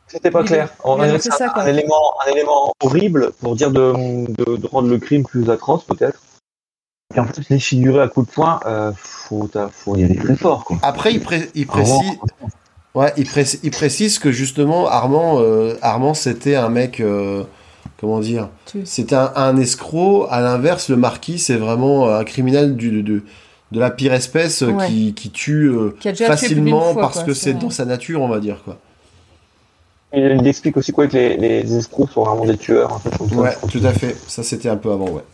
[0.06, 0.72] C'était pas Il- clair.
[0.84, 3.92] On a un, ça, un élément, un élément horrible pour dire de,
[4.26, 6.18] de, de rendre le crime plus atroce, peut-être.
[7.14, 9.48] Et en fait, les figurer à coups de poing, euh, faut,
[9.96, 10.78] y aller très fort, quoi.
[10.82, 11.84] Après, il, pré- il Vraiment.
[12.00, 12.18] précise,
[12.94, 17.00] Ouais, il, précise, il précise que justement, Armand, euh, Armand c'était un mec.
[17.00, 17.44] euh,
[17.98, 18.48] comment dire
[18.84, 20.26] C'était un, un escroc.
[20.30, 23.22] À l'inverse, le marquis, c'est vraiment un criminel du, de,
[23.72, 24.86] de la pire espèce euh, Ouais.
[24.88, 28.22] qui, qui tue euh, Qui facilement fois, parce quoi, que c'est c'est dans sa nature,
[28.22, 28.62] on va dire.
[28.64, 28.78] quoi.
[30.14, 33.34] Il, explique aussi quoi que les, les escrocs sont vraiment des tueurs, comme ça.
[33.36, 34.16] Ouais, tout à fait.
[34.26, 35.24] Ça, c'était un peu avant, ouais.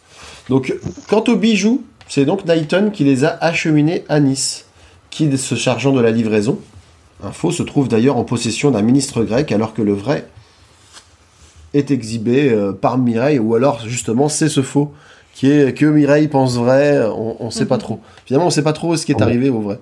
[0.48, 0.74] Donc,
[1.08, 4.64] quant aux bijoux, c'est donc Knighton qui les a acheminés à Nice.
[5.10, 6.58] Kidd se chargeant de la livraison.
[7.22, 10.26] Un faux se trouve d'ailleurs en possession d'un ministre grec, alors que le vrai
[11.74, 14.92] est exhibé euh, par Mireille, ou alors justement c'est ce faux
[15.34, 17.80] qui est que Mireille pense vrai, on, on sait pas Mhm.
[17.82, 18.00] trop.
[18.24, 19.78] Finalement, on sait pas trop ce qui est arrivé au vrai.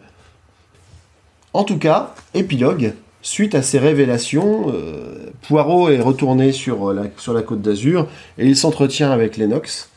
[1.52, 2.94] En tout cas, épilogue.
[3.20, 8.09] Suite à ces révélations, euh, Poirot est retourné sur euh, la, sur la côte d'Azur
[8.39, 9.90] et il s'entretient avec Lennox.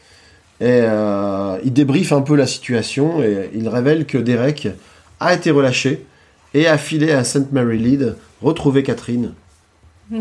[0.62, 4.68] Et euh, il débriefe un peu la situation et il révèle que Derek
[5.20, 6.06] a été relâché
[6.54, 7.52] et a filé à St.
[7.52, 9.32] Mary Lead retrouver Catherine.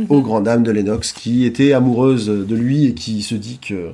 [0.09, 3.93] Aux grandes dames de Lennox, qui était amoureuse de lui et qui se dit que,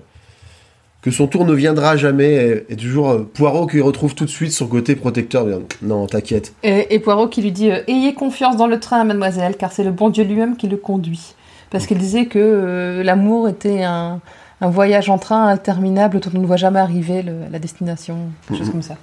[1.02, 2.64] que son tour ne viendra jamais.
[2.68, 5.44] Et, et toujours euh, Poirot qui retrouve tout de suite son côté protecteur.
[5.46, 6.54] bien, Non, t'inquiète.
[6.62, 9.84] Et, et Poirot qui lui dit euh, Ayez confiance dans le train, mademoiselle, car c'est
[9.84, 11.34] le bon Dieu lui-même qui le conduit.
[11.70, 14.20] Parce qu'il disait que euh, l'amour était un,
[14.60, 18.16] un voyage en train interminable dont on ne voit jamais arriver le- la destination,
[18.48, 18.72] quelque chose Mhm.
[18.72, 18.96] comme ça.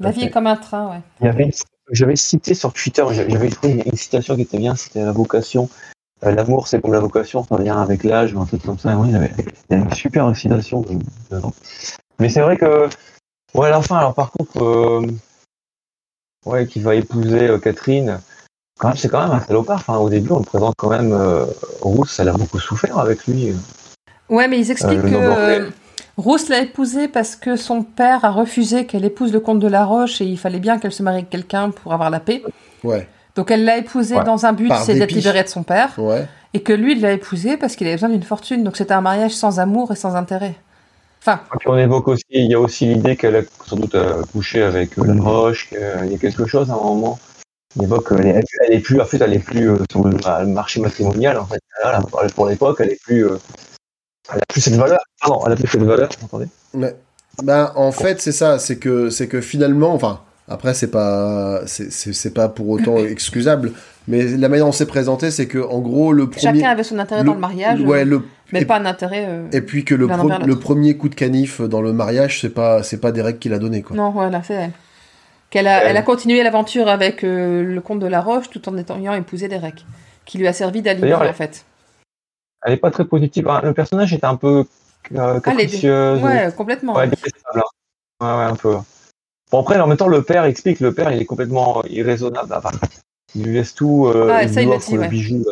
[0.00, 1.00] La vie est comme un train, ouais.
[1.20, 1.52] Il y avait une-
[1.90, 5.68] J'avais cité sur Twitter, j'avais trouvé une, citation qui était bien, c'était la vocation.
[6.24, 8.96] Euh, L'amour, c'est comme la vocation, ça vient avec l'âge ou un truc comme ça.
[8.96, 10.98] Oui, il y avait, il y avait une super citation de-.
[12.18, 12.88] Mais c'est vrai que,
[13.54, 15.06] ouais, à la fin, alors par contre, euh,
[16.46, 18.18] ouais, qui va épouser euh, Catherine,
[18.78, 19.80] quand même, c'est quand même un salopard.
[19.80, 21.12] Enfin, au début, on le présente quand même,
[21.82, 23.54] Rousse, elle a beaucoup souffert avec lui.
[24.30, 25.70] Ouais, mais ils expliquent que
[26.16, 29.84] Rousse l'a épousée parce que son père a refusé qu'elle épouse le comte de la
[29.84, 32.42] Roche et il fallait bien qu'elle se marie avec quelqu'un pour avoir la paix.
[32.84, 34.24] Ouais, Donc elle l'a épousé Ouais.
[34.24, 35.92] dans un but, c'est d'être libérée de son père.
[35.98, 36.26] ouais.
[36.56, 38.62] Et que lui, il l'a épousée parce qu'il avait besoin d'une fortune.
[38.62, 40.54] Donc c'était un mariage sans amour et sans intérêt.
[41.20, 44.22] Enfin, Puis on évoque aussi, il y a aussi l'idée qu'elle a sans doute euh,
[44.32, 47.18] couché avec euh, la Roche, qu'il y a quelque chose à un moment.
[47.76, 50.46] On évoque est, elle est plus, en fait, elle est plus euh, sur le, le
[50.46, 51.58] marché matrimonial, en fait.
[51.82, 53.38] Là, là, pour l'époque, elle est plus, euh,
[54.32, 54.98] elle a plus cette valeur.
[55.20, 56.46] Pardon, elle a plus cette valeur, vous entendez?
[56.74, 56.94] Ouais.
[57.42, 62.32] Ben, en fait, c'est ça, c'est que, c'est que finalement, enfin, après, c'est pas, c'est,
[62.34, 63.72] pas pour autant excusable,
[64.06, 66.42] mais la manière dont c'est présenté, c'est que, en gros, le premier.
[66.60, 68.22] chacun avait son intérêt dans le mariage, Ouais, euh, le,
[68.52, 69.26] mais et, pas un intérêt.
[69.28, 70.28] euh, et puis que le, pro-
[70.60, 73.82] premier coup de canif dans le mariage, c'est pas, c'est pas Derek qui l'a donné,
[73.82, 73.96] quoi.
[73.96, 74.70] Non, voilà, c'est elle.
[75.50, 75.84] Qu'elle a, Ouais.
[75.86, 79.14] elle a continué l'aventure avec euh, le comte de la Roche tout en étant- ayant
[79.14, 79.84] épousé Derek,
[80.24, 81.64] qui lui a servi d'alibi D'ailleurs, en elle- fait.
[82.64, 83.48] Elle est pas très positive.
[83.48, 83.60] hein.
[83.62, 84.64] Le personnage est un peu
[85.14, 86.22] euh, Ah, capricieuse.
[86.22, 86.94] Ouais, complètement.
[86.94, 87.60] Ouais, détestable.
[87.60, 87.62] hein.
[88.20, 88.76] Ouais, ouais, un peu.
[89.50, 92.52] Bon, après, en même temps, le père explique, le père, il est complètement irraisonnable.
[92.56, 92.70] Enfin,
[93.34, 95.08] il lui laisse tout, euh, Ah, il ça, lui il le offre dit, le ouais.
[95.08, 95.44] bijou.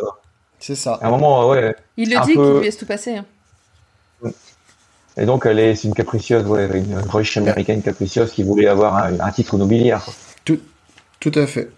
[0.58, 0.94] C'est ça.
[1.02, 1.74] À un moment, ouais.
[1.96, 3.16] Il le dit peu- qu'il lui laisse tout passer.
[3.16, 3.26] hein.
[5.18, 8.96] Et donc, elle est, c'est une capricieuse, ouais, une riche américaine capricieuse qui voulait avoir
[8.96, 10.06] un, un titre nobiliaire.
[10.44, 10.58] Tout
[11.20, 11.70] Tout à fait.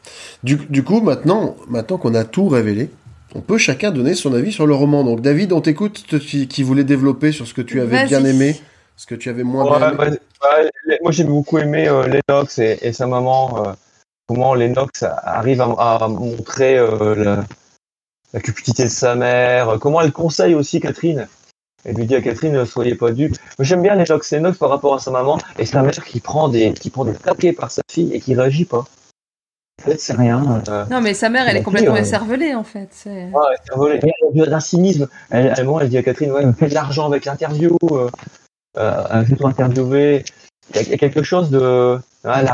[0.44, 2.90] Du, du coup, maintenant, maintenant qu'on a tout révélé,
[3.35, 5.05] on peut chacun donner son avis sur le roman.
[5.05, 8.61] Donc, David, on t'écoute, qui, qui voulait développer sur ce que tu avais bien aimé,
[8.97, 10.16] ce que tu avais moins Ouais, bien aimé.
[10.40, 10.48] bah,
[11.02, 13.66] moi j'ai beaucoup aimé euh, Lennox et, et sa maman.
[13.66, 13.73] euh,
[14.28, 15.65] comment Lennox arrive à,
[15.97, 17.44] à montrer euh, la,
[18.32, 19.78] la cupidité de sa mère.
[19.81, 21.27] Comment elle conseille aussi Catherine.
[21.85, 23.36] Elle lui dit à Catherine, ne soyez pas dupe.
[23.59, 26.48] Moi j'aime bien Lennox, Lennox par rapport à sa maman et sa mère qui prend
[26.48, 28.85] des, qui prend des taquets par sa fille et qui réagit pas.
[29.83, 30.63] En fait, c'est rien.
[30.69, 32.89] euh, Non, mais sa mère, elle La est complètement fille, euh, écervelée, en fait.
[32.93, 34.01] c'est- Ouais, c'est volé.
[34.33, 35.09] Il y a d'un cynisme.
[35.31, 37.77] Elle, elle, moi, elle dit à Catherine, ouais, fais de l'argent avec l'interview.
[37.91, 38.09] Euh,
[38.77, 40.25] euh, Fais-toi interviewer.
[40.71, 41.99] Il y, a, il y a quelque chose de.
[42.25, 42.51] Ah, de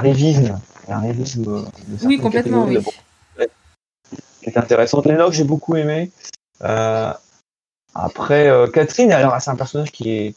[2.06, 2.74] Oui, complètement, oui.
[2.74, 3.48] de-
[4.42, 5.06] Qui est intéressante.
[5.06, 6.10] Lennox, j'ai beaucoup aimé.
[6.62, 7.12] Euh,
[7.94, 10.34] après, euh, Catherine, alors, c'est un personnage qui est.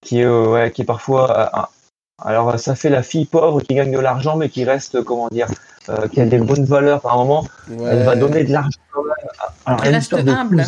[0.00, 1.70] Qui est, euh, ouais, qui est parfois.
[2.22, 5.48] Alors, ça fait la fille pauvre qui gagne de l'argent, mais qui reste, comment dire,
[5.88, 7.44] euh, qui a des bonnes valeurs par moment.
[7.68, 7.84] Ouais.
[7.90, 9.12] Elle va donner de l'argent quand même.
[9.66, 10.64] Alors, Elle reste humble.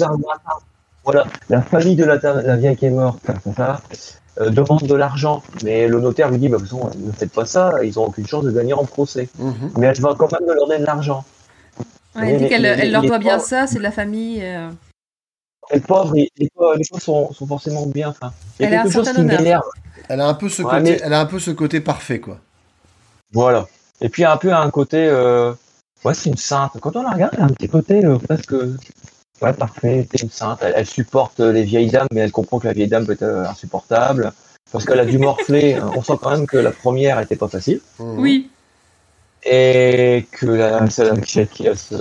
[1.05, 3.81] Voilà, la famille de la, la vieille qui est morte, c'est ça,
[4.41, 7.31] euh, demande de l'argent, mais le notaire lui dit, bah, de toute façon, ne faites
[7.33, 9.29] pas ça, ils n'ont aucune chance de gagner en procès.
[9.39, 9.71] Mhm.
[9.79, 11.25] Mais elle va quand même leur donner de l'argent.
[12.17, 14.41] Ouais, elle dit qu'elle leur doit bien ça, c'est de la famille.
[14.43, 14.69] euh.
[15.73, 18.09] Les pauvres, les pauvres, les pauvres sont, sont forcément bien.
[18.11, 19.41] Enfin, il y a Elle a quelque un chose certain qui honneur.
[19.41, 19.63] m'énerve.
[20.09, 22.21] Elle a un peu ce Ouais, côté, mais- elle a un peu ce côté parfait,
[22.21, 22.39] quoi.
[23.33, 23.67] Voilà.
[24.01, 25.53] Et puis un peu un côté, euh,
[26.05, 26.73] ouais, c'est une sainte.
[26.81, 28.53] Quand on la regarde, elle a un petit côté euh, presque,
[29.43, 30.07] ouais, parfait.
[30.11, 30.59] C'est une sainte.
[30.63, 33.23] Elle, elle supporte les vieilles dames, mais elle comprend que la vieille dame peut être
[33.23, 34.33] euh, insupportable.
[34.73, 35.79] Parce qu'elle a dû morfler.
[35.97, 37.81] on sent quand même que la première était pas facile.
[37.99, 38.19] Mhm.
[38.19, 38.51] Oui.
[39.49, 41.95] Et que la, celle qui, qui a ce,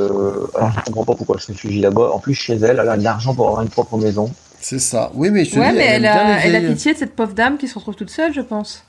[0.57, 2.09] alors je comprends pas pourquoi elle se réfugie là-bas.
[2.11, 4.31] En plus, chez elle, elle a de l'argent pour avoir une propre maison.
[4.59, 5.11] C'est ça.
[5.13, 7.15] Oui, mais je te Ouais, dis, mais elle a, les elle a pitié de cette
[7.15, 8.83] pauvre dame qui se retrouve toute seule, je pense.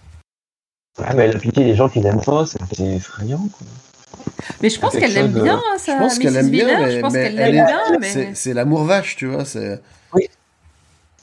[0.99, 3.67] Ouais, mais elle a pitié des gens qui l'aiment pas, c'est effrayant, quoi.
[4.63, 6.39] Mais je pense qu'elle l'aime bien, Je sa pense qu'elle Mrs.
[6.39, 8.35] aime bien, mais, je pense mais qu'elle elle l'aime est- bien, mais...
[8.35, 9.45] c'est, l'amour vache, tu vois.
[9.45, 9.81] C'est...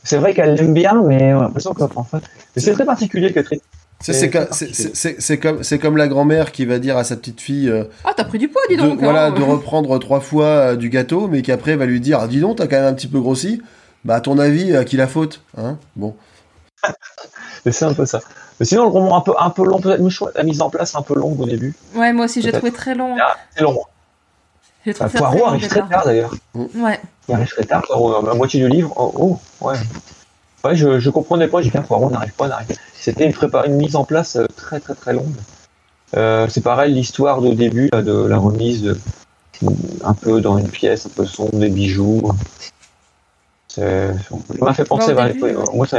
[0.03, 2.21] C'est vrai qu'elle l'aime bien, mais on a l'impression qu'en fait.
[2.57, 3.59] C'est très particulier, Catherine.
[3.59, 3.72] C'est,
[4.11, 4.29] C'est
[5.37, 8.37] comme, c'est, la grand-mère qui va dire à sa petite fille euh, Ah, t'as pris
[8.37, 9.31] du poids, dis de, donc voilà, hein.
[9.31, 12.57] de reprendre trois fois euh, du gâteau, mais qu'après va lui dire ah, Dis donc,
[12.57, 13.61] t'as quand même un petit peu grossi.
[14.03, 16.15] Bah, à ton avis, à qui la faute hein Bon.
[17.65, 18.19] Mais c'est un peu ça.
[18.59, 20.01] Mais sinon, le roman un peu, un peu long, peut-être,
[20.35, 21.73] la mise en place un peu longue au début.
[21.95, 23.15] Ouais, moi aussi, j'ai trouvé très long.
[23.19, 23.79] Ah, C'est long.
[24.85, 26.35] J'ai trouvé très Poirot arrive très tard d'ailleurs.
[26.53, 26.99] Ouais.
[27.29, 28.93] Il arrive très tard, Poirot, la moitié du livre.
[28.97, 29.77] Oh, oh, ouais.
[30.65, 32.73] Ouais, je, je comprenais pas, j'ai dit, Poirot n'arrive pas, n'arrive pas.
[33.03, 35.35] C'était une, prépa- une mise en place euh, très très très longue.
[36.15, 38.97] Euh, c'est pareil, l'histoire de début, là, de la remise, de-
[40.05, 42.31] un peu dans une pièce, un peu sombre, des bijoux.
[43.67, 43.81] Ça
[44.61, 45.65] m'a fait penser, ouais, début, ouais, ouais.
[45.75, 45.97] moi, ça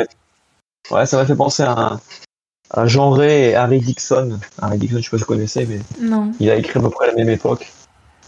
[0.91, 2.01] m'a ouais, ça m'a fait penser à, un-
[2.71, 4.39] à Jean Ray et Harry Dixon.
[4.63, 6.33] Harry Dixon, je sais pas si vous connaissez, mais Non.
[6.41, 7.71] il a écrit à peu près à la même époque.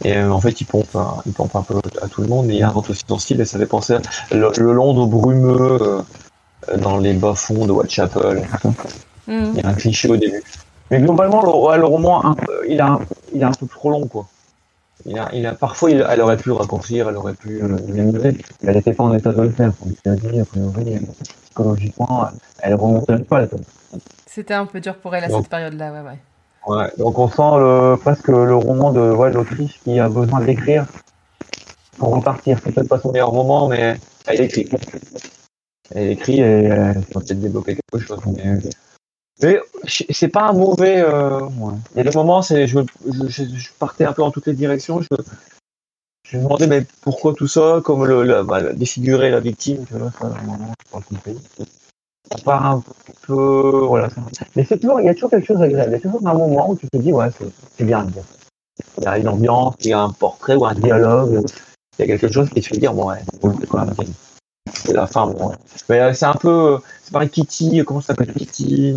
[0.05, 2.47] Et euh, en fait, il pompe, un, il pompe un peu à tout le monde,
[2.47, 4.01] mais il invente aussi son style et ça fait penser à
[4.35, 6.03] le, le Londres brumeux euh, euh,
[6.78, 8.47] dans les bas-fonds de Whitechapel.
[9.28, 9.55] Hmm.
[9.55, 10.40] Il y a un cliché au début.
[10.88, 12.36] Mais globalement, le, ouais, le roman, un
[12.68, 13.01] il, a, un-
[13.34, 14.28] il est un peu trop long, quoi.
[15.05, 17.76] Il a, il a, parfois, il, elle aurait pu raccourcir, elle aurait pu euh,
[18.62, 19.72] elle n'était pas en état de le faire.
[19.72, 20.38] Priori,
[20.94, 21.01] euh,
[21.44, 22.28] psychologiquement,
[22.60, 23.66] elle remonte pas la tête.
[24.26, 26.18] C'était un peu dur pour elle à cette période-là, ouais, ouais.
[26.76, 30.86] Ouais, donc on sent le, presque le roman de ouais, l'autrice qui a besoin d'écrire
[31.98, 32.59] pour repartir.
[32.62, 34.68] C'est peut-être pas son meilleur moment, mais elle écrit.
[35.94, 38.18] Elle écrit et euh, peut-être débloquer quelque chose.
[38.26, 38.58] Mais,
[39.42, 39.60] mais
[39.90, 41.00] c'est pas un mauvais.
[41.00, 41.74] euh, ouais.
[41.94, 42.78] Il y a des moments, c'est, je,
[43.28, 45.00] je, je- partais un peu dans toutes les directions.
[45.00, 45.08] Je,
[46.28, 49.84] je me demandais mais pourquoi tout ça, comme le, le- bah, défigurer la victime.
[49.86, 50.72] Tu vois, ça, moment,
[51.10, 51.36] je fait.
[52.32, 52.82] Ça part un
[53.22, 54.08] peu, voilà.
[54.56, 55.90] Mais c'est toujours, il y a toujours quelque chose d'agréable.
[55.90, 57.46] Il y a toujours un moment où tu te dis, ouais, c'est
[57.76, 58.06] c'est bien.
[58.98, 61.44] Il y a une ambiance, il y a un portrait ou un dialogue.
[61.98, 63.20] Il y a quelque chose qui te fait dire, bon, ouais,
[63.60, 63.94] c'est quand même
[64.66, 64.72] bien.
[64.84, 65.56] C'est la fin, bon, ouais.
[65.88, 68.97] Mais euh, c'est un peu, c'est pareil, Kitty, comment ça s'appelle Kitty,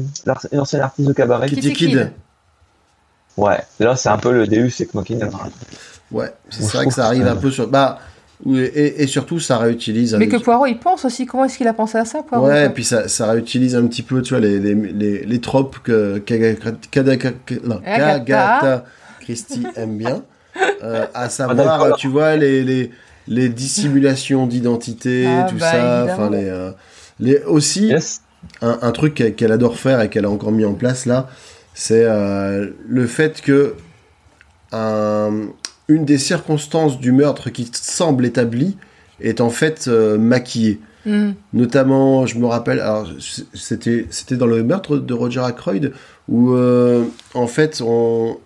[0.51, 1.47] l'ancienne artiste de cabaret.
[1.47, 1.89] Kitty Kitty Kid.
[1.89, 2.11] Kid.
[3.37, 5.29] Ouais, là, c'est un peu le Deus Ex Machina.
[6.11, 7.67] Ouais, c'est vrai que ça arrive que- un peu sur.
[7.67, 7.99] Bah,
[8.53, 10.15] et, et surtout, ça réutilise.
[10.15, 11.25] Mais un- que Poirot, il pense aussi.
[11.25, 13.85] Comment est-ce qu'il a pensé à ça, Poirot Ouais, et puis ça, ça réutilise un
[13.87, 17.15] petit peu, tu vois, les, les, les, les tropes que qu'Agatha Kada-
[17.63, 18.19] non, Agatha.
[18.19, 18.85] qu'Agatha
[19.21, 20.21] Christie aime bien.
[20.83, 22.91] Euh, à Ah, savoir, tu vois, les, les,
[23.29, 26.07] les dissimulations d'identité, Ah, tout bah, ça.
[26.11, 26.71] Enfin, les, euh,
[27.21, 28.21] les, aussi, Yes.
[28.61, 31.29] un, un truc qu'elle adore faire et qu'elle a encore mis en place là,
[31.73, 33.75] c'est euh, le fait que
[34.71, 35.47] un-
[35.87, 38.77] une des circonstances du meurtre qui semble établie
[39.21, 40.79] est en fait euh, maquillée.
[41.05, 41.31] Hmm.
[41.53, 42.83] Notamment, je me rappelle,
[43.53, 45.93] c'était c'était dans le meurtre de Roger Ackroyd
[46.27, 48.37] où euh, en fait on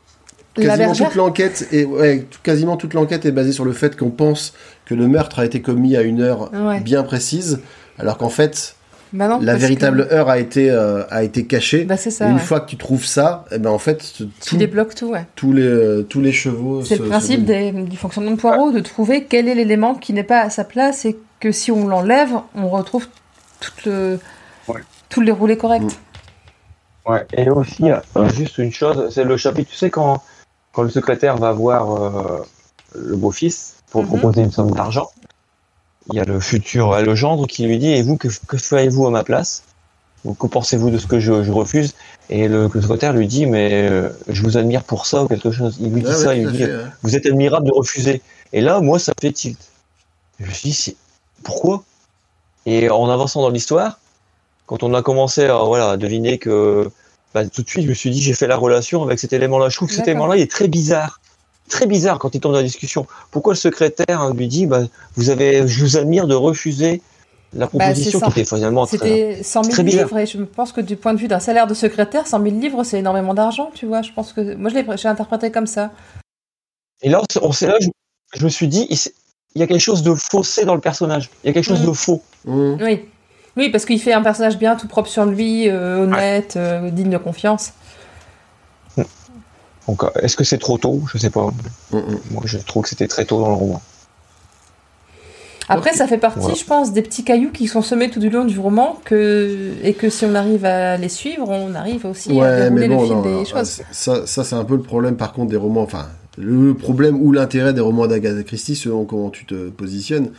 [0.55, 4.53] quasiment toute l'enquête est, ouais, quasiment toute l'enquête est basée sur le fait qu'on pense
[4.85, 6.79] que le meurtre a été commis à une heure Ouais.
[6.79, 7.61] bien précise,
[7.97, 8.75] alors qu'en fait,
[9.13, 11.85] Bah non, la véritable que- heure a été, euh, a été cachée.
[11.85, 12.27] Bah ça.
[12.27, 12.39] une ouais.
[12.39, 15.25] fois que tu trouves ça, eh ben en fait, Tu débloques tout, ouais.
[15.35, 16.83] tous les euh, tous les chevaux.
[16.83, 20.23] C'est le principe des- du fonctionnement de Poirot, de trouver quel est l'élément qui n'est
[20.23, 23.07] pas à sa place et que si on l'enlève, on retrouve
[23.59, 24.19] tout le,
[24.67, 24.81] Ouais.
[25.09, 25.83] tout le déroulé correct.
[25.85, 27.11] Mm.
[27.11, 27.25] Ouais.
[27.37, 27.97] Et aussi, euh,
[28.29, 30.23] juste une chose, c'est le chapitre, tu sais, quand,
[30.73, 32.45] quand le secrétaire va voir euh,
[32.95, 34.07] le beau-fils pour Mhm.
[34.09, 35.09] proposer une somme d'argent,
[36.09, 38.57] il y a le futur, euh, le gendre qui lui dit, et vous, que, que
[38.57, 39.63] feriez-vous à ma place?
[40.25, 41.95] Ou Que pensez-vous de ce que je, je refuse?
[42.29, 45.51] Et le, le secrétaire lui dit, mais euh, je vous admire pour ça ou quelque
[45.51, 45.77] chose.
[45.79, 46.85] Il lui dit ça, il lui dit, fait, ouais.
[47.03, 48.21] vous êtes admirable de refuser.
[48.53, 49.59] Et là, moi, ça fait tilt.
[50.39, 50.97] Je me suis dit,
[51.43, 51.83] pourquoi?
[52.65, 53.99] Et en avançant dans l'histoire,
[54.65, 56.89] quand on a commencé à, voilà, à deviner que,
[57.33, 59.69] bah, tout de suite, je me suis dit, j'ai fait la relation avec cet élément-là.
[59.69, 61.19] Je trouve que cet élément-là, il est très bizarre.
[61.69, 63.07] Très bizarre quand il tombe dans la discussion.
[63.31, 64.81] Pourquoi le secrétaire hein, lui dit, bah,
[65.15, 67.01] vous avez, je vous admire de refuser
[67.53, 70.05] la proposition Bah, c'est qui était finalement très, C'était 100 000 très bizarre.
[70.05, 72.59] livres et je pense que du point de vue d'un salaire de secrétaire, 100 000
[72.59, 74.01] livres c'est énormément d'argent, tu vois.
[74.01, 75.91] Je pense que moi je l'ai interprété comme ça.
[77.01, 77.87] Et là, on s'est là, je,
[78.35, 81.29] je me suis dit, il, y a quelque chose de faussé dans le personnage.
[81.43, 81.87] Il y a quelque chose Mm.
[81.87, 82.21] de faux.
[82.45, 82.73] Mmh.
[82.81, 83.05] Oui,
[83.57, 87.09] oui, parce qu'il fait un personnage bien tout propre sur lui, euh, honnête, euh, digne
[87.09, 87.73] de confiance.
[89.87, 91.01] Donc, est-ce que c'est trop tôt?
[91.11, 91.49] Je sais pas.
[91.91, 93.81] Moi, je trouve que c'était très tôt dans le roman.
[95.69, 96.55] Après, ça fait partie, Voilà.
[96.55, 99.73] je pense, des petits cailloux qui sont semés tout du long du roman que...
[99.81, 103.01] et que si on arrive à les suivre, on arrive aussi à dérouler mais bon,
[103.01, 103.81] le fil non, des non, choses.
[103.91, 105.83] ça, ça c'est un peu le problème par contre des romans.
[105.83, 106.07] Enfin,
[106.37, 110.31] le problème ou l'intérêt des romans d'Agatha Christie, selon comment tu te positionnes,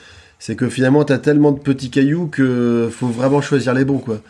[0.47, 4.21] c'est que finalement, t'as tellement de petits cailloux que faut vraiment choisir les bons, quoi.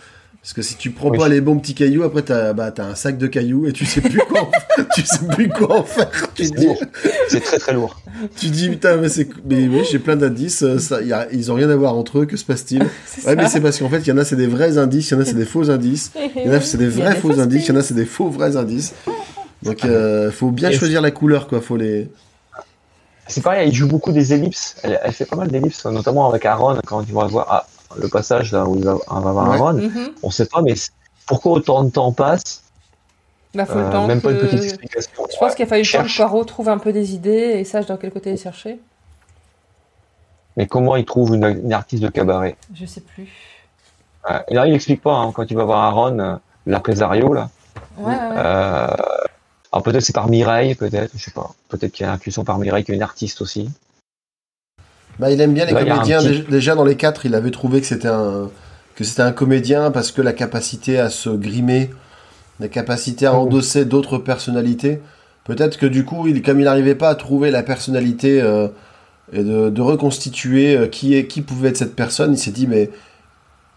[0.40, 1.18] Parce que si tu prends Oui.
[1.18, 3.84] pas les bons petits cailloux, après t'as bah, t'as un sac de cailloux et tu
[3.84, 4.50] sais plus quoi, en...
[4.94, 6.08] tu sais plus quoi en faire.
[6.36, 6.80] Tu C'est dis, lourd.
[7.28, 8.00] C'est très très lourd.
[8.36, 10.62] tu dis putain, mais c'est, mais oui, j'ai plein d'indices.
[10.62, 11.26] euh, Ça, y a...
[11.32, 12.26] ils ont rien à voir entre eux.
[12.26, 12.84] Que se passe-t-il?
[13.06, 15.10] C'est Ouais, mais c'est parce qu'en fait, il y en a c'est des vrais indices,
[15.10, 16.12] il y en a c'est des faux indices.
[16.36, 18.04] Il y en a, c'est des vrais faux indices, il y en a, c'est des
[18.06, 18.92] faux vrais indices.
[19.62, 21.60] Donc, euh, faut bien Et- choisir la couleur, quoi.
[21.62, 22.08] Faut les.
[23.26, 24.76] C'est pareil, il joue beaucoup des ellipses.
[24.82, 27.66] Elle, elle fait pas mal d'ellipses, notamment avec Aaron, quand il va voir ah,
[27.98, 29.56] le passage là où il va, on va voir Ouais.
[29.56, 29.72] Aaron.
[29.74, 30.10] Mhm.
[30.22, 30.74] On sait pas, mais
[31.26, 32.62] pourquoi autant de temps passe
[33.54, 35.10] Bah, faut Euh, le temps Même pas une petite explication.
[35.32, 36.16] Je pense qu'il a fallu temps que Cherche.
[36.16, 38.78] Poirot trouve un peu des idées et sache dans quel côté les chercher.
[40.56, 42.56] Mais comment il trouve une, une artiste de cabaret?
[42.74, 43.28] Je sais plus.
[44.30, 46.36] Euh, Et là, il explique pas, hein, quand il va voir Aaron, euh,
[46.66, 47.48] l'impresario, là.
[47.98, 49.16] Ouais, ouais.
[49.74, 51.50] Alors peut-être c'est par Mireille, peut-être, je sais pas.
[51.68, 53.68] Peut-être qu'il y a une intuition par Mireille qui est une artiste aussi.
[55.18, 56.18] Bah, il aime bien les Là, un comédiens.
[56.22, 58.50] petit- Déjà, dans les quatre, il avait trouvé que c'était un
[58.94, 61.90] que c'était un comédien parce que la capacité à se grimer,
[62.60, 63.38] la capacité à Mm.
[63.38, 65.00] endosser d'autres personnalités.
[65.42, 68.68] Peut-être que du coup, il, comme il n'arrivait pas à trouver la personnalité euh,
[69.32, 72.68] et de, de reconstituer euh, qui est qui pouvait être cette personne, il s'est dit
[72.68, 72.90] mais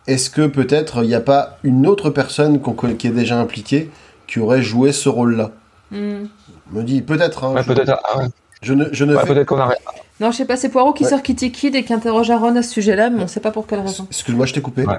[0.06, 2.62] est-ce que peut-être il n'y a pas une autre personne
[3.00, 3.90] qui est déjà impliquée
[4.28, 5.50] qui aurait joué ce rôle-là?
[5.92, 6.26] Hmm.
[6.72, 7.44] me dit peut-être.
[7.46, 8.26] hein, Ouais, je, peut-être ah ouais.
[8.62, 9.80] je ne, je ne Ouais, fais- peut-être qu'on arrête.
[10.20, 11.10] Non, je sais pas, c'est Poirot qui Ouais.
[11.10, 13.68] sort Kitty Kid et qui interroge Aaron à ce sujet-là, mais on sait pas pour
[13.68, 14.06] quelle raison.
[14.10, 14.84] Excuse-moi, je t'ai coupé.
[14.86, 14.98] Ouais.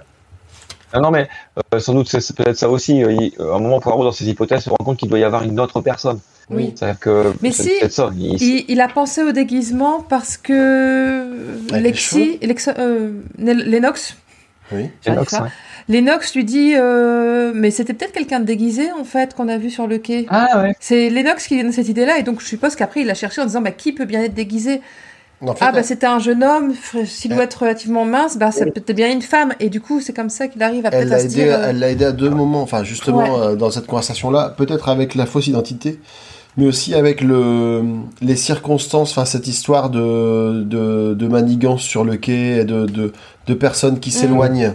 [0.92, 1.28] Ah non, mais
[1.74, 3.02] euh, sans doute c'est peut-être ça aussi.
[3.04, 5.18] euh, il- euh, à un moment, Poirot, dans ses hypothèses, se rend compte qu'il doit
[5.18, 6.20] y avoir une autre personne.
[6.48, 6.72] Oui.
[6.74, 8.10] C'est-à-dire que Mais si, ça.
[8.16, 11.28] Il- Il, il a pensé au déguisement parce que
[11.70, 14.16] Avec Lexi, Lex- euh, Lennox,
[14.72, 14.84] Oui.
[15.02, 15.42] c'est j'arrive Nox, pas.
[15.42, 15.48] ouais.
[15.88, 19.70] Lennox lui dit, euh, mais c'était peut-être quelqu'un de déguisé en fait qu'on a vu
[19.70, 20.26] sur le quai.
[20.28, 20.74] Ah ouais.
[20.80, 23.46] C'est Lennox qui donne cette idée-là et donc je suppose qu'après il a cherché en
[23.46, 24.82] disant bah qui peut bien être déguisé
[25.40, 26.74] En fait, Ah bah c'était un jeune homme,
[27.06, 30.48] silhouette relativement mince, bah c'est peut-être bien une femme et du coup c'est comme ça
[30.48, 31.54] qu'il arrive à peut-être à se aidé, dire.
[31.54, 33.46] euh, elle l'a aidé à deux moments, enfin justement Ouais.
[33.52, 36.00] euh, dans cette conversation-là, peut-être avec la fausse identité,
[36.58, 37.82] mais aussi avec le,
[38.20, 43.12] les circonstances, enfin cette histoire de, de, de manigance sur le quai et de, de,
[43.46, 44.12] de personnes qui Mm.
[44.12, 44.74] s'éloignent.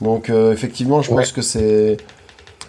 [0.00, 1.22] Donc euh, effectivement, je Ouais.
[1.22, 1.96] pense que c'est...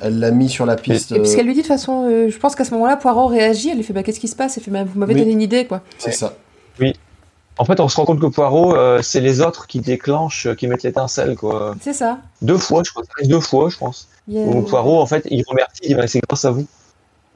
[0.04, 1.12] Elle l'a mis sur la piste.
[1.12, 2.72] Et puis ce euh, qu'elle lui dit de toute façon, euh, je pense qu'à ce
[2.72, 4.58] moment-là Poirot réagit, elle lui fait bah qu'est-ce qui se passe?
[4.58, 5.20] Elle fait bah, vous m'avez Oui.
[5.20, 5.82] donné une idée quoi.
[6.00, 6.34] c'est ça.
[7.58, 10.56] En fait, on se rend compte que Poirot, euh, c'est les autres qui déclenchent, euh,
[10.56, 11.76] qui mettent l'étincelle, quoi.
[11.82, 12.18] C'est ça.
[12.42, 13.04] Deux fois, je crois.
[13.26, 14.08] Deux fois, je pense.
[14.28, 16.52] Il y a- Où Poirot, en fait, il remercie, il dit, bah, c'est grâce à
[16.52, 16.66] vous.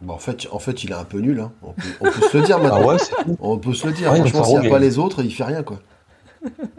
[0.02, 1.40] Bon, en, fait, en fait, il est un peu nul.
[1.42, 1.52] Hein.
[1.62, 2.80] On, peut, on peut se le dire maintenant.
[2.82, 3.36] Ah ouais.
[3.40, 4.12] On peut se le dire.
[4.12, 5.80] Ouais, Franchement, s'il n'y a pas les autres, il fait rien, quoi.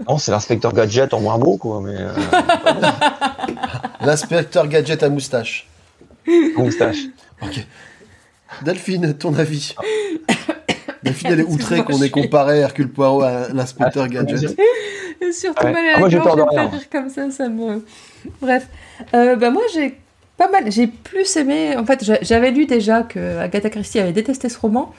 [0.08, 2.12] Non, c'est l'inspecteur Gadget en moins beau, quoi, mais euh,
[4.00, 5.66] L'inspecteur gadget à moustache.
[6.56, 6.98] moustache.
[7.42, 7.66] Ok.
[8.64, 9.74] Delphine, ton avis
[11.02, 14.56] Delphine, elle est outrée qu'on ait comparé Hercule Poirot à l'inspecteur Gadget.
[15.20, 15.72] Et Surtout Ouais.
[15.72, 16.68] mal à Ah, moi, j'ai gorge, peur de rien.
[16.68, 17.84] rire comme ça, ça me.
[18.40, 18.66] Bref.
[19.14, 19.98] Euh, bah moi j'ai
[20.36, 20.70] pas mal.
[20.70, 21.76] J'ai plus aimé.
[21.76, 24.92] En fait, j'a- j'avais lu déjà que Agatha Christie avait détesté ce roman.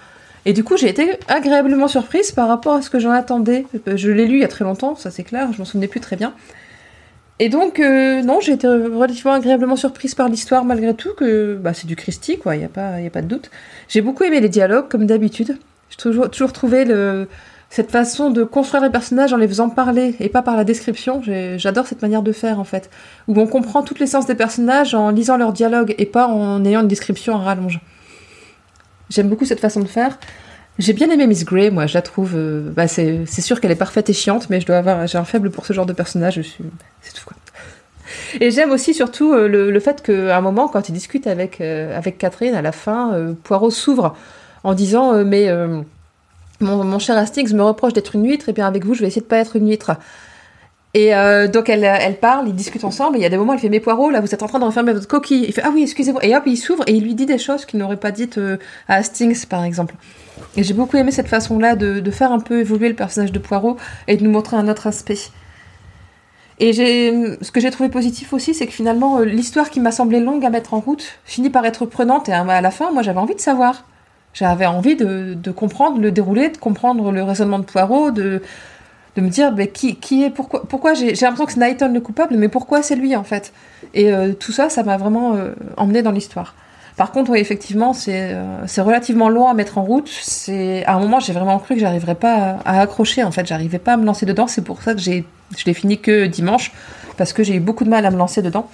[0.49, 3.65] Et du coup, j'ai été agréablement surprise par rapport à ce que j'en attendais.
[3.85, 5.99] Je l'ai lu il y a très longtemps, ça c'est clair, je m'en souvenais plus
[5.99, 6.33] très bien.
[7.39, 11.73] Et donc, euh, non, j'ai été relativement agréablement surprise par l'histoire malgré tout, que bah,
[11.73, 13.51] c'est du Christie, quoi, il n'y a, pas- y a pas de doute.
[13.89, 15.57] J'ai beaucoup aimé les dialogues, comme d'habitude.
[15.89, 16.85] J'ai toujours, toujours trouvé
[17.69, 21.21] cette façon de construire les personnages en les faisant parler et pas par la description.
[21.57, 22.89] J'adore cette manière de faire, en fait
[23.27, 26.81] où on comprend toute l'essence des personnages en lisant leurs dialogues et pas en ayant
[26.83, 27.81] une description à rallonge.
[29.09, 30.17] J'aime beaucoup cette façon de faire.
[30.79, 32.33] J'ai bien aimé Miss Grey, moi, je la trouve.
[32.35, 35.23] euh, bah, c'est sûr qu'elle est parfaite et chiante, mais je dois avoir, j'ai un
[35.23, 36.39] faible pour ce genre de personnage.
[37.01, 37.35] C'est tout quoi.
[38.39, 41.97] Et j'aime aussi surtout euh, le, fait qu'à un moment, quand il discute avec euh,
[41.97, 44.15] avec Catherine, à la fin, Poirot s'ouvre
[44.63, 45.49] en disant mais
[46.59, 49.07] mon, mon cher Hastings me reproche d'être une huître, et bien avec vous, je vais
[49.07, 49.91] essayer de pas être une huître.
[50.93, 53.53] Et euh, donc elle, elle parle, ils discutent ensemble, et il y a des moments,
[53.53, 55.45] elle fait Mais Poirot, là, vous êtes en train de refermer votre coquille.
[55.47, 56.25] Il fait Ah oui, excusez-moi.
[56.25, 58.57] Et hop, il s'ouvre et il lui dit des choses qu'il n'aurait pas dites euh,
[58.87, 59.95] à Hastings, par exemple.
[60.55, 63.77] Et j'ai beaucoup aimé cette façon-là de, faire un peu évoluer le personnage de Poirot
[64.07, 65.17] et de nous montrer un autre aspect.
[66.59, 70.19] Et ce que j'ai trouvé positif aussi, c'est que finalement, euh, l'histoire qui m'a semblé
[70.19, 73.03] longue à mettre en route finit par être prenante, et à à la fin, moi,
[73.03, 73.85] j'avais envie de savoir.
[74.33, 78.41] J'avais envie de, de comprendre le déroulé, de comprendre le raisonnement de Poirot, de,
[79.17, 82.01] de me dire mais qui, qui est pourquoi pourquoi j'ai l'impression que c'est Knighton le
[82.01, 83.51] coupable mais pourquoi c'est lui en fait?
[83.93, 86.55] Et euh, tout ça ça m'a vraiment euh, emmené dans l'histoire.
[86.97, 90.09] Par contre oui effectivement c'est euh, c'est relativement long à mettre en route.
[90.09, 93.45] C'est à un moment j'ai vraiment cru que j'arriverais pas à, accrocher en fait.
[93.47, 94.47] J'arrivais pas à me lancer dedans.
[94.47, 95.25] C'est pour ça que j'ai
[95.57, 96.71] je l'ai fini que dimanche
[97.17, 98.69] parce que j'ai eu beaucoup de mal à me lancer dedans.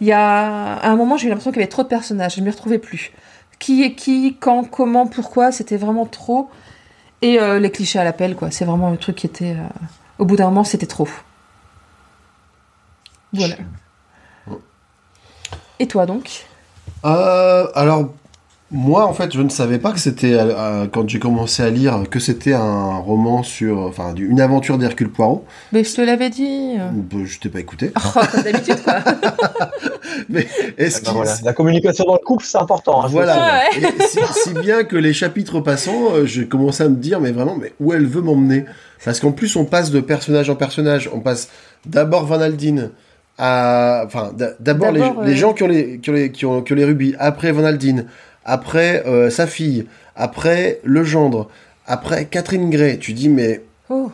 [0.00, 2.36] Il y a un moment j'ai eu l'impression qu'il y avait trop de personnages.
[2.36, 3.10] Je ne m'y retrouvais plus.
[3.58, 5.50] Qui est qui quand comment pourquoi?
[5.50, 6.48] C'était vraiment trop
[7.22, 8.50] et euh, les clichés à l'appel, quoi.
[8.50, 9.56] C'est vraiment le truc qui était.
[9.56, 9.68] euh,
[10.18, 11.08] Au bout d'un moment, c'était trop.
[13.32, 13.56] Voilà.
[15.78, 16.46] Et toi donc?
[17.04, 18.10] Euh, alors,
[18.72, 22.02] moi, en fait, je ne savais pas que c'était, euh, quand j'ai commencé à lire,
[22.08, 25.44] que c'était un roman sur, enfin, une aventure d'Hercule Poirot.
[25.72, 26.76] Mais je te l'avais dit.
[26.78, 27.90] Bah, Je t'ai pas écouté.
[27.96, 28.98] Oh, comme d'habitude, quoi.
[30.28, 30.46] Mais
[30.78, 31.34] est-ce Ah voilà.
[31.44, 33.02] La communication dans le couple, c'est important.
[33.04, 33.68] hein, Voilà.
[33.76, 37.32] Et si, si bien que les chapitres passants, euh, j'ai commencé à me dire, mais
[37.32, 38.66] vraiment, mais où elle veut m'emmener?
[39.04, 41.10] Parce qu'en plus, on passe de personnage en personnage.
[41.12, 41.48] On passe
[41.86, 42.90] d'abord Van Aldine
[43.38, 46.60] à, enfin, d'a- d'abord les, euh, gens qui ont les, qui ont les, qui ont,
[46.62, 48.04] qui ont les rubis, après Van Aldine,
[48.44, 49.86] après euh, sa fille,
[50.16, 51.48] après le gendre,
[51.86, 52.98] après Catherine Gray.
[52.98, 54.10] Tu dis, mais Oh.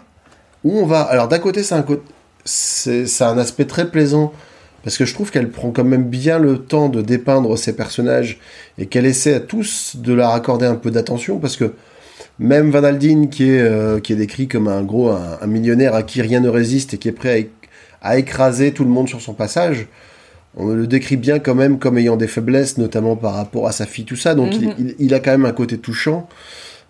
[0.65, 1.03] où on va?
[1.03, 1.85] Alors d'un côté, c'est un,
[2.44, 4.32] c'est un aspect très plaisant
[4.82, 8.39] parce que je trouve qu'elle prend quand même bien le temps de dépeindre ses personnages
[8.78, 11.74] et qu'elle essaie à tous de leur accorder un peu d'attention parce que
[12.39, 15.94] même Van Aldine qui est, euh, qui est décrit comme un gros un, un millionnaire
[15.94, 17.51] à qui rien ne résiste et qui est prêt
[18.01, 19.86] à écraser tout le monde sur son passage,
[20.57, 23.87] on le décrit bien quand même comme ayant des faiblesses, notamment par rapport à sa
[23.87, 24.35] fille, tout ça.
[24.35, 24.74] Donc il- Mhm.
[24.78, 26.28] il, il a quand même un côté touchant.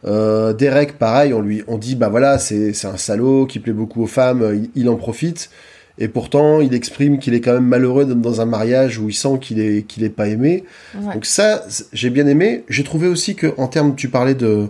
[0.04, 3.72] Euh, Derek, pareil, on lui on dit bah voilà, c'est c'est un salaud qui plaît
[3.72, 5.50] beaucoup aux femmes, euh, il, il en profite.
[5.98, 9.38] Et pourtant, il exprime qu'il est quand même malheureux dans- un mariage où il sent
[9.40, 10.64] qu'il est qu'il est pas aimé.
[10.94, 11.14] Ouais.
[11.14, 11.64] Donc ça,
[11.94, 12.64] j'ai bien aimé.
[12.68, 14.66] J'ai trouvé aussi que en termes, tu parlais de,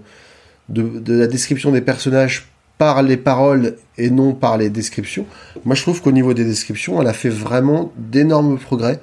[0.69, 2.47] de de la description des personnages
[2.79, 5.27] par les paroles et non par les descriptions.
[5.65, 9.01] Moi, je trouve qu'au niveau des descriptions, elle a fait vraiment d'énormes progrès.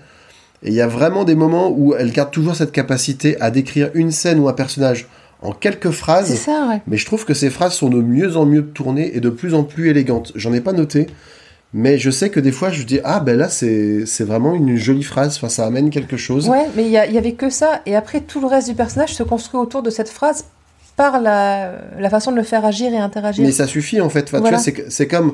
[0.61, 3.89] Et il y a vraiment des moments où elle garde toujours cette capacité à décrire
[3.95, 5.07] une scène ou un personnage
[5.41, 6.33] en quelques phrases.
[6.35, 6.81] ça, ouais.
[6.87, 9.53] Mais je trouve que ces phrases sont de mieux en mieux tournées et de plus
[9.55, 10.31] en plus élégantes.
[10.35, 11.07] J'en ai pas noté,
[11.73, 15.03] mais je sais que des fois je dis ah ben là c'est vraiment une jolie
[15.03, 15.35] phrase.
[15.35, 16.47] Enfin ça amène quelque chose.
[16.47, 17.81] Ouais, mais il y, y avait que ça.
[17.85, 20.45] Et après, tout le reste du personnage se construit autour de cette phrase
[20.95, 23.43] par la, la façon de le faire agir et interagir.
[23.45, 24.25] Mais ça suffit en fait.
[24.25, 24.57] Enfin, Voilà.
[24.59, 25.33] C'est comme.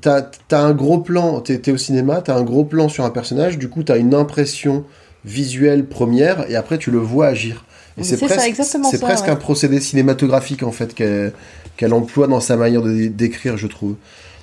[0.00, 3.58] T'as as un gros plan, t'es au cinéma, t'as un gros plan sur un personnage,
[3.58, 4.84] du coup t'as une impression
[5.24, 7.64] visuelle première et après tu le vois agir.
[7.98, 9.30] Et c'est ça, presque, ça, presque ouais.
[9.30, 13.96] un procédé cinématographique en fait qu'elle emploie dans sa manière de dé- d'écrire, je trouve.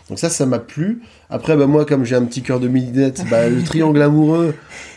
[0.10, 1.02] Donc ça, ça m'a plu.
[1.34, 4.54] Après, bah, moi, comme j'ai un petit cœur de midinette, bah, le triangle amoureux,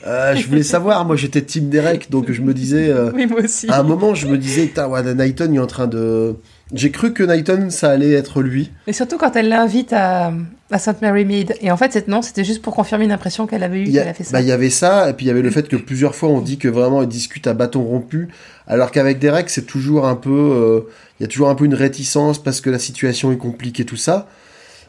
[0.06, 1.04] euh, je voulais savoir.
[1.06, 3.68] Moi, j'étais Team Derek, donc je me disais, euh, Oui, moi aussi.
[3.70, 6.36] à un moment, je me disais, ouais, Knighton, il est en train de.
[6.74, 8.70] J'ai cru que Knighton, ça allait être lui.
[8.88, 10.32] Et surtout quand elle l'invite à,
[10.72, 11.00] à St.
[11.00, 11.54] Mary Mead.
[11.60, 13.90] Et en fait, c'est- non, c'était juste pour confirmer une impression qu'elle avait eue Il
[13.90, 14.32] y, qu'elle a, a fait ça.
[14.32, 16.28] bah, il y avait ça, et puis il y avait le fait que plusieurs fois
[16.28, 18.28] on dit que vraiment ils discutent à bâton rompu,
[18.66, 20.80] alors qu'avec Derek c'est toujours un peu, euh,
[21.20, 23.94] il y a toujours un peu une réticence parce que la situation est compliquée tout
[23.96, 24.26] ça.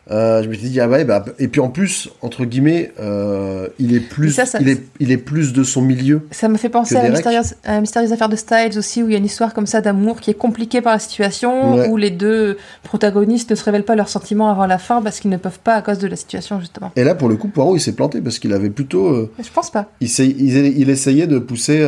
[0.09, 3.67] Euh, je me suis dit ah ouais bah et puis en plus entre guillemets euh,
[3.77, 6.55] il est plus ça, ça- il est il est plus de son milieu Ça me
[6.55, 9.15] fait penser à la mystérieuse, à la mystérieuse affaire de Styles aussi, où il y
[9.15, 11.89] a une histoire comme ça d'amour qui est compliquée par la situation, Ouais.
[11.89, 15.29] où les deux protagonistes ne se révèlent pas leurs sentiments avant la fin parce qu'ils
[15.31, 16.91] ne peuvent pas à cause de la situation, justement.
[16.95, 19.49] et là pour le coup Poirot il s'est planté parce qu'il avait plutôt euh, Je
[19.53, 19.87] pense pas.
[19.99, 21.79] il, s'est- il, il essayait de pousser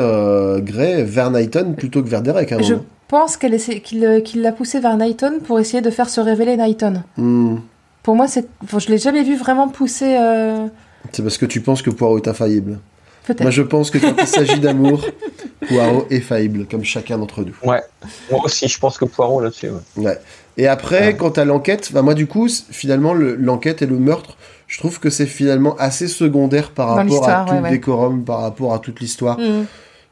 [0.62, 2.86] Gray vers Knighton plutôt que vers Derek un Je moment.
[3.08, 7.04] pense qu'il l'a poussé vers Knighton pour essayer de faire se révéler Knighton.
[7.18, 7.58] Hmm.
[8.10, 10.18] Pour moi, c'est, enfin, je l'ai jamais vu vraiment pousser.
[10.20, 10.66] euh,
[11.12, 12.80] c'est parce que tu penses que Poirot est infaillible
[13.24, 13.42] Peut-être.
[13.42, 15.06] moi je pense que quand il s'agit d'amour
[15.68, 17.82] Poirot est faillible comme chacun d'entre nous Ouais.
[18.32, 19.70] Moi aussi, je pense que Poirot là-dessus.
[19.70, 20.04] ouais.
[20.06, 20.18] Ouais.
[20.58, 21.16] Et après, Ouais.
[21.18, 25.00] quant à l'enquête, bah moi du coup, finalement, le- l'enquête et le meurtre, je trouve
[25.00, 27.70] que c'est finalement assez secondaire par Dans rapport à tout ouais, le ouais.
[27.70, 29.38] décorum, par rapport à toute l'histoire.
[29.38, 29.66] Hmm.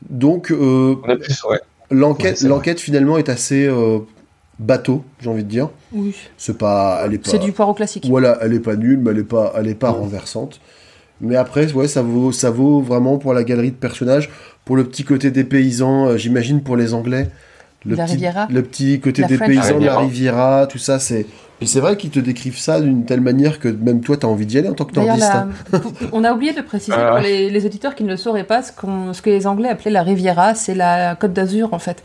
[0.08, 1.60] Donc, euh, On est plus, ouais.
[1.90, 3.98] l'enquête, l'enquête finalement est assez euh,
[4.60, 5.70] bateau, j'ai envie de dire.
[5.94, 6.16] Oui.
[6.38, 8.06] C'est pas, elle est pas, C'est du poireau classique.
[8.08, 10.60] voilà, elle est pas nulle, mais elle est pas, elle est pas renversante.
[11.22, 14.30] Mais après, ouais, ça vaut, ça vaut vraiment pour la galerie de personnages,
[14.66, 17.30] pour le petit côté des paysans, euh, j'imagine pour les Anglais.
[17.86, 18.48] Le La petit, Riviera.
[18.52, 20.00] Le petit côté La des French paysans de la Riviera.
[20.00, 21.26] Riviera, tout ça, c'est.
[21.60, 24.46] Puis c'est vrai qu'ils te décrivent ça d'une telle manière que même toi, t'as envie
[24.46, 25.20] d'y aller en tant que nordiste.
[25.28, 25.82] la- hein.
[26.12, 27.24] on a oublié de préciser Ah pour ouais.
[27.24, 29.90] les, les auditeurs qui ne le sauraient pas ce, qu'on- ce que les Anglais appelaient
[29.92, 32.04] la Riviera, c'est la Côte d'Azur en fait.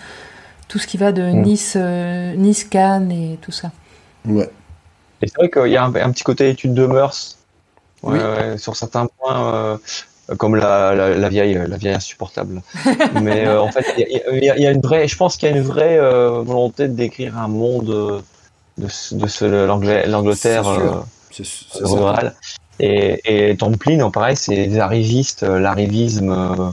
[0.73, 1.43] Tout ce qui va de Mm.
[1.43, 3.71] Nice, euh, Nice, Cannes et tout ça.
[4.25, 4.49] Ouais.
[5.21, 7.37] Et c'est vrai qu'il y a un, un petit côté étude de mœurs.
[8.03, 8.19] Ouais, Oui.
[8.25, 9.77] ouais, sur certains points, euh,
[10.39, 12.63] comme la, la, la vieille, la vieille insupportable.
[13.23, 15.07] Mais euh, en fait, il y, a- il y a- il y a une vraie,
[15.07, 18.23] je pense qu'il y a une vraie euh, volonté de décrire un monde
[18.79, 19.67] de, ce- de
[20.09, 21.01] l'Angleterre euh,
[21.83, 22.35] rurale.
[22.81, 26.71] Et, et Templin, pareil, c'est les arrivistes, l'arrivisme euh,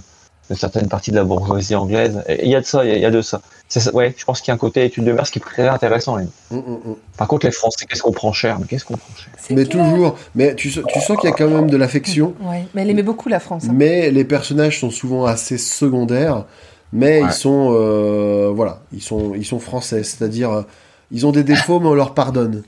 [0.50, 2.24] de certaines parties de la bourgeoisie anglaise.
[2.42, 3.42] Il y a de ça, il y a- il y a de ça.
[3.72, 5.42] C'est ça- ouais, je pense qu'il y a un côté étude de mœurs qui est
[5.44, 6.18] très intéressant.
[6.18, 6.96] Mm, mm, mm.
[7.18, 9.32] Par contre, les Français, qu'est-ce qu'on prend cher Mais qu'est-ce qu'on prend cher?
[9.52, 9.86] Mais clair.
[9.86, 10.18] toujours.
[10.34, 12.34] Mais tu, sens- tu sens qu'il y a quand même de l'affection.
[12.42, 13.66] Ouais, mais elle aimait beaucoup la France.
[13.70, 13.74] hein.
[13.74, 16.46] Mais les personnages sont souvent assez secondaires.
[16.92, 17.28] Mais Ouais.
[17.30, 20.02] ils sont, euh, voilà, ils sont, ils sont français.
[20.04, 20.62] C'est-à-dire, euh,
[21.12, 22.64] ils ont des défauts, mais on leur pardonne.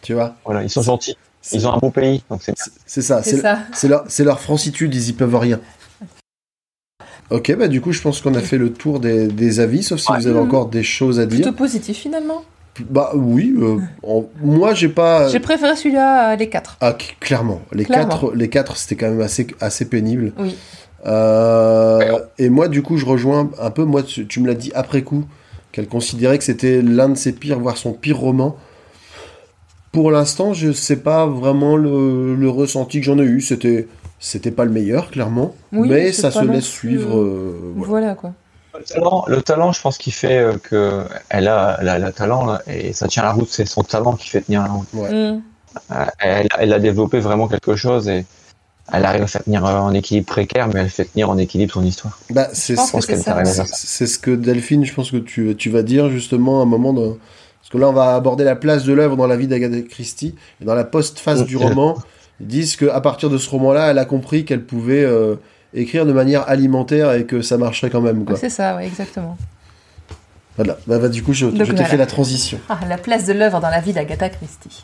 [0.00, 0.36] Tu vois?
[0.46, 1.18] Voilà, ils sont gentils.
[1.52, 2.54] Ils ont un beau pays, donc c'est
[2.86, 3.22] c'est- ça.
[3.22, 3.58] C'est C'est ça.
[3.74, 4.94] c'est leur, c'est leur francitude.
[4.94, 5.60] Ils y peuvent rien.
[7.30, 10.00] Ok, bah du coup, je pense qu'on a fait le tour des, des avis, sauf
[10.00, 10.18] si Ouais.
[10.18, 10.46] vous avez Mhm.
[10.46, 11.40] encore des choses à dire.
[11.42, 12.42] Plutôt positif finalement.
[12.88, 15.28] Bah oui, euh, en- moi j'ai pas.
[15.28, 16.76] J'ai préféré celui-là à les quatre.
[16.80, 17.60] Ah, clairement.
[17.72, 18.08] Les Clairement.
[18.08, 20.32] quatre, les quatre, c'était quand même assez, assez pénible.
[20.38, 20.56] Oui.
[21.06, 23.84] Euh, et moi, du coup, je rejoins un peu.
[23.84, 25.24] Moi, tu, tu me l'as dit après coup
[25.72, 28.56] qu'elle considérait que c'était l'un de ses pires, voire son pire roman.
[29.92, 33.40] Pour l'instant, je sais pas vraiment le, le ressenti que j'en ai eu.
[33.40, 33.88] C'était,
[34.20, 37.18] c'était pas le meilleur, clairement, Oui, mais ça se laisse suivre.
[37.18, 37.88] euh, euh, voilà.
[37.88, 38.32] Voilà quoi.
[38.78, 42.12] Le talent, le talent, je pense qu'il fait euh, que elle a, elle a le
[42.12, 43.48] talent là, et ça tient la route.
[43.50, 44.88] C'est son talent qui fait tenir la route.
[44.94, 45.32] Ouais.
[45.32, 45.42] Mm.
[46.20, 48.24] Elle, elle a développé vraiment quelque chose et
[48.92, 51.84] elle arrive à faire tenir en équilibre précaire, mais elle fait tenir en équilibre son
[51.84, 52.18] histoire.
[52.30, 56.66] Bah, c'est ce que Delphine, je pense que tu, tu vas dire justement à un
[56.66, 57.08] moment de...
[57.60, 60.34] Parce que là, on va aborder la place de l'œuvre dans la vie d'Agatha Christie.
[60.60, 61.46] Et dans la post-phase Mm.
[61.46, 62.02] du roman, ils
[62.40, 65.36] disent qu'à partir de ce roman-là, elle a compris qu'elle pouvait euh,
[65.74, 68.24] écrire de manière alimentaire et que ça marcherait quand même.
[68.24, 68.36] Quoi.
[68.36, 69.36] C'est ça, ouais, exactement.
[70.56, 70.78] Voilà.
[70.86, 71.84] Bah, bah, du coup, je, Donc, je t'ai voilà.
[71.84, 72.58] fait la transition.
[72.68, 74.82] Ah, la place de l'œuvre dans la vie d'Agatha Christie.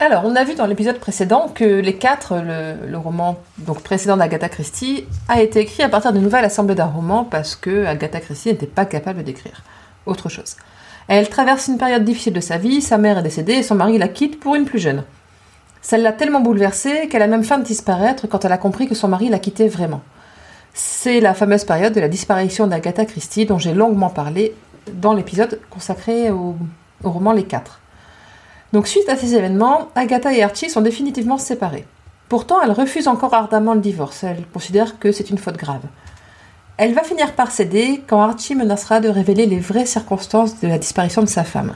[0.00, 4.16] Alors, on a vu dans l'épisode précédent que Les Quatre, le, le roman donc précédent
[4.16, 8.18] d'Agatha Christie, a été écrit à partir de nouvelles assemblées d'un roman parce que Agatha
[8.18, 9.62] Christie n'était pas capable d'écrire
[10.06, 10.56] autre chose.
[11.08, 13.98] Elle traverse une période difficile de sa vie, sa mère est décédée et son mari
[13.98, 15.04] la quitte pour une plus jeune.
[15.80, 18.94] Ça l'a tellement bouleversée qu'elle a même faim de disparaître quand elle a compris que
[18.94, 20.00] son mari la quittait vraiment.
[20.74, 24.54] C'est la fameuse période de la disparition d'Agatha Christie dont j'ai longuement parlé
[24.94, 26.56] dans l'épisode consacré au,
[27.04, 27.80] au roman Les Quatre.
[28.72, 31.84] Donc suite à ces événements, Agatha et Archie sont définitivement séparés.
[32.28, 35.82] Pourtant, elle refuse encore ardemment le divorce, elle considère que c'est une faute grave.
[36.78, 40.78] Elle va finir par céder quand Archie menacera de révéler les vraies circonstances de la
[40.78, 41.74] disparition de sa femme.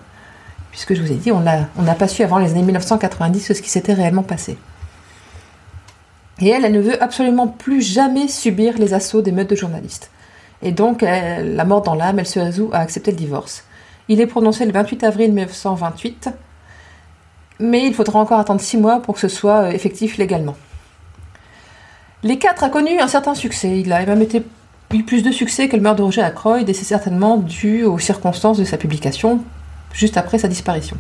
[0.70, 3.70] Puisque je vous ai dit, on n'a pas su avant les années 1990 ce qui
[3.70, 4.59] s'était réellement passé.
[6.40, 10.10] Et elle, elle ne veut absolument plus jamais subir les assauts des meutes de journalistes.
[10.62, 13.64] Et donc, la mort dans l'âme, elle se résout à accepter le divorce.
[14.09, 16.31] Il est prononcé le 28 avril 1928,
[17.59, 20.56] mais il faudra encore attendre six mois pour que ce soit euh, effectif légalement.
[22.23, 23.81] Les quatre a connu un certain succès.
[23.81, 24.43] Il a même été,
[24.88, 28.58] plus de succès que le meurtre de Roger Ackroyd, et c'est certainement dû aux circonstances
[28.58, 29.40] de sa publication,
[29.92, 30.96] juste après sa disparition.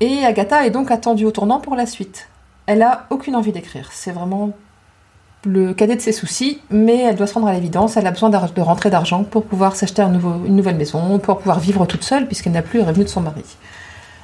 [0.00, 2.28] Et Agatha est donc attendue au tournant pour la suite.
[2.66, 3.90] Elle a aucune envie d'écrire.
[3.92, 4.52] C'est vraiment
[5.44, 7.96] le cadet de ses soucis, mais elle doit se rendre à l'évidence.
[7.96, 11.84] Elle a besoin de rentrer d'argent pour pouvoir s'acheter une nouvelle maison, pour pouvoir vivre
[11.86, 13.44] toute seule, puisqu'elle n'a plus les revenus de son mari.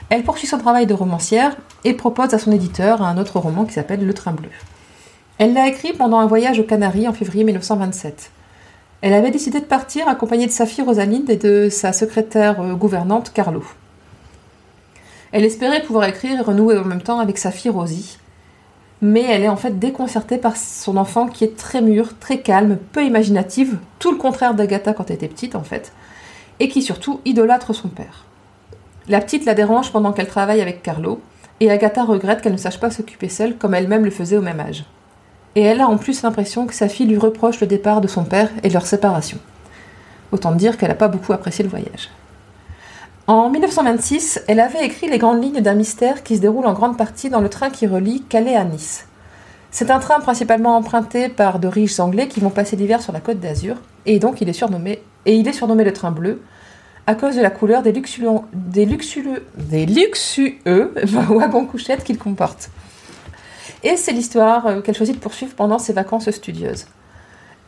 [0.09, 3.73] Elle poursuit son travail de romancière et propose à son éditeur un autre roman qui
[3.73, 4.51] s'appelle Le Train Bleu.
[5.39, 8.31] Elle l'a écrit pendant un voyage aux Canaries en février 1927.
[9.03, 12.73] Elle avait décidé de partir accompagnée de sa fille Rosalinde et de sa secrétaire euh,
[12.73, 13.63] gouvernante Carlo.
[15.33, 18.17] Elle espérait pouvoir écrire et renouer en même temps avec sa fille Rosie,
[19.03, 22.79] mais elle est en fait déconcertée par son enfant qui est très mûr, très calme,
[22.93, 25.93] peu imaginative, tout le contraire d'Agatha quand elle était petite en fait,
[26.61, 28.25] et qui surtout idolâtre son père.
[29.07, 31.21] La petite la dérange pendant qu'elle travaille avec Carlo,
[31.61, 34.61] et Agatha regrette qu'elle ne sache pas s'occuper seule comme elle-même le faisait au même
[34.61, 34.87] âge.
[35.57, 38.25] Et elle a en plus l'impression que sa fille lui reproche le départ de son
[38.25, 39.39] père et leur séparation.
[40.31, 42.11] Autant dire qu'elle n'a pas beaucoup apprécié le voyage.
[43.27, 46.97] En 1926, elle avait écrit les grandes lignes d'un mystère qui se déroule en grande
[46.97, 49.07] partie dans le train qui relie Calais à Nice.
[49.71, 53.21] C'est un train principalement emprunté par de riches Anglais qui vont passer l'hiver sur la
[53.21, 56.41] côte d'Azur, et donc il est surnommé, et il est surnommé le train bleu,
[57.07, 59.43] à cause de la couleur des, luxueux,
[61.05, 62.71] wagons couchettes qu'il comporte.
[63.87, 66.87] Et c'est l'histoire euh, qu'elle choisit de poursuivre pendant ses vacances studieuses.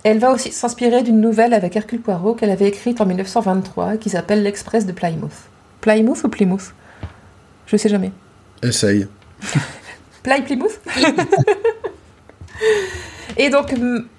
[0.03, 4.11] Elle va aussi s'inspirer d'une nouvelle avec Hercule Poirot qu'elle avait écrite en 1923 qui
[4.11, 5.31] s'appelle L'Express de Plymouth.
[5.81, 6.75] Plymouth ou Plymouth?
[7.67, 8.11] Je sais jamais.
[8.65, 9.07] Essaye.
[10.25, 10.81] Ply Plymouth?
[13.37, 13.73] Et donc,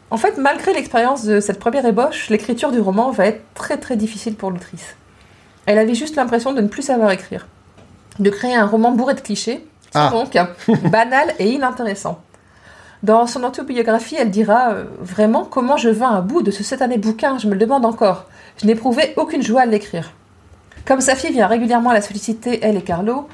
[0.09, 3.97] en fait, malgré l'expérience de cette première ébauche, l'écriture du roman va être très très
[3.97, 4.95] difficile pour l'autrice.
[5.65, 7.45] Elle avait juste l'impression de ne plus savoir écrire.
[8.19, 10.09] De créer un roman bourré de clichés, Ah.
[10.11, 10.37] donc
[10.91, 12.19] banal et inintéressant.
[13.01, 16.97] Dans son autobiographie, elle dira euh, Vraiment, comment je vins à bout de ce satané
[16.97, 18.25] bouquin Je me le demande encore.
[18.61, 20.11] Je n'éprouvais aucune joie à l'écrire.
[20.85, 23.27] Comme sa fille vient régulièrement la solliciter, elle et Carlo,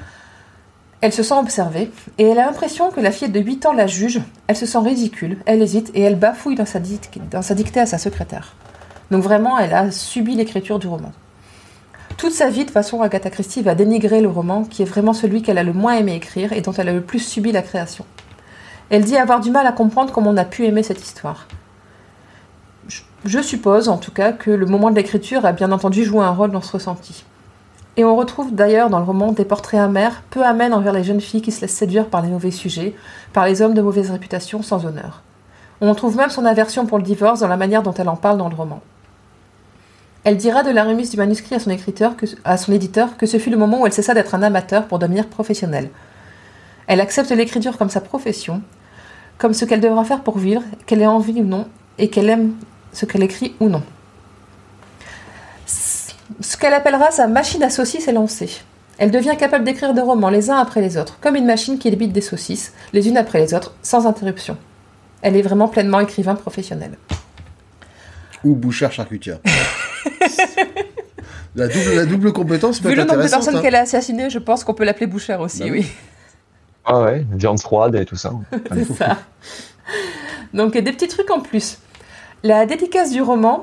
[1.00, 3.86] elle se sent observée et elle a l'impression que la fille de 8 ans la
[3.86, 4.20] juge.
[4.46, 8.54] Elle se sent ridicule, elle hésite et elle bafouille dans sa dictée à sa secrétaire.
[9.10, 11.12] Donc vraiment, elle a subi l'écriture du roman.
[12.16, 15.42] Toute sa vie, de façon, Agatha Christie va dénigrer le roman, qui est vraiment celui
[15.42, 18.06] qu'elle a le moins aimé écrire et dont elle a le plus subi la création.
[18.88, 21.46] Elle dit avoir du mal à comprendre comment on a pu aimer cette histoire.
[23.24, 26.30] Je- suppose, en tout cas, que le moment de l'écriture a bien entendu joué un
[26.30, 27.24] rôle dans ce ressenti.
[27.98, 31.20] Et on retrouve d'ailleurs dans le roman des portraits amers, peu amènes envers les jeunes
[31.20, 32.94] filles qui se laissent séduire par les mauvais sujets,
[33.32, 35.22] par les hommes de mauvaise réputation sans honneur.
[35.80, 38.38] On trouve même son aversion pour le divorce dans la manière dont elle en parle
[38.38, 38.80] dans le roman.
[40.26, 43.26] Elle dira de la remise du manuscrit à son, écriteur que- à son éditeur que
[43.26, 45.88] ce fut le moment où elle cessa d'être un amateur pour devenir professionnelle.
[46.88, 48.60] Elle accepte l'écriture comme sa profession,
[49.38, 52.54] comme ce qu'elle devra faire pour vivre, qu'elle ait envie ou non, et qu'elle aime
[52.92, 53.84] ce qu'elle écrit ou non.
[55.66, 58.50] Ce qu'elle appellera sa machine à saucisses est lancée.
[58.98, 61.88] Elle devient capable d'écrire des romans les uns après les autres, comme une machine qui
[61.88, 64.56] débite des saucisses, les unes après les autres, sans interruption.
[65.22, 66.98] Elle est vraiment pleinement écrivain professionnel.
[68.42, 69.38] Ou bouchard charcutière.
[71.54, 73.62] la, double, la double compétence peut Vu être le nombre de personnes hein.
[73.62, 75.86] qu'elle a assassinées, je pense qu'on peut l'appeler bouchère aussi, Bah oui.
[76.84, 78.32] Ah ouais, viande froide et tout ça.
[78.72, 79.18] C'est ça.
[80.54, 81.78] Donc, des petits trucs en plus.
[82.44, 83.60] La dédicace du roman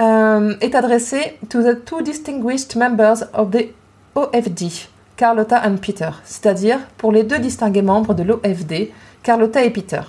[0.00, 3.72] euh, est adressée to the two distinguished members of the
[4.14, 8.90] OFD, Carlotta and Peter, c'est-à-dire pour les deux distingués membres de l'OFD,
[9.22, 10.02] Carlotta et Peter.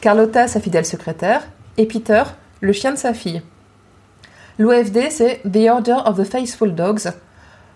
[0.00, 1.42] Carlotta, sa fidèle secrétaire,
[1.76, 2.22] et Peter,
[2.60, 3.42] le chien de sa fille.
[4.58, 7.10] L'OFD, c'est The Order of the Faithful Dogs,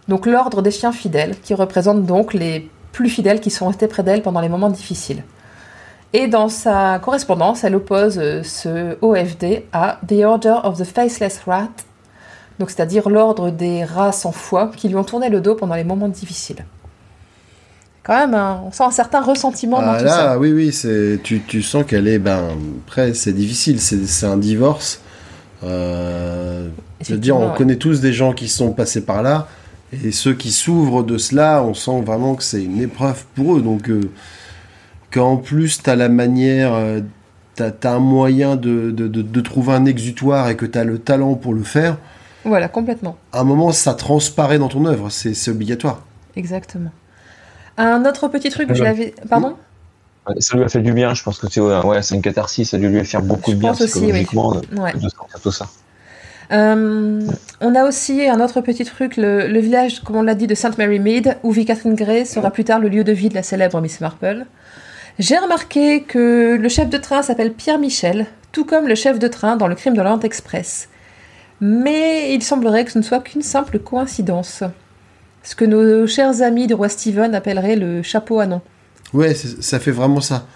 [0.09, 4.03] donc l'ordre des chiens fidèles, qui représente donc les plus fidèles qui sont restés près
[4.03, 5.25] d'elle pendant les moments difficiles.
[6.13, 11.41] Et dans sa correspondance, elle oppose euh, ce OFD à The Order of the Faceless
[11.47, 11.69] Rat,
[12.59, 15.85] donc c'est-à-dire l'ordre des rats sans foi qui lui ont tourné le dos pendant les
[15.85, 16.65] moments difficiles.
[18.03, 20.39] Quand même, hein, on sent un certain ressentiment dans Ah, tout là, ça.
[20.39, 22.51] oui, oui, tu, tu sens qu'elle est, ben,
[22.87, 25.01] après, c'est difficile, c'est un divorce.
[25.65, 26.69] Euh,
[27.01, 27.57] je veux dire, on ouais.
[27.57, 29.49] connaît tous des gens qui sont passés par là,
[29.93, 33.63] et ceux qui s'ouvrent de cela, on sent vraiment que c'est une épreuve pour eux.
[33.63, 34.01] Donc, euh,
[35.11, 37.01] qu'en plus, tu as la manière, euh,
[37.55, 40.85] t'as, t'as un moyen de, de, de- de trouver un exutoire et que tu as
[40.85, 41.97] le talent pour le faire,
[42.45, 43.17] Voilà, complètement.
[43.33, 46.05] à un moment, ça transparaît dans ton œuvre, c'est, c'est obligatoire.
[46.37, 46.91] Exactement.
[47.79, 49.15] Un autre petit truc que je l'avais...
[49.29, 49.55] Pardon?
[50.41, 52.77] Ça lui a fait du bien, je pense que c'est ouais, c'est une catharsis, ça
[52.77, 53.89] a dû lui faire beaucoup de bien aussi, oui.
[53.89, 54.93] psychologiquement de- Ouais.
[54.95, 55.67] de sortir tout ça.
[56.53, 57.21] Euh,
[57.61, 60.55] on a aussi un autre petit truc, le, le village, comme on l'a dit, de
[60.55, 60.79] St.
[60.79, 63.43] Mary Mead, où vit Catherine Gray, sera plus tard le lieu de vie de la
[63.43, 64.45] célèbre Miss Marple.
[65.19, 69.29] J'ai remarqué que le chef de train s'appelle Pierre Michel, tout comme le chef de
[69.29, 70.89] train dans le crime de l'Orient Express.
[71.61, 74.63] Mais il semblerait que ce ne soit qu'une simple coïncidence.
[75.43, 78.61] Ce que nos chers amis du roi Stephen appelleraient le chapeau à nom.
[79.13, 80.47] Ouais, ça fait vraiment ça.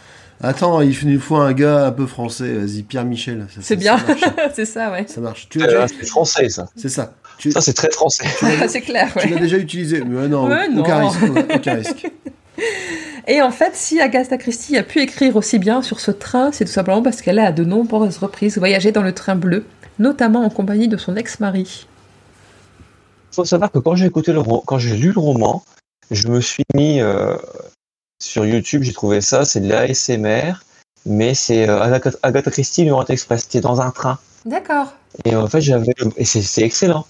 [0.43, 2.55] Attends, il nous faut un gars un peu français.
[2.55, 3.47] Vas-y, Pierre Michel.
[3.61, 3.99] C'est bien,
[4.55, 5.05] c'est ça, ouais.
[5.07, 5.49] Ça marche.
[5.51, 6.67] Tu Euh, C'est français ça.
[6.77, 7.13] C'est ça.
[7.37, 8.25] Tu, Ça, c'est très français.
[8.69, 9.23] c'est clair, ouais.
[9.23, 11.09] tu l'as déjà utilisé Mais non, Ouais, aucun non.
[11.09, 11.23] risque.
[11.55, 12.11] Aucun risque.
[13.27, 16.65] Et en fait, si Agatha Christie a pu écrire aussi bien sur ce train, c'est
[16.65, 19.67] tout simplement parce qu'elle a à de nombreuses reprises voyagé dans le train bleu,
[19.99, 21.87] notamment en compagnie de son ex-mari.
[23.31, 25.63] Il faut savoir que quand j'ai écouté le quand j'ai lu le roman,
[26.11, 27.37] je me suis mis euh,
[28.21, 30.53] sur YouTube, j'ai trouvé ça, c'est de l'ASMR,
[31.07, 34.19] mais c'est euh, Agatha, Agatha Christie, l'Orient Express, c'était dans un train.
[34.45, 34.93] D'accord.
[35.25, 37.07] Et en fait, j'avais, et c'est excellent.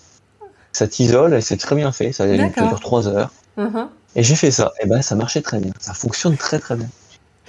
[0.73, 3.33] Ça t'isole et c'est très bien fait, ça, dure trois heures.
[3.57, 3.89] Mhm.
[4.15, 6.89] Et j'ai fait ça, et ben ça marchait très bien, ça fonctionne très très bien.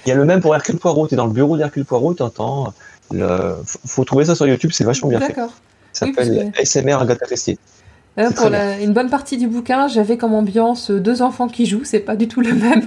[0.04, 2.74] Il y a le même pour Hercule Poirot, t'es dans le bureau d'Hercule Poirot, t'entends,
[3.12, 3.56] le...
[3.64, 5.28] faut- faut trouver ça sur YouTube, c'est vachement bien fait.
[5.28, 5.52] D'accord.
[5.92, 7.58] Ça Oui, s'appelle ASMR Agatha Christie.
[8.18, 11.48] Euh, C'est pour la- une bonne partie du bouquin, j'avais comme ambiance euh, deux enfants
[11.48, 12.82] qui jouent, c'est pas du tout le même.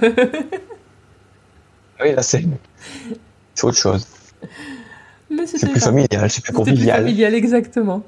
[1.98, 2.44] Ah Oui, là c'est
[3.54, 4.06] c'est autre chose.
[5.46, 6.98] C'est plus familial, c'est plus c'était plus convivial.
[6.98, 8.02] familial, exactement.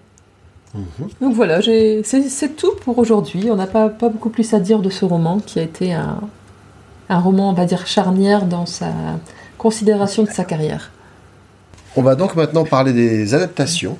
[0.75, 1.09] Mhm.
[1.21, 3.51] Donc voilà, c'est c'est tout pour aujourd'hui.
[3.51, 6.21] On n'a pas, pas beaucoup plus à dire de ce roman qui a été un,
[7.09, 8.93] un roman, on va dire, charnière dans sa
[9.57, 10.93] considération de sa carrière.
[11.97, 13.97] On va donc maintenant parler des adaptations.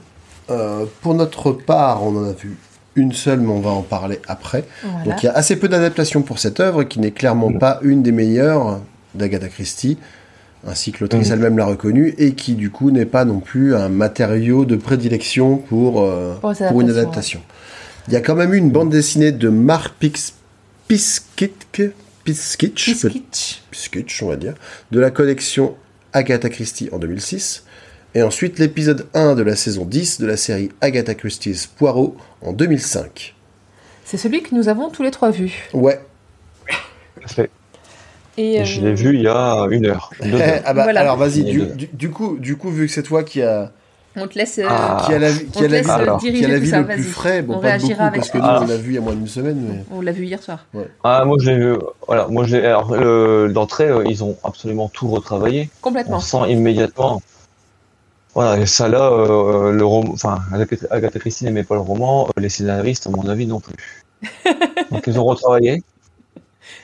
[0.51, 2.57] Euh, pour notre part, on en a vu
[2.99, 4.65] une seule, mais on va en parler après.
[4.83, 5.05] Voilà.
[5.05, 8.03] Donc il y a assez peu d'adaptations pour cette œuvre, qui n'est clairement pas une
[8.03, 8.81] des meilleures
[9.15, 9.97] d'Agatha Christie,
[10.67, 11.33] ainsi que l'autrice Mhm.
[11.35, 15.57] elle-même l'a reconnue, et qui du coup n'est pas non plus un matériau de prédilection
[15.57, 16.35] pour, euh,
[16.69, 17.41] Pour une adaptation.
[18.09, 20.35] Il y a quand même eu une bande dessinée de Mark Pix...
[23.71, 24.55] Piskitch, on va dire,
[24.91, 25.75] de la collection
[26.13, 27.65] Agatha Christie en 2006,
[28.19, 32.53] et ensuite l'épisode 1 de la saison 10 de la série Agatha Christie's Poirot en
[32.53, 33.37] 2005.
[34.05, 35.69] C'est celui que nous avons tous les trois vu.
[35.73, 36.01] Ouais.
[37.21, 37.49] Parfait.
[38.37, 40.11] Et, Je euh, l'ai vu il y a une heure.
[40.21, 40.63] deux heures.
[40.65, 41.01] ah bah, Voilà.
[41.03, 41.67] alors vas-y, du, deux.
[41.67, 43.71] du, du coup, du coup, vu que c'est toi qui a,
[44.17, 45.05] On te laisse, euh, Ah.
[45.07, 46.21] qui a la, qui on a la vie, euh, Alors.
[46.21, 47.03] qui a diriger la tout vie ça, le plus vas-y.
[47.05, 48.61] frais, bon on pas réagira beaucoup avec parce que nous Ah.
[48.65, 50.67] on l'a vu il y a moins d'une semaine, mais On l'a vu hier soir.
[51.05, 51.75] Ah, moi je l'ai vu.
[52.09, 52.65] Voilà, moi je l'ai.
[52.67, 55.71] Alors, le- d'entrée, euh, ils ont absolument tout retravaillé.
[55.83, 56.17] Complètement.
[56.17, 57.23] On sent immédiatement.
[58.39, 60.13] Voilà, et ça là, euh, le roman.
[60.13, 60.39] Enfin,
[60.91, 63.75] Agatha Christie n'aimait pas le roman, euh, les scénaristes, à mon avis, non plus.
[64.93, 65.83] Donc ils ont retravaillé.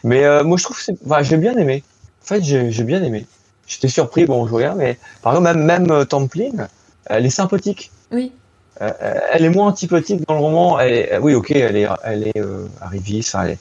[0.02, 0.90] Mais euh, moi je trouve que.
[1.06, 1.84] Enfin, j'ai bien aimé.
[2.24, 3.24] En fait, j'ai j'ai bien aimé.
[3.68, 6.66] J'étais surpris, bon, je regarde, mais par exemple, même, même Templine,
[7.06, 7.92] elle est sympathique.
[8.10, 8.32] Oui.
[8.82, 8.90] Euh,
[9.32, 10.80] elle est moins antipathique dans le roman.
[10.80, 13.58] Elle est- oui, ok, elle est, elle est euh, arriviste, elle, est-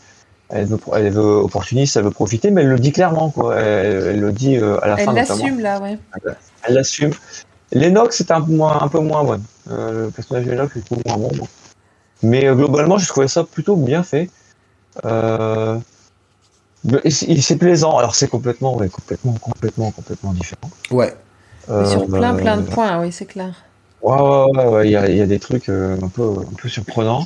[0.49, 3.55] elle veut, elle veut opportuniste, elle veut profiter, mais elle le dit clairement, quoi.
[3.55, 5.99] Elle, elle le dit euh, à la fin Elle l'assume là, ouais.
[6.63, 7.11] Elle l'assume.
[7.73, 9.43] Lennox c'est un peu moins, un peu moins bonne.
[9.71, 11.35] Euh, le personnage de Lennox est beaucoup moins bon.
[11.37, 11.47] moi.
[12.21, 14.29] Mais euh, globalement, j'ai trouvé ça plutôt bien fait.
[15.05, 15.77] Euh,
[17.09, 17.97] c'est plaisant.
[17.97, 20.69] Alors c'est complètement, ouais, complètement, complètement, complètement différent.
[20.91, 21.15] ouais.
[21.69, 23.53] Mais sur Euh, plein plein de points, oui, c'est clair.
[24.01, 26.23] Ouais, ouais, ouais, ouais, il y a, il y a des trucs euh, un peu,
[26.23, 27.25] un peu surprenants.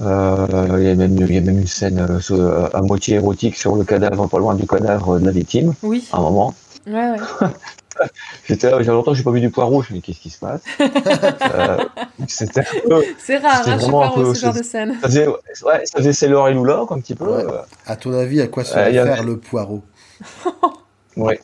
[0.00, 0.46] Euh,
[0.78, 3.56] il, y a même, il y a même une scène euh, euh, à moitié érotique
[3.56, 6.08] sur le cadavre, pas loin du cadavre de la victime, Oui.
[6.12, 6.54] à un moment.
[6.86, 7.18] Ouais, ouais.
[8.48, 10.30] J'étais là, j'ai longtemps que j'ai pas vu du poireau, je me dis qu'est-ce qui
[10.30, 11.78] se passe euh,
[12.28, 12.62] C'était
[13.18, 14.94] C'est rare, hein, vraiment pas, un peu- ce genre de scène.
[15.00, 15.36] ça faisait, ouais,
[15.84, 17.24] ça faisait Sailor et Lula, un petit peu.
[17.26, 17.44] Ouais.
[17.86, 19.82] À ton avis, à quoi se Euh, a- réfère le poireau?
[21.16, 21.40] Ouais.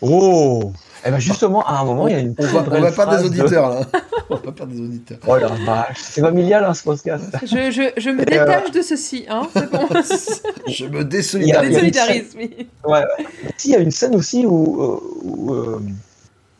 [0.00, 0.72] Oh
[1.04, 3.16] Eh ben justement, à un moment, il y a une On va, on va perdre
[3.18, 3.80] des de- auditeurs là.
[4.30, 5.18] on va perdre des auditeurs.
[5.26, 7.24] Oh la vache, c'est familial hein, ce podcast.
[7.42, 9.88] Je, je, je me Et, euh, détache de ceci, hein, c'est bon.
[10.68, 11.42] Je me désolidarise.
[11.42, 12.68] il y a- Désolidarise, oui.
[12.84, 13.26] Ouais, ouais.
[13.56, 15.80] Si, il y a une scène aussi où, euh, où, euh,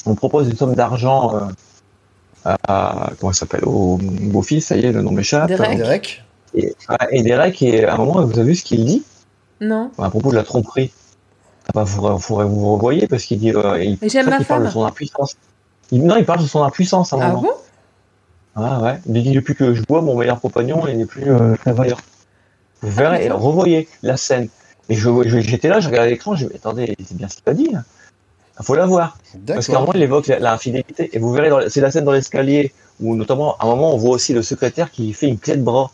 [0.07, 1.41] on propose une somme d'argent euh,
[2.67, 5.49] à, comment ça s'appelle au beau-fils, ça y est, le nom m'échappe.
[5.49, 5.77] Derek.
[5.79, 6.25] Derek
[6.55, 6.75] Et,
[7.13, 9.05] et Derek, et à un moment, vous avez vu ce qu'il dit?
[9.61, 9.93] Non.
[9.99, 10.91] à propos de la tromperie.
[11.69, 14.71] Ah bah, vous, vous, vous revoyez parce qu'il dit, euh, il, j'aime ma parle de
[14.71, 15.37] son impuissance.
[15.91, 17.43] Il, non, il parle de son impuissance à un Ah moment.
[17.43, 17.51] bon?
[18.57, 18.99] Ah ouais.
[19.07, 21.97] Il dit depuis que je bois, mon meilleur compagnon, il n'est plus euh, prévoyant.
[22.83, 24.49] Vous verrez, et revoyez la scène.
[24.89, 27.29] Et je, je- j'étais là, je regardais l'écran, je me dis, mais attendez, c'est bien
[27.29, 27.69] ce qu'il a dit.
[27.71, 27.85] là.
[28.61, 29.17] Il faut la voir.
[29.47, 31.11] Parce qu'à un moment, il évoque la- l'infidélité.
[31.13, 33.95] Et vous verrez, dans la- c'est la scène dans l'escalier où, notamment, à un moment,
[33.95, 35.91] on voit aussi le secrétaire qui fait une clé de bras.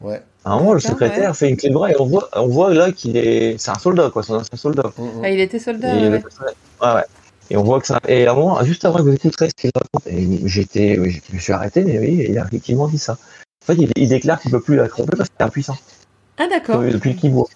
[0.00, 0.22] Ouais.
[0.44, 2.74] À un moment, le secrétaire fait une clé de bras et on voit, on voit
[2.74, 4.90] là qu'il est, c'est un soldat, quoi, c'est un ancien soldat.
[4.98, 5.20] Mm, mm.
[5.24, 6.22] Ah, Il était soldat, Et, ouais.
[6.82, 7.04] ouais, ouais.
[7.50, 8.00] Et on voit que ça.
[8.08, 11.34] Et à un moment, juste avant que vous écouterez ce qu'il raconte, et j'étais, je
[11.34, 13.12] me suis arrêté, mais oui, il a effectivement dit ça.
[13.12, 15.76] En fait, il, il déclare qu'il peut plus la tromper parce qu'il est impuissant.
[16.38, 16.78] Ah d'accord.
[16.80, 17.46] Depuis depuis qu'il boit.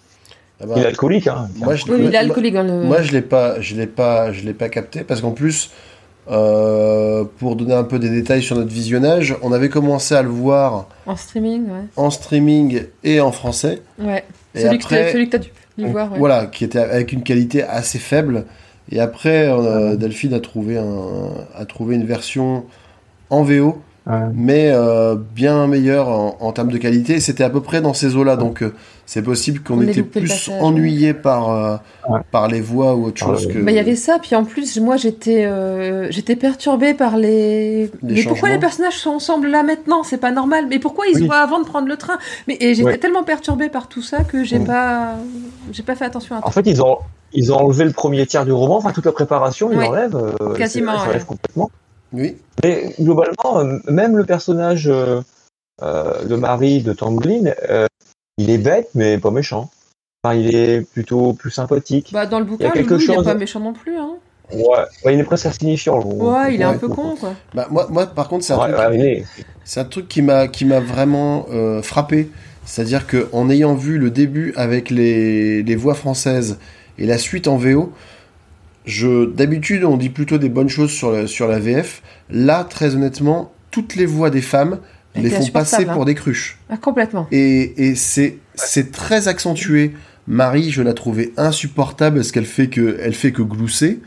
[0.61, 1.49] Ah bah, Il est alcoolique, hein.
[1.55, 2.83] moi, je, Oui, il est moi- alcoolique le...
[2.83, 5.71] Moi, je l'ai pas, je l'ai pas, je l'ai pas capté parce qu'en plus,
[6.29, 10.29] euh, pour donner un peu des détails sur notre visionnage, on avait commencé à le
[10.29, 11.85] voir En streaming, ouais.
[11.95, 13.81] en streaming et en français.
[13.99, 14.23] Ouais.
[14.55, 16.17] Et Celui, que après- t'as- celui que t'as dû dû voir, ouais.
[16.19, 18.45] Voilà, qui était avec une qualité assez faible.
[18.91, 22.63] Et après, euh, Delphine a trouvé un, a trouvé une version
[23.29, 23.77] en VO
[24.09, 24.19] Ouais.
[24.33, 27.19] mais euh, bien meilleur en, en termes de qualité.
[27.19, 28.73] C'était à peu près dans ces eaux-là, donc euh,
[29.05, 31.75] c'est possible qu'on On ait était plus ennuyé par, euh,
[32.09, 32.21] Ouais.
[32.31, 33.59] par les voix ou autre Par chose que.
[33.59, 37.91] Bah, il y avait ça, puis en plus, moi j'étais euh, j'étais perturbée par les.
[38.01, 40.03] mais pourquoi les personnages sont ensemble là maintenant?
[40.03, 40.65] C'est pas normal.
[40.69, 41.25] Mais pourquoi ils se Oui.
[41.27, 42.17] voient avant de prendre le train?
[42.47, 42.97] Mais et j'étais Ouais.
[42.97, 44.65] tellement perturbée par tout ça que j'ai Mm.
[44.65, 45.15] pas
[45.73, 46.51] j'ai pas fait attention à En ça.
[46.51, 46.97] fait, ils ont,
[47.33, 49.83] ils ont enlevé le premier tiers du roman, enfin toute la préparation, ils Ouais.
[49.85, 50.15] l'enlèvent.
[50.41, 51.05] euh, Quasiment, Ils ouais.
[51.07, 51.69] l'enlèvent complètement.
[52.13, 55.21] Oui, Mais globalement, euh, même le personnage, euh,
[55.81, 57.85] euh, le mari de Tamblin, euh,
[58.37, 59.69] il est bête, mais pas méchant.
[60.23, 62.09] Enfin, il est plutôt plus sympathique.
[62.13, 63.97] Bah, dans le bouquin, quelque il est chose- pas méchant non plus.
[63.97, 64.15] Hein.
[64.51, 64.63] Ouais,
[65.03, 65.99] ouais, il est presque insignifiant.
[66.01, 67.33] Ouais, il est un peu con, quoi.
[67.53, 68.99] bah, moi, moi, par contre, c'est un Ouais, truc.
[69.01, 69.25] est-
[69.79, 72.29] un truc qui m'a qui m'a vraiment euh, frappé,
[72.65, 76.57] c'est-à-dire que en ayant vu le début avec les, les voix françaises
[76.97, 77.91] et la suite en VO,
[78.87, 82.01] je d'habitude on dit plutôt des bonnes choses sur la, sur la VF.
[82.31, 84.79] Là, très honnêtement, toutes les voix des femmes
[85.13, 86.05] Elle les font passer insupportable, pour hein.
[86.05, 86.57] des cruches.
[86.69, 87.27] Ah, complètement.
[87.31, 89.93] Et, et c'est c'est très accentué.
[90.25, 93.99] Marie, je la trouvais insupportable parce qu'elle fait que elle fait que glousser.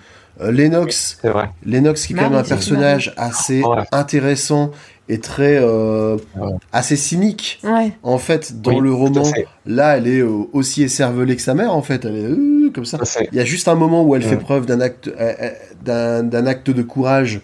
[0.43, 1.21] Euh, Lennox.
[1.67, 3.85] Lennox qui est quand même un personnage assez Ouais.
[3.93, 4.71] intéressant
[5.11, 6.53] et très euh, Ouais.
[6.73, 7.93] assez cynique Ouais.
[8.03, 9.25] en fait dans Oui, le roman
[9.67, 12.29] là elle est euh, aussi écervelée que sa mère en fait elle est
[12.73, 12.99] comme ça
[13.33, 14.29] il y a juste un moment où elle Ouais.
[14.29, 15.51] fait preuve d'un acte euh, euh,
[15.83, 17.41] d'un d'un acte de courage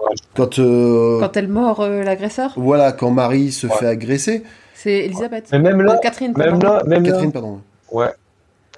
[0.00, 0.14] Ouais.
[0.36, 3.74] quand, euh, Quand elle mord euh, l'agresseur, voilà quand Marie se Ouais.
[3.76, 4.42] fait agresser
[4.74, 5.46] c'est Elisabeth.
[5.50, 6.66] Mais même là, Catherine, même pardon.
[6.66, 7.60] là, même là, Catherine pardon
[7.90, 8.06] ouais.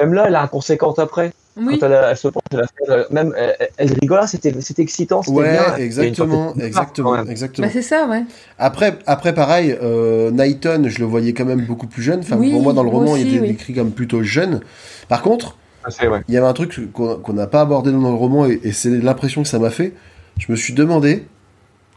[0.00, 1.30] Même là, elle a inconséquente après.
[1.60, 1.78] Oui.
[1.78, 4.80] Quand elle, elle se penche, elle, a fait, même, elle, elle- elle rigole, c'était, c'était
[4.80, 5.76] excitant, ouais bien.
[5.76, 8.22] Exactement exactement exactement Bah, c'est ça, ouais.
[8.58, 12.20] Après, après pareil, euh, Knighton, je le voyais quand même beaucoup plus jeune.
[12.20, 13.48] Enfin, Oui, pour moi, dans le roman, aussi, il était oui.
[13.48, 14.60] décrit comme plutôt jeune.
[15.08, 16.20] Par contre, Ouais.
[16.28, 18.90] il y avait un truc qu'on n'a pas abordé dans le roman, et, et c'est
[18.90, 19.94] l'impression que ça m'a fait.
[20.38, 21.26] Je me suis demandé,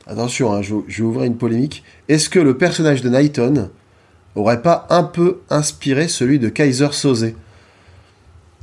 [0.07, 3.69] attention, hein, je, je vais ouvrir une polémique, est-ce que le personnage de Knighton
[4.35, 7.33] aurait pas un peu inspiré celui de Kaiser Soze?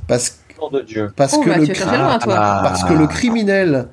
[0.07, 1.11] Parce, Nom de Dieu.
[1.15, 2.19] parce, Oh, que bah, le toi.
[2.63, 3.87] parce que le criminel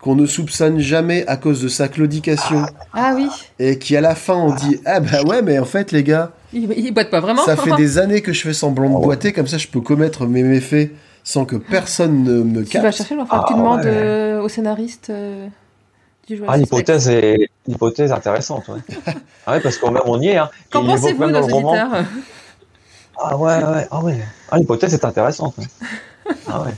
[0.00, 3.28] qu'on ne soupçonne jamais à cause de sa claudication, Ah oui.
[3.60, 6.32] et qui à la fin on dit Ah bah ouais, mais en fait, les gars,
[6.52, 7.44] Il, il boite pas vraiment.
[7.44, 10.26] ça fait des années que je fais semblant de boiter, comme ça je peux commettre
[10.26, 10.90] mes méfaits
[11.24, 12.96] sans que personne ne me Tu vas capte.
[12.98, 13.16] chercher.
[13.18, 13.86] Enfin, Ah, tu demandes ouais.
[13.86, 15.46] euh, au scénariste euh,
[16.28, 16.50] du joueur.
[16.50, 18.80] Ah, l'hypothèse est, l'hypothèse est intéressante, ouais.
[19.46, 20.50] ah ouais, parce qu'on même on y est, hein.
[20.70, 21.90] Qu'en pensez-vous, nos auditeurs
[23.22, 24.18] Ah ouais, ouais, ah ouais.
[24.50, 25.54] Ah, l'hypothèse est intéressante.
[25.58, 25.64] ouais.
[26.48, 26.72] Ah ouais.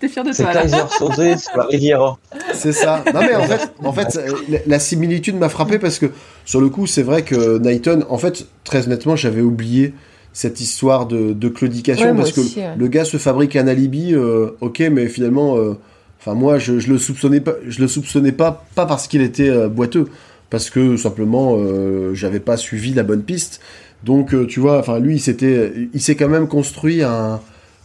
[0.00, 0.62] T'es fier de C'est toi, là.
[0.62, 2.18] Kaiser Soze sur la Riviera.
[2.54, 3.04] C'est ça.
[3.12, 4.20] Non mais en fait, en fait
[4.66, 6.06] la, similitude m'a frappé parce que
[6.46, 9.92] sur le coup, c'est vrai que Knighton, en fait, très honnêtement, j'avais oublié
[10.32, 12.74] cette histoire de, de claudication Ouais, parce que ouais.
[12.78, 15.76] le gars se fabrique un alibi, euh, ok, mais finalement, euh,
[16.18, 19.50] enfin moi, je, je le soupçonnais pas, je le soupçonnais pas, pas parce qu'il était
[19.50, 20.06] euh, boiteux,
[20.48, 23.60] parce que simplement, euh, j'avais pas suivi la bonne piste.
[24.04, 27.40] Donc, euh, tu vois, enfin lui, il s'était, il s'est quand même construit un,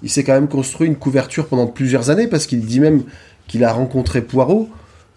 [0.06, 3.03] il s'est quand même construit une couverture pendant plusieurs années parce qu'il dit même
[3.48, 4.69] qu'il a rencontré Poirot.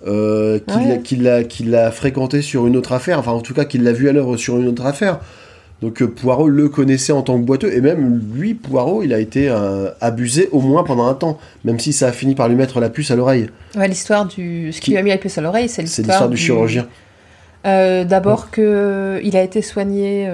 [0.07, 1.01] Euh, qu'il Ouais.
[1.03, 4.09] qu'il l'a qu'il fréquenté sur une autre affaire, enfin en tout cas qu'il l'a vu
[4.09, 5.19] à l'œuvre sur une autre affaire.
[5.83, 9.19] Donc euh, Poirot le connaissait en tant que boiteux, et même lui, Poirot, il a
[9.19, 12.55] été euh, abusé au moins pendant un temps, même si ça a fini par lui
[12.55, 13.49] mettre la puce à l'oreille.
[13.77, 14.73] Ouais, l'histoire du.
[14.73, 16.87] Ce qui Qui- lui a mis la puce à l'oreille, c'est l'histoire du chirurgien.
[17.67, 20.29] Euh, D'abord que il a été soigné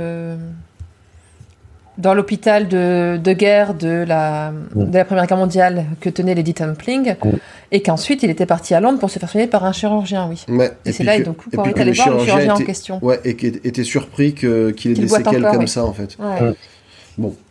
[1.98, 6.42] dans l'hôpital de, de guerre de la, de la Première Guerre mondiale que tenaient les
[6.42, 7.28] Lady Templing, Mm.
[7.72, 10.44] et qu'ensuite il était parti à Londres pour se faire soigner par un chirurgien, oui.
[10.48, 12.54] Ouais, Et, c'est là, que- et donc, et quand est allé le voir le chirurgien
[12.54, 12.98] en question.
[13.02, 15.68] Ouais, et qui était surpris que- qu'il ait Qu'il des séquelles encore, comme oui.
[15.68, 16.16] ça en fait.
[16.18, 16.54] Ouais.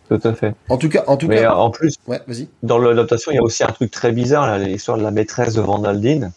[0.09, 0.53] Tout à fait.
[0.69, 2.47] En tout cas, en tout Mais cas, en plus, ouais, vas-y.
[2.61, 5.55] dans l'adaptation, il y a aussi un truc très bizarre, là, l'histoire de la maîtresse
[5.55, 6.31] de Vandaldine,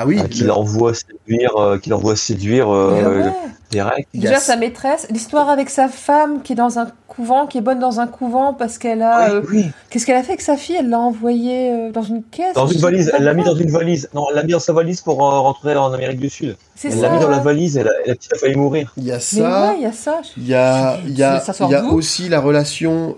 [0.00, 3.32] Ah oui, euh, qui le- l'envoie séduire, euh, qui l'envoie séduire euh,
[3.72, 3.80] ouais.
[3.80, 7.60] a- Déjà sa maîtresse, l'histoire avec sa femme qui est dans un couvent, qui est
[7.60, 9.30] bonne dans un couvent parce qu'elle a.
[9.30, 9.64] euh, oui, oui.
[9.90, 10.76] Qu'est-ce qu'elle a fait avec sa fille?
[10.78, 12.54] Elle l'a envoyée euh, dans une caisse?
[12.54, 14.08] Dans une valise, elle l'a mis dans une valise.
[14.14, 16.56] Non, elle l'a mis dans sa valise pour euh, rentrer en Amérique du Sud.
[16.76, 17.08] C'est Elle ça.
[17.08, 18.92] l'a mis dans la valise et la petite a failli mourir.
[18.96, 19.68] il y a Mais ça.
[19.70, 20.20] ouais, il y a ça.
[20.36, 23.16] Il y a, il y a, y a aussi la relation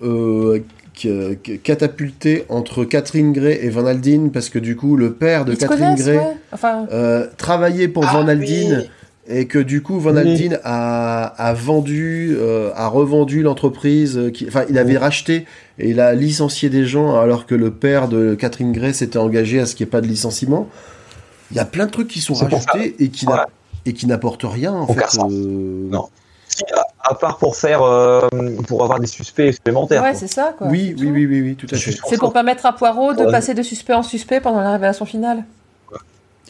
[1.06, 5.52] euh, catapultée entre Catherine Gray et Van Aldine, parce que du coup, le père de
[5.52, 6.36] Ils Catherine Gray ouais.
[6.52, 8.85] Enfin, euh, travaillait pour Ah Van Aldine,
[9.28, 9.36] oui.
[9.39, 10.18] et que du coup, Van Oui.
[10.20, 14.18] Aldine a, a vendu, euh, a revendu l'entreprise,
[14.48, 15.47] enfin, il avait racheté
[15.78, 19.60] et il a licencié des gens, alors que le père de Catherine Gray s'était engagé
[19.60, 20.68] à ce qu'il n'y ait pas de licenciement.
[21.51, 23.09] Il y a plein de trucs qui sont rajoutés et
[23.93, 25.18] qui, n'apportent rien, en fait.
[25.18, 26.06] euh, Non.
[26.74, 28.28] À, à part pour faire, euh,
[28.69, 30.03] pour avoir des suspects supplémentaires.
[30.03, 30.66] ouais, c'est ça, quoi.
[30.69, 31.93] Oui, oui, oui, oui, oui, tout à fait.
[32.09, 33.31] C'est pour permettre à Poirot de Ouais.
[33.32, 35.45] passer de suspect en suspect pendant la révélation finale.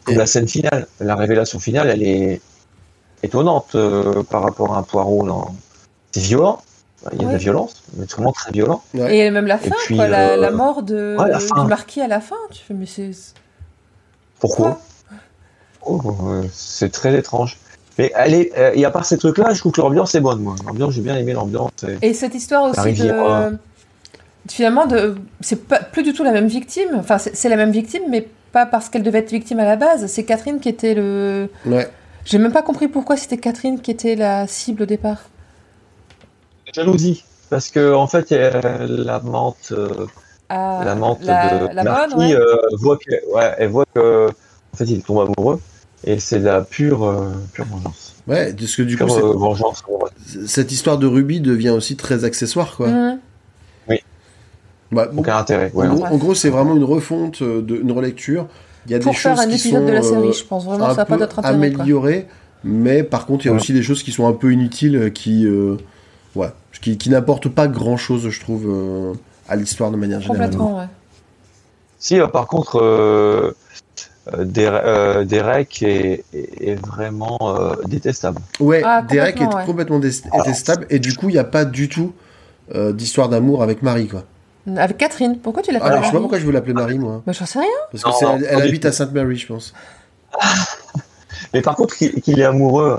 [0.04, 2.40] Comme Et- la scène finale, la révélation finale, elle est
[3.22, 5.26] étonnante euh, par rapport à un poireau.
[5.26, 5.54] dans-
[6.12, 6.60] C'est violent,
[7.12, 8.82] il y a de la violence, mais c'est vraiment très violent.
[8.94, 9.16] Ouais.
[9.18, 11.62] Et même la fin, puis, quoi, la, euh, la mort de, ouais, la fin.
[11.62, 12.36] du marquis à la fin.
[12.50, 13.10] Tu fais, mais c'est.
[14.40, 14.80] Pourquoi
[15.86, 16.00] Oh,
[16.52, 17.58] C'est très étrange.
[18.00, 20.54] Mais allez, euh, et à part ces trucs-là, je trouve que l'ambiance est bonne, moi.
[20.66, 21.70] L'ambiance, j'ai bien aimé l'ambiance.
[22.02, 23.58] et- Et cette histoire aussi rivière, de.
[24.48, 25.16] Finalement, de...
[25.40, 26.88] c'est pas plus du tout la même victime.
[26.96, 29.76] Enfin, c'est c'est la même victime, mais pas parce qu'elle devait être victime à la
[29.76, 30.06] base.
[30.06, 31.48] C'est Catherine qui était le.
[31.66, 31.88] Ouais.
[32.24, 35.18] J'ai même pas compris pourquoi c'était Catherine qui était la cible au départ.
[36.74, 37.24] Jalousie.
[37.48, 40.06] Parce que, en fait, euh, la menthe, euh,
[40.48, 42.34] Ah, la mentte la, de la Marquis bonne, ouais.
[42.34, 45.60] euh, voit que, ouais, elle voit que, en fait, il tombe amoureux.
[46.04, 48.14] Et c'est la pure, euh, pure vengeance.
[48.26, 49.82] Ouais, parce que du coup, Pure euh, vengeance.
[50.46, 52.88] cette histoire de Ruby devient aussi très accessoire, quoi.
[52.88, 53.18] Mhm.
[53.88, 54.02] Ouais,
[55.12, 55.70] bon, Aucun intérêt.
[55.72, 56.08] Ouais, en, gros, ouais.
[56.10, 58.48] en gros, c'est vraiment une refonte, euh, de, une relecture.
[58.86, 60.44] Il y a Pour des faire choses un qui épisode sont de la série, je
[60.44, 62.26] pense vraiment, un ça n'a pas d'autre intérêt.
[62.64, 63.60] mais par contre, il y a Ouais.
[63.60, 65.76] aussi des choses qui sont un peu inutiles, qui, euh,
[66.34, 66.48] ouais,
[66.80, 69.12] qui, qui n'apportent pas grand-chose, je trouve, euh,
[69.48, 70.50] à l'histoire de manière générale.
[70.50, 70.86] Complètement, ouais.
[71.98, 73.54] Si, euh, par contre,
[74.28, 78.40] euh, euh, Dere- euh, Derek est, est- est vraiment euh, détestable.
[78.60, 79.66] Ouais, Ah, Derek est complètement, ouais.
[79.66, 82.12] complètement dé- détestable, et du coup, il n'y a pas du tout
[82.74, 84.24] euh, d'histoire d'amour avec Marie, quoi.
[84.76, 86.74] Avec Catherine, pourquoi tu l'as pas Alors, je sais pas Marie pourquoi je veux l'appeler
[86.74, 87.22] Marie, moi.
[87.26, 87.68] Bah, j'en sais rien.
[87.90, 89.72] Parce Non, elle, elle habite à Sainte-Marie, je pense.
[91.54, 92.98] Mais par contre, qu'il est amoureux,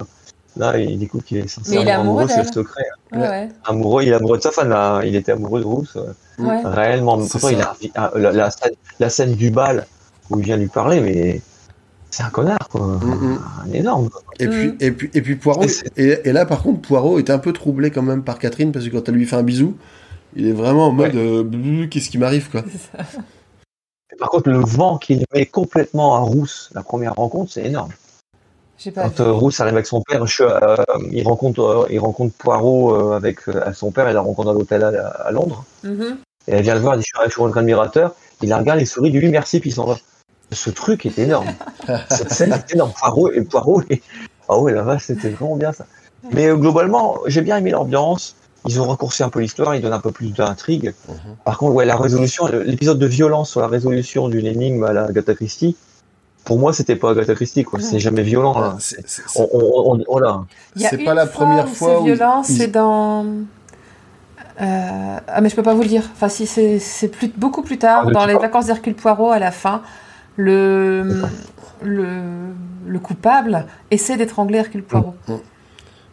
[0.57, 2.83] là, il découvre qu'il est sincèrement il est amoureux c'est le secret.
[3.11, 3.27] Ouais, Ouais.
[3.29, 3.49] ouais.
[3.65, 5.01] Amoureux, il est amoureux de sa femme.
[5.05, 5.97] Il était amoureux de Rousse,
[6.39, 6.61] ouais.
[6.65, 7.17] réellement.
[7.17, 9.85] Mais pourtant, il a, ah, la, la scène, la scène du bal
[10.31, 11.41] où il vient lui parler, mais
[12.09, 12.81] c'est un connard, quoi.
[12.81, 14.09] Mm, Un énorme.
[14.39, 14.77] Et, puis, Mm.
[14.79, 17.39] et, puis, et puis Poirot, Et c'est- et, et là par contre Poirot est un
[17.39, 19.77] peu troublé quand même par Catherine parce que quand elle lui fait un bisou,
[20.35, 22.63] il est vraiment en mode euh, qu'est-ce qui m'arrive quoi.
[24.13, 27.91] Et par contre, le vent qu'il met complètement à Rousse, la première rencontre, c'est énorme.
[28.95, 30.75] Pas Quand euh, Rousse arrive avec son père, je- euh,
[31.11, 34.53] il, rencontre, euh, il rencontre Poirot euh, avec euh, son père, il la rencontre à
[34.53, 35.63] l'hôtel à, à Londres.
[35.83, 36.17] Mhm.
[36.47, 38.15] Et elle vient le voir, elle dit Je suis- votre admirateur.
[38.41, 39.97] Il la regarde, il sourit, il lui dit merci, puis il s'en va.
[40.51, 41.47] Ce truc est énorme.
[42.09, 42.91] Cette scène est énorme.
[42.99, 43.81] Poirot et Poirot.
[43.89, 44.01] et-
[44.49, 45.85] Ah ouais, la vache, c'était vraiment bien ça.
[46.33, 48.35] Mais euh, globalement, j'ai bien aimé l'ambiance.
[48.67, 50.93] Ils ont raccourci un peu l'histoire, ils donnent un peu plus d'intrigue.
[51.09, 51.15] Mhm.
[51.45, 55.05] Par contre, ouais, la résolution, l'épisode de violence sur la résolution d'une énigme à la
[55.05, 55.75] Agatha Christie,
[56.43, 57.79] pour moi, c'était pas Agatha Christie, quoi.
[57.79, 58.53] C'est jamais violent.
[58.61, 58.75] hein.
[58.79, 60.43] C'est- c'est- On, on, on- voilà.
[60.75, 63.25] Il y a C'est pas la première où fois c'est violent, ils- c'est dans.
[64.61, 66.03] Euh, Ah, mais je peux pas vous le dire.
[66.13, 69.39] Enfin, si, c'est c'est plus, beaucoup plus tard, Ah, dans les vacances d'Hercule Poirot, à
[69.39, 69.81] la fin,
[70.37, 71.21] le,
[71.83, 72.07] le,
[72.87, 75.15] le coupable essaie d'étrangler Hercule Poirot.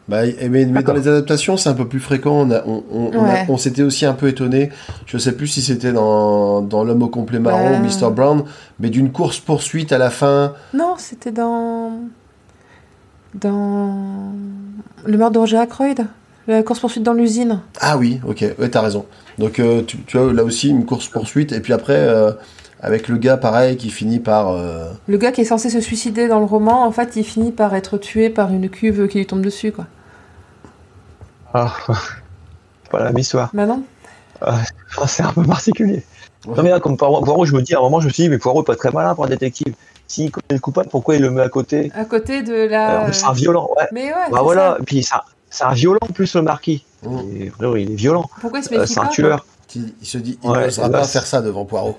[0.08, 2.32] Bah, et- mais, mais dans les adaptations, c'est un peu plus fréquent.
[2.32, 3.46] On, a- on, on- on a- Ouais.
[3.50, 4.70] on s'était aussi un peu étonné.
[5.04, 7.76] Je sais plus si c'était dans, dans L'homme au complet marron Ouais.
[7.78, 8.10] ou Mr.
[8.10, 8.44] Brown,
[8.80, 10.54] mais d'une course poursuite à la fin.
[10.72, 11.92] Non, c'était dans.
[13.34, 14.32] Dans.
[15.04, 16.06] Le meurtre de Roger Ackroyd
[16.46, 17.60] La course-poursuite dans l'usine.
[17.80, 19.04] Ah oui, ok, ouais, t'as raison.
[19.38, 22.32] Donc euh, tu, tu as là aussi une course poursuite et puis après euh,
[22.80, 24.48] avec le gars pareil qui finit par.
[24.50, 27.52] euh, Le gars qui est censé se suicider dans le roman, en fait, il finit
[27.52, 29.86] par être tué par une cuve qui lui tombe dessus, quoi.
[31.54, 33.50] Ah, c'est pas la même histoire.
[33.54, 33.82] Bah non.
[34.40, 34.60] Ah,
[35.06, 36.04] c'est un peu particulier.
[36.46, 36.56] Ouais.
[36.56, 38.24] Non mais là, comme Poirot, Poirot, je me dis, à un moment, je me suis
[38.24, 39.74] dit, mais Poirot est pas très malin pour un détective.
[40.06, 43.06] S'il connaît le coupable, pourquoi il le met à côté À côté de la.
[43.08, 43.86] Euh, C'est un violent, ouais.
[43.92, 44.12] Mais ouais.
[44.30, 44.76] Bah c'est voilà, ça.
[44.80, 46.84] Et puis c'est un, c'est un violent en plus le marquis.
[47.02, 47.18] Mm.
[47.40, 48.24] Et, frérot, il est violent.
[48.40, 49.44] Pourquoi il se Euh, méfie c'est un tueur.
[49.66, 51.98] qui- il se dit il Ouais, n'osera là, pas faire ça devant Poirot.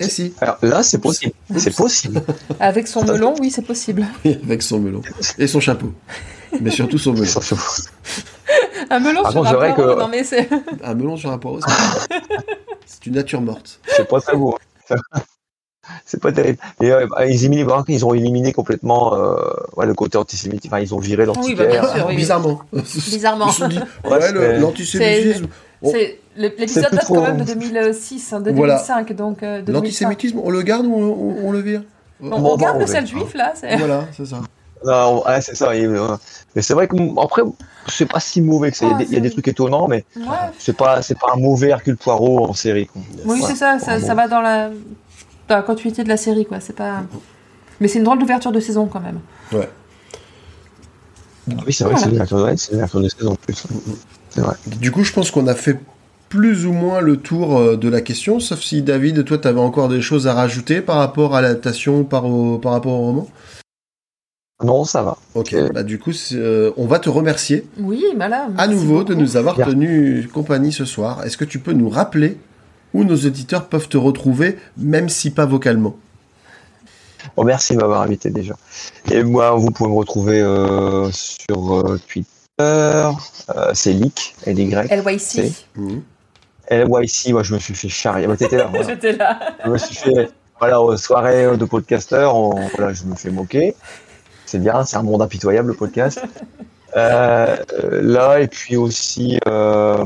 [0.00, 1.32] Et si, Alors là, c'est possible.
[1.56, 2.22] C'est possible.
[2.60, 4.06] Avec son melon, oui, c'est possible.
[4.44, 5.02] avec son melon
[5.38, 5.92] et son chapeau,
[6.60, 7.26] mais surtout son melon.
[8.90, 10.48] Un melon Par sur contre, un poireau, que- Non, mais c'est.
[10.84, 11.60] Un melon sur un poireau,
[12.86, 13.80] c'est une nature morte.
[13.86, 14.56] C'est pas très beau.
[14.90, 14.96] hein.
[16.06, 16.58] C'est pas terrible.
[16.80, 19.34] Et euh, bah, ils, ont éliminé complètement euh,
[19.76, 20.64] ouais, le côté antisémite.
[20.66, 21.96] Enfin, ils ont viré Oui, bah, bien l'antiquaire.
[21.96, 22.16] sûr, oui.
[22.16, 22.60] Bizarrement.
[22.72, 23.46] Bizarrement.
[23.48, 25.46] Ils se sont dit, Ouais, le- l'antisémitisme.
[25.82, 25.90] Oh.
[25.92, 28.74] C'est l'épisode date trop- quand même de 2006, hein, de Voilà.
[28.74, 29.72] 2005, donc euh, de 2005.
[29.72, 31.82] L'antisémitisme, on le garde ou on, on- on le vire
[32.22, 33.52] On, Bon, on garde le sel juif là.
[33.56, 34.40] c'est- Voilà, c'est ça.
[34.84, 35.70] Non, ouais, c'est ça.
[36.56, 37.42] mais c'est vrai que après,
[37.86, 38.86] c'est pas si mauvais que ça.
[38.86, 40.24] Il y a Ah, des- il y a des c'est- trucs étonnants, mais Ouais.
[40.58, 42.86] c'est pas, c'est pas un mauvais Hercule Poirot en série.
[42.88, 43.00] quoi.
[43.24, 44.70] Oui, Ouais, c'est ça, ça, va dans la,
[45.48, 46.58] dans la continuité de la série, quoi.
[46.58, 47.02] C'est pas.
[47.80, 49.20] Mais c'est une drôle d'ouverture de saison quand même.
[49.52, 49.56] Ah
[51.66, 53.64] oui, c'est vrai que c'est une ouverture de c'est une ouverture de saison en plus.
[54.36, 54.54] Vrai.
[54.66, 55.78] Du coup, je pense qu'on a fait
[56.28, 59.60] plus ou moins le tour euh, de la question, sauf si David, toi, tu avais
[59.60, 63.28] encore des choses à rajouter par rapport à l'adaptation, par, au- par rapport au roman?
[64.64, 65.18] Non, ça va.
[65.34, 65.68] Ok, Euh.
[65.74, 68.48] bah du coup, euh, on va te remercier Oui, voilà.
[68.56, 69.66] à nouveau de nous avoir Bien.
[69.66, 71.24] tenu compagnie ce soir.
[71.24, 72.38] Est-ce que tu peux nous rappeler
[72.94, 75.96] où nos auditeurs peuvent te retrouver, même si pas vocalement?
[77.36, 78.54] Oh, merci de m'avoir invité déjà.
[79.10, 82.28] Et moi, vous pouvez me retrouver euh, sur euh, Twitter.
[82.62, 83.12] Euh,
[83.74, 84.88] c'est Leak, L-Y.
[84.90, 85.52] LYC.
[86.70, 88.26] LYC, moi, je me suis fait charrier.
[88.26, 88.66] Bah, t'étais là.
[88.70, 88.86] voilà.
[88.88, 89.38] J'étais là.
[89.64, 93.74] Je me suis fait, voilà, aux soirées de podcasteurs, on- voilà, je me fais moquer.
[94.46, 96.20] C'est bien, c'est un monde impitoyable, le podcast.
[96.96, 97.56] Euh,
[98.02, 99.96] là, et puis aussi, euh,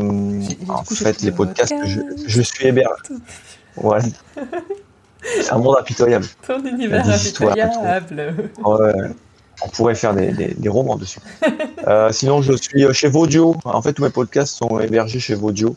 [0.68, 2.00] en fait, les le podcasts, podcast.
[2.26, 2.94] je, je suis hébergé.
[3.76, 4.04] Voilà.
[5.40, 6.26] C'est un monde impitoyable.
[6.46, 8.50] Ton univers impitoyable.
[8.64, 8.92] Ouais,
[9.62, 11.18] on pourrait faire des, des- des romans dessus.
[11.86, 13.56] Euh, sinon, je suis euh, chez Vaudio.
[13.64, 15.74] En fait, tous mes podcasts sont hébergés chez Vaudio.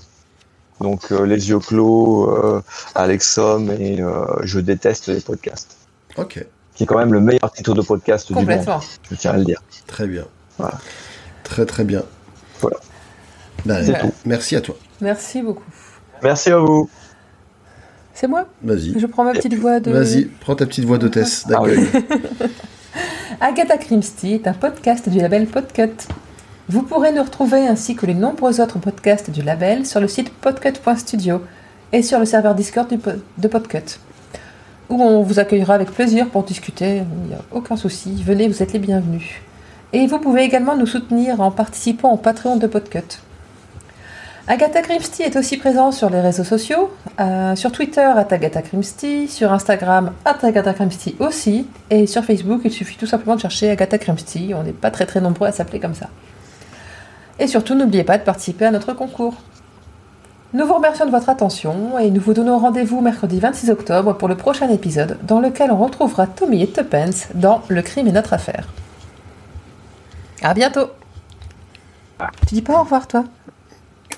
[0.82, 2.62] Donc, euh, Les Yeux Clos, euh,
[2.96, 5.76] Alexom et euh, Je déteste les podcasts.
[6.18, 6.46] Ok,
[6.76, 8.44] Qui est quand même le meilleur titre de podcast du monde.
[8.46, 8.80] Complètement.
[9.10, 9.62] Je tiens à le dire.
[9.88, 10.26] très bien.
[10.58, 10.76] Voilà.
[11.44, 12.04] Très très bien.
[12.62, 12.78] Voilà.
[13.66, 14.12] Ben, C'est tout.
[14.26, 14.76] Merci à toi.
[15.02, 15.64] Merci beaucoup.
[16.24, 16.90] Merci à vous.
[18.14, 18.46] C'est moi?
[18.64, 19.00] Vas-y.
[19.00, 19.92] Je prends ma petite voix de.
[19.92, 21.78] Vas-y, prends ta petite voix d'hôtesse Ah oui.
[23.42, 26.08] Agatha Christie est un podcast du label Podcut.
[26.68, 30.32] Vous pourrez nous retrouver ainsi que les nombreux autres podcasts du label sur le site
[30.34, 31.42] podcut.studio
[31.92, 34.00] et sur le serveur Discord de Podcut,
[34.90, 38.62] où on vous accueillera avec plaisir pour discuter, il n'y a aucun souci, venez, vous
[38.62, 39.42] êtes les bienvenus.
[39.94, 43.20] Et vous pouvez également nous soutenir en participant au Patreon de Podcut.
[44.52, 46.90] Agatha Christie est aussi présent sur les réseaux sociaux,
[47.20, 52.62] euh, sur Twitter at Agatha Christie, sur Instagram at Agatha Christie aussi, et sur Facebook
[52.66, 55.52] il suffit tout simplement de chercher Agatha Christie, on n'est pas très très nombreux à
[55.52, 56.08] s'appeler comme ça.
[57.38, 59.36] Et surtout n'oubliez pas de participer à notre concours.
[60.54, 64.28] Nous vous remercions de votre attention et nous vous donnons rendez-vous mercredi 26 octobre pour
[64.28, 68.34] le prochain épisode dans lequel on retrouvera Tommy et Tuppence dans Le crime est notre
[68.34, 68.68] affaire.
[70.42, 70.88] À bientôt
[72.48, 73.26] Tu dis pas au revoir toi?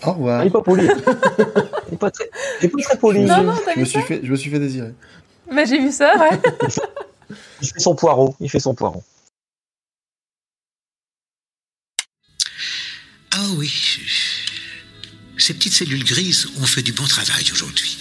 [0.04, 0.44] Au revoir.
[0.44, 0.84] Il est pas poli.
[1.88, 3.22] Il est pas très, pas poli.
[3.22, 4.94] Non, non, Je me suis fait, je me suis fait désirer.
[5.52, 6.40] Mais j'ai vu ça, ouais
[7.62, 8.36] Il fait son poireau.
[8.40, 9.04] Il fait son poireau.
[13.34, 13.72] Ah oui.
[15.38, 18.01] Ces petites cellules grises ont fait du bon travail aujourd'hui.